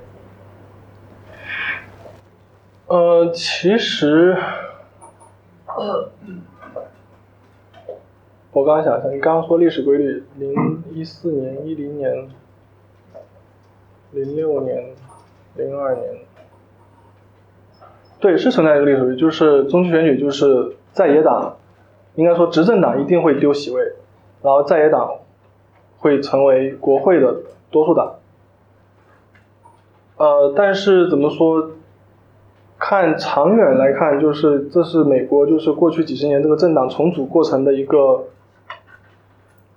[2.87, 4.35] 呃，其实，
[8.51, 12.29] 我刚刚想一下，你刚刚说历史规律，零一四年、一零年、
[14.11, 14.93] 零六年、
[15.55, 16.05] 零二年，
[18.19, 21.55] 对，是存在一个历史规律，就是中期选举，就是在野党，
[22.15, 23.81] 应该说执政党一定会丢席位，
[24.41, 25.19] 然后在野党
[25.97, 27.37] 会成为国会的
[27.69, 28.15] 多数党。
[30.21, 31.71] 呃，但是怎么说？
[32.77, 38.25] 看长远来看，就是这是美国就是过去几十年这个政党重组过程的一个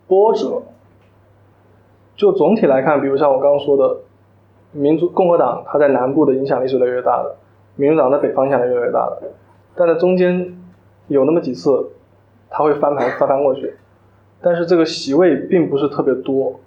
[0.07, 0.63] 波折。
[2.15, 3.97] 就总体来看，比如像我刚刚说的，
[4.73, 7.37] 民主共和党它在南部的影响力是越来越大的，
[7.77, 9.23] 民主党在北方影响力越来越大的，
[9.75, 10.55] 但在中间
[11.09, 11.91] 有那么几次，
[12.51, 13.75] 它会翻盘翻翻过去，
[14.43, 16.61] 但是这个席位并不是特别多，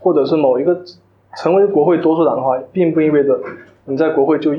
[0.00, 0.80] 或者是某一个
[1.36, 3.40] 成为国会多数党的话，并不意味着
[3.84, 4.52] 你在国会就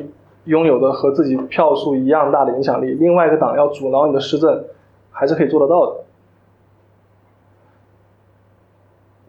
[0.46, 2.92] 拥有的和自己票数一样大的影响力。
[2.92, 4.64] 另外一个党要阻挠你的施政，
[5.12, 5.98] 还是可以做得到的。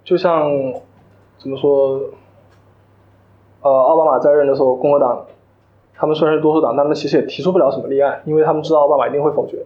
[0.04, 0.50] 就像
[1.38, 2.00] 怎么说？
[3.60, 5.24] 呃，奥巴马在任的时候，共和党
[5.94, 9.64] 他们虽然是多数党，但他们其实也提出不了什么立案，因为他们知道奥巴马一定会否决。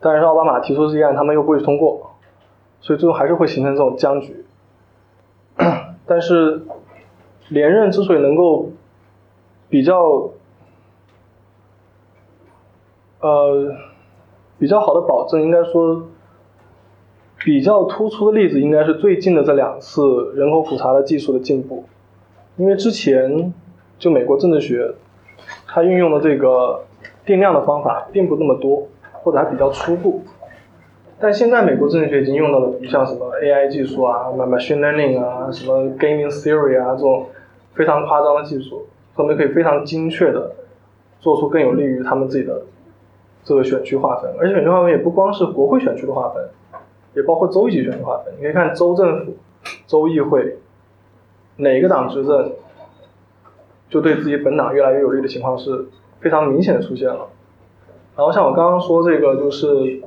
[0.00, 2.10] 但是奥巴马提出的立案，他们又不会通过，
[2.82, 4.44] 所以最后还是会形成这种僵局。
[6.08, 6.62] 但是
[7.48, 8.70] 连任之所以能够
[9.68, 10.30] 比较
[13.20, 13.76] 呃
[14.58, 16.08] 比较好的保证，应该说
[17.44, 21.84] 比较突出的例子，应该是最近的这两次人口普查的技术的进步。
[22.56, 23.52] 因为之前
[23.98, 24.94] 就美国政治学，
[25.66, 26.84] 它运用的这个
[27.24, 30.22] 定量的方法并不那么多，或者还比较初步。
[31.20, 37.26] 但现在美国政治学已经用到了，比如像什么 AI 技术啊、machine learning 啊、什么 gaming theory 啊这种
[37.74, 38.86] 非常夸张的技术，
[39.16, 40.52] 他们可以非常精确的
[41.20, 42.62] 做出更有利于他们自己的
[43.44, 44.30] 这个选区划分。
[44.38, 46.48] 而且选区划分也不光是国会选区的划分，
[47.14, 48.34] 也包括州级选区划分。
[48.36, 49.36] 你可以看州政府、
[49.86, 50.58] 州议会。
[51.60, 52.52] 哪个党执政，
[53.88, 55.86] 就对自己本党越来越有利的情况是
[56.20, 57.26] 非常明显的出现了。
[58.16, 60.00] 然后像我刚刚说这个，就是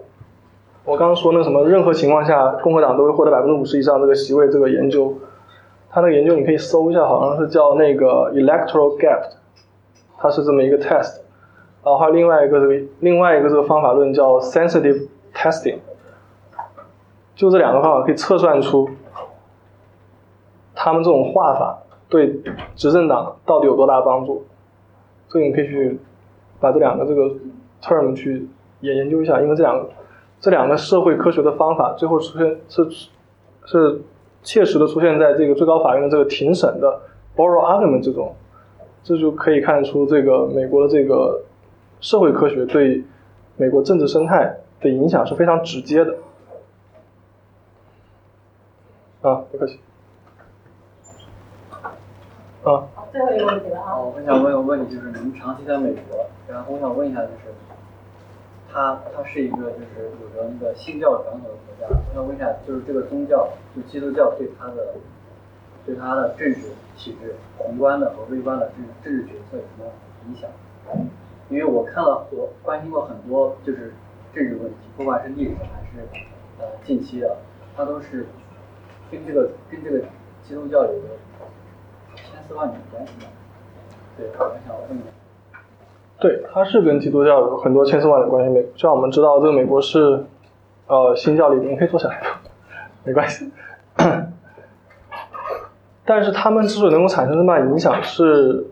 [0.83, 5.13] 我刚刚说那什么，任何情况下共和党都会获得百分之五十以上这个席位，这个研究，
[5.89, 9.29] 它那个研究你可以搜一下，好像是叫那个 electoral gap，
[10.17, 11.19] 它是这么一个 test。
[11.83, 15.77] 然后还有另外一个这个另外一个这个方法论叫 sensitive testing，
[17.35, 18.89] 就这两个方法可以测算出。
[20.73, 21.77] 他们这种画法
[22.09, 22.41] 对
[22.75, 24.45] 执政党到底有多大帮助？
[25.29, 25.99] 这个你可以去
[26.59, 27.29] 把这两个这个
[27.83, 28.47] term 去
[28.79, 29.87] 也研究一下，因为这两个
[30.41, 32.89] 这两个社会科学的方法最后出现是
[33.65, 34.01] 是
[34.43, 36.99] 切实的出现在这个最高法院的这个庭审的
[37.38, 38.35] oral argument 之中，
[39.03, 41.43] 这就可以看出这个美国的这个
[41.99, 43.03] 社会科学对
[43.55, 46.18] 美国政治生态的影响是非常直接的。
[49.22, 49.80] 啊，不客气。
[52.63, 53.95] 啊，最后一个问题了哈。
[53.99, 57.53] 我很想问个问题，就是您长期在美国，然后我想问一下，就是
[58.72, 64.95] 它它是一个就是有着那个信教传统的国家，我想问一下，就是这个宗教，就基督教对它的
[65.85, 66.61] 对它的政治
[66.95, 69.85] 体制、宏观的和微观的政政治决策有什么
[70.27, 70.49] 影响？
[71.49, 73.93] 因为我看了，我关心过很多就是
[74.34, 76.07] 政治问题，不管是历史还是
[76.60, 77.38] 呃近期的，
[77.76, 78.27] 它都是
[79.11, 79.99] 跟这个跟这个
[80.48, 81.07] 基督教有个。
[86.22, 88.52] 对，它是跟基督教有很多千丝万缕关系。
[88.53, 90.23] 美，像我们知道，这个美国是
[90.85, 92.27] 呃新教里，你可以坐下来的，
[93.03, 93.52] 没关系。
[96.06, 98.68] 但是他们之所以能够产生这么大影响，是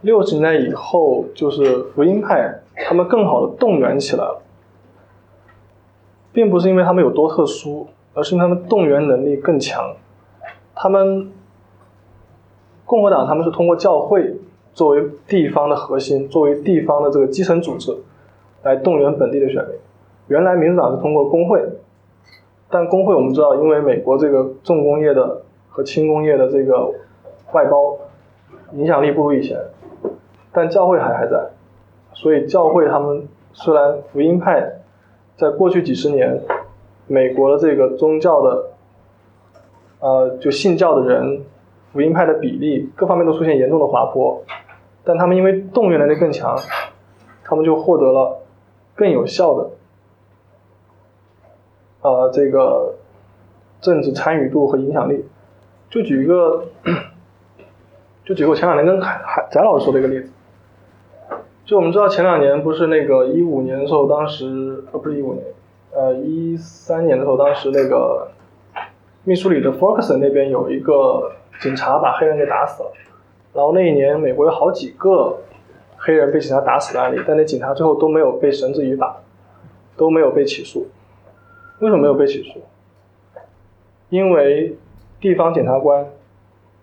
[0.00, 4.40] 六十年代以后，就是福音派他们更好的动员起来了，
[6.32, 9.94] 并不是因为他们有多特殊，而是因为他们动员能力更强，
[10.74, 11.30] 他们。
[12.88, 14.36] 共和党他们是通过教会
[14.76, 17.96] 作为地方的核心，作为地方的这个基层组织，
[18.62, 19.74] 来动员本地的选民。
[20.28, 21.66] 原来民主党是通过工会，
[22.68, 25.40] 但工会我们知道，因为美国这个重工业的
[25.70, 26.92] 和轻工业的这个
[27.54, 27.96] 外包
[28.74, 29.58] 影响力不如以前，
[30.52, 31.42] 但教会还还在，
[32.12, 34.82] 所以教会他们虽然福音派
[35.38, 36.38] 在过去几十年，
[37.06, 38.64] 美国的这个宗教的，
[40.00, 41.40] 呃，就信教的人。
[41.92, 44.42] 福音派的比例各方面都出现严重的滑坡，
[45.06, 46.58] 但他们因为动员能力更强，
[47.44, 48.42] 他们就获得了
[48.96, 49.70] 更有效的，
[52.02, 52.96] 呃，这个
[53.80, 55.24] 政治参与度和影响力。
[55.88, 56.64] 就举一个，
[58.26, 60.30] 就举个我前两年跟海海翟老师说的一个例子，
[61.64, 65.46] 就我们知道前两年不是那个一五年的时候，当时呃不是一五年，
[65.92, 68.28] 呃一三年的时候，当时那个
[69.22, 71.32] 密苏里的 f o r k s o n 那边有一个。
[71.58, 72.92] 警察把黑人给打死了，
[73.56, 75.38] 然后那一年美国有好几个
[75.96, 79.16] 黑人被警察打死的案例，但那警察最后都没有被绳之以法，
[79.96, 80.86] 都没有被起诉。
[81.80, 82.60] 为什么没有被起诉？
[84.10, 84.76] 因为
[85.20, 86.06] 地方检察官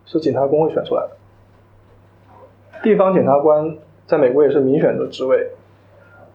[0.04, 1.10] 是警察工会选出来的，
[2.82, 3.76] 地方检察官
[4.06, 5.52] 在美国也是民选的职位，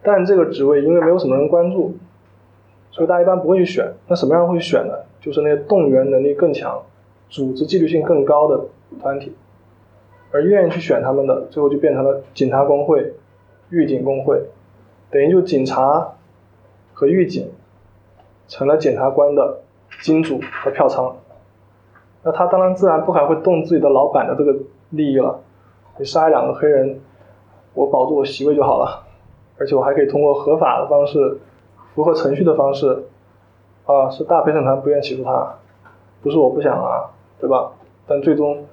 [0.02, 1.94] 但这个职位因为没有什么人关注，
[2.90, 3.92] 所以大家一般不会去选。
[4.08, 4.94] 那什么样会选呢？
[5.20, 6.82] 就是那些动员能力更强。
[7.28, 8.60] 组织纪律性更高的
[9.00, 9.32] 团体，
[10.32, 13.14] 而愿意去选他们的，最后就变成了警察工会、
[13.70, 14.42] 狱警工会，
[15.10, 16.14] 等于就警察
[16.92, 17.50] 和狱警
[18.48, 19.60] 成了检察官的
[20.02, 21.16] 金主和票仓。
[22.22, 24.54] 那他当然自然不还会动自己的老板的这个
[24.90, 25.40] 利益了。
[25.98, 27.00] 你杀两个黑人，
[27.74, 29.04] 我保住我席位就好了，
[29.58, 31.38] 而且我还可以通过合法的方式、
[31.94, 33.04] 符合程序的方式，
[33.86, 35.56] 啊，是大陪审团不愿起诉他，
[36.22, 37.72] 不是我不想啊，对吧？
[38.06, 38.64] 但最终，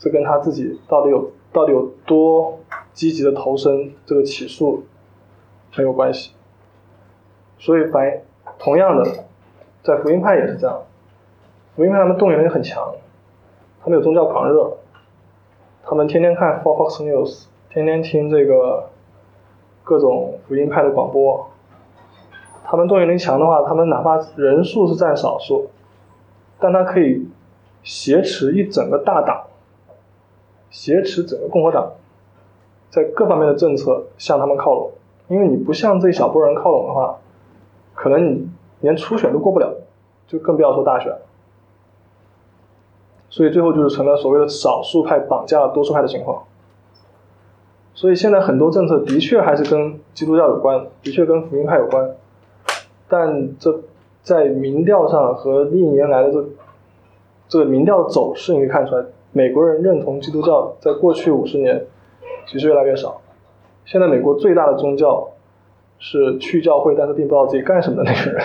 [0.00, 2.58] 这跟他自己到底有到底有多
[2.92, 4.82] 积极的投身这个起诉
[5.70, 6.32] 很有关系。
[7.58, 8.22] 所以反
[8.58, 9.04] 同样的，
[9.84, 10.82] 在福音派也是这样，
[11.76, 12.94] 福音派他们动员力很强，
[13.82, 14.78] 他们有宗教狂热。
[15.82, 18.90] 他们天天看 Fox News，天天听这个
[19.82, 21.48] 各种福音派的广播。
[22.64, 25.68] 他们动员力强的话，他们哪怕人数是占少数，
[26.58, 27.28] 但他可以
[27.82, 29.39] 挟持一整个大党，
[30.70, 31.92] 挟持整个共和党，
[32.90, 34.90] 在各方面的政策向他们靠拢。
[35.28, 37.18] 因为你不向这一小波人靠拢的话，
[37.94, 38.48] 可能你
[38.80, 39.76] 连初选都过不了，
[40.26, 41.12] 就更不要说大选。
[43.28, 46.42] 所以最后就是成了所谓的少数派绑架了多数派的情况。
[47.94, 52.16] 所以现在很多政策的确还是跟基督教有关，的确跟福音派有关，
[53.08, 53.82] 但这
[54.22, 56.44] 在民调上和历年来的这
[57.48, 61.86] 这个民调走势，你可以看出来，美国人认同基督教在过去五十年
[62.46, 63.20] 其实越来越少。
[63.84, 65.30] 现在美国最大的宗教
[65.98, 68.44] 是去教会但是并不知道自己干什么的那个人。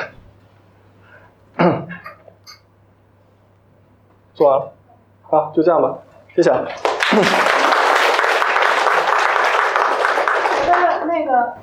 [4.33, 4.73] 做完了。
[5.21, 5.97] 好，就这样吧，
[6.35, 6.49] 谢谢。
[6.51, 6.67] 啊。
[10.67, 11.53] 那那个，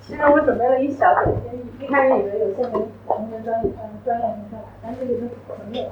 [0.00, 1.36] 其实我准备了一小点，
[1.78, 5.90] 一开始以为有些没同学专业嗯专业同学来，但这个是朋友。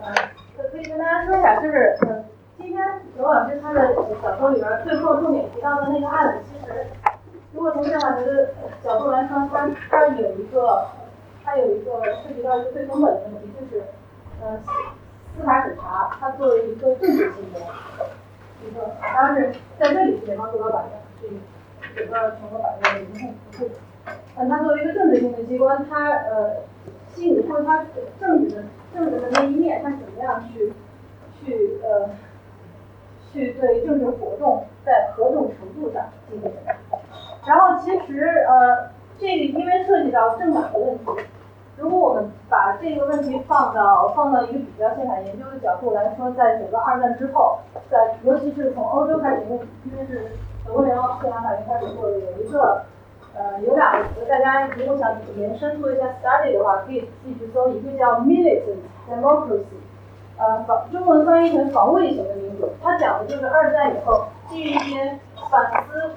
[0.00, 0.12] 呃，
[0.76, 2.22] 可以跟大家说一下，就是呃，
[2.58, 2.84] 今天
[3.16, 6.86] 刘老师他的小说里边最后重点提到的那个案子，其实
[7.54, 8.50] 如果从宪法学的
[8.84, 10.86] 角度来说，它它有一个
[11.42, 13.84] 它有一个涉及到一个最根本的问题，就是
[14.42, 14.60] 呃。
[15.38, 17.60] 司法审查，它作为一个政治性的
[18.64, 21.28] 一个，当然是在这里是联邦最高法院，是
[21.94, 23.70] 整个全国法院的一个部分。
[24.36, 26.56] 嗯，它作为一个政治性的机关，它呃，
[27.14, 27.84] 性或者它
[28.18, 28.62] 政治的
[28.96, 30.72] 政治的那一面，他怎么样去
[31.38, 32.08] 去呃
[33.30, 36.50] 去对政治活动在何种程度上进行？
[37.46, 41.04] 然后其实呃，这个因为涉及到政党的问题。
[41.78, 47.58] 如果我们把这个问题放到放到一个比较宪法研究的角度来说，在整个二战之后，
[47.90, 50.30] 在尤其是从欧洲开始，因为因为是
[50.64, 52.82] 德国联邦宪法法院开始做的，有一个
[53.36, 59.78] 呃有两个词，大家如果想延伸做一下 study 的话，可以自己去搜，一个叫 militant democracy，
[60.38, 65.18] 呃防中文翻译成防卫型的民主，它讲的就是二战以后基于一些
[65.50, 66.10] 反思。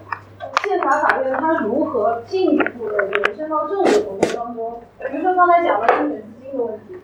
[0.63, 4.81] 宪法法院它如何进一步的延伸到政治活动当中？
[4.97, 6.97] 比如说刚才讲的争取资金的问题，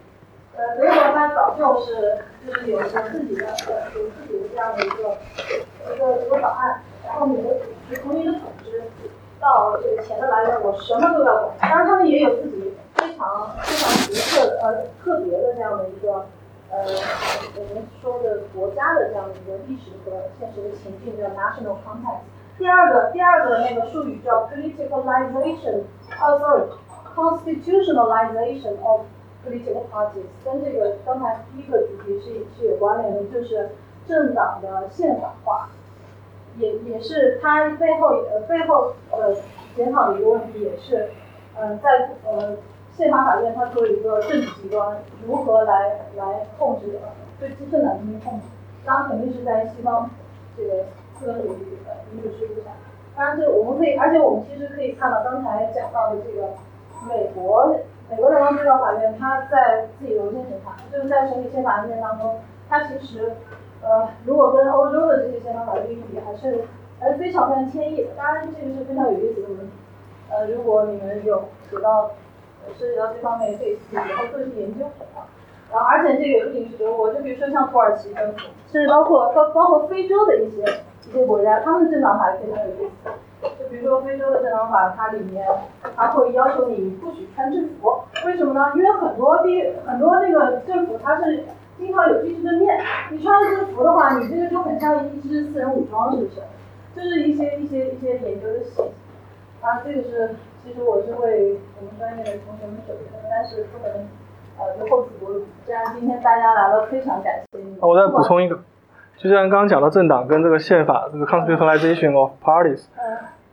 [0.55, 5.17] 呃，德国它早就是就是有有自己的呃有自己的这样的一个
[5.93, 7.59] 一个一个法案，然后美国组
[7.89, 8.31] 织从你的
[9.45, 11.55] 到这个钱的来源，我什么都要管。
[11.61, 16.25] 当然他们也有自己非常非常独特呃特别的这样的一个
[16.71, 16.81] 呃
[17.55, 22.25] 我们说的国家的这样的一个历史和现实的情境，叫 national context。
[22.57, 25.83] 第二个，第二个那个术语叫 politicalization，
[26.17, 29.01] 啊，sorry，constitutionalization of
[29.45, 33.75] political parties，跟这个刚才第一个主题是是有关联的，就是
[34.07, 35.69] 政党的宪法化，
[36.57, 39.35] 也也是它背后呃背后呃
[39.75, 41.09] 检讨的一个问题，也是
[41.55, 42.57] 呃在呃
[42.95, 47.09] 宪法法院它作为一个政治机关，如何来来控制呃
[47.39, 48.45] 对政党进行控制，
[48.85, 50.09] 当然肯定是在西方
[50.57, 50.85] 这个。
[51.17, 52.71] 资本主义呃民主制度下，
[53.15, 56.49] 当然这我们可以，而且我们其实可以看到刚才讲到的这个
[57.07, 57.73] 美国
[58.09, 63.31] 美国联邦最高法院，它在自己的宪审查，就是在审理宪法案件当中，它其实
[63.85, 66.65] 呃如果跟欧洲的这些宪法法律比，还是
[66.99, 68.09] 还是非常非常谦抑的。
[68.17, 69.71] 当然这个是非常有意思的问题，
[70.31, 72.11] 呃如果你们有得到
[72.77, 74.85] 涉及到这方面，可以以后做一些研究。
[75.71, 78.39] 然后而且这个也不仅是德国，就比如说像土耳其政府，
[78.71, 80.65] 甚至包括包包括非洲的一些。
[81.07, 83.11] 一些国家，他们的政党法非常有意思。
[83.59, 85.47] 就比如说非洲的政党法，它里面
[85.95, 87.99] 它会要求你不许穿制服。
[88.25, 88.71] 为什么呢？
[88.73, 91.43] 因为很多地很多那个政府它是
[91.77, 92.79] 经常有军事的面，
[93.11, 96.41] 你穿了制服的话，你这个就很像一支私人武装，是不是？
[96.95, 98.83] 就是一些一些一些研究的细节。
[99.61, 104.07] 啊，这个是其实我是为我们专业的同学们准备的，但是不能
[104.57, 105.45] 呃就厚此薄彼。
[105.65, 107.77] 这样今天大家来了，非常感谢你。
[107.81, 108.59] 我再补充一个。
[109.17, 112.85] 就像刚刚讲到政党跟这个宪法，这个 constitutionalization of parties，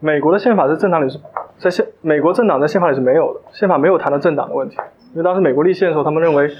[0.01, 1.19] 美国的宪法在政党里是
[1.57, 4.77] 在宪美国政党在宪法里是没有的，宪法没有谈到政党的问题，
[5.13, 6.51] 因为当时美国立宪的时候，他们认为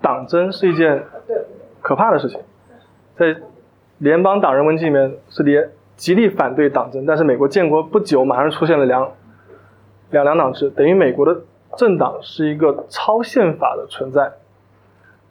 [0.00, 1.04] 党争是一件
[1.80, 2.40] 可怕的事情，
[3.16, 3.36] 在
[3.98, 9.10] 联邦党人文集里面是连极力反对党争，但是美国建国不久，马上出现了两
[10.10, 11.40] 两两党制，等于美国的
[11.76, 14.32] 政党是一个超宪法的存在，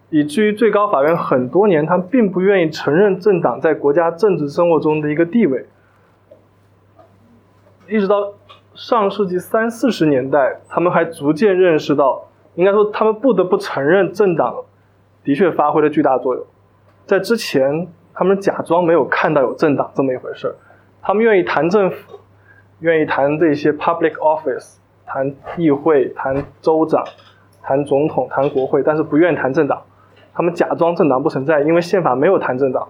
[0.10, 5.66] 以至于最高法院很多年他并不愿意承认政党在国家政治生活中的一个地位，
[7.88, 8.34] 一直到
[8.76, 12.27] 上世纪三四十年代，他们还逐渐认识到，
[12.58, 14.54] 应该说他们不得不承认政党
[15.24, 16.46] 的确发挥了巨大作用，
[17.06, 17.88] 在之前。
[18.20, 20.56] 他们假装没有看到有政党这么一回事儿，
[21.04, 22.18] 他们愿意谈政府，
[22.80, 27.06] 愿意谈这些 public office，谈议会、谈州长、
[27.62, 29.84] 谈总统、谈国会，但是不愿意谈政党。
[30.34, 32.88] 他们假装政党不存在，因为宪法没有谈政党，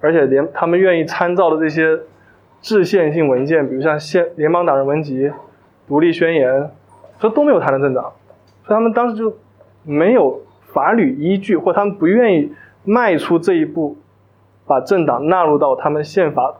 [0.00, 1.98] 而且连他们愿意参照的这些
[2.60, 5.32] 制宪性文件，比如像宪联邦党人文集、
[5.88, 6.70] 独立宣言，
[7.18, 8.12] 这都没有谈的政党，
[8.68, 9.36] 他们当时就
[9.82, 10.42] 没有
[10.72, 12.52] 法律依据，或他们不愿意
[12.84, 13.96] 迈出这一步。
[14.66, 16.56] 把政党纳入到他们宪法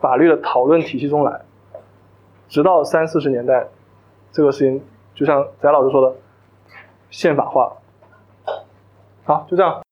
[0.00, 1.42] 法律的讨论体系中来，
[2.48, 3.66] 直到三四十年代，
[4.30, 4.82] 这个事情
[5.14, 6.16] 就像翟老师说的，
[7.10, 7.74] 宪法化。
[9.24, 9.82] 好，就这样。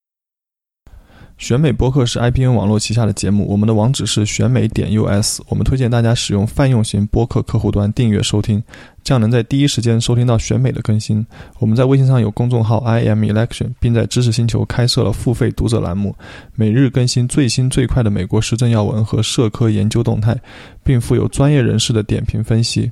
[1.41, 5.41] 选美播客是 IPN 网络旗下的节目，我们的网址是选美点 US。
[5.47, 8.61] 我们推荐大家使用泛用型播客客户端订阅收听，
[9.03, 11.25] 这样能在第一时间收听到选美的更新。
[11.57, 16.15] 我们在微信上有公众号 IM Election，并在知识星球开设了付费读者栏目，
[16.53, 20.39] 每日更新最新最快的美国时政要闻和社科研究动态，
[20.83, 22.91] 并附有专业人士的点评分析。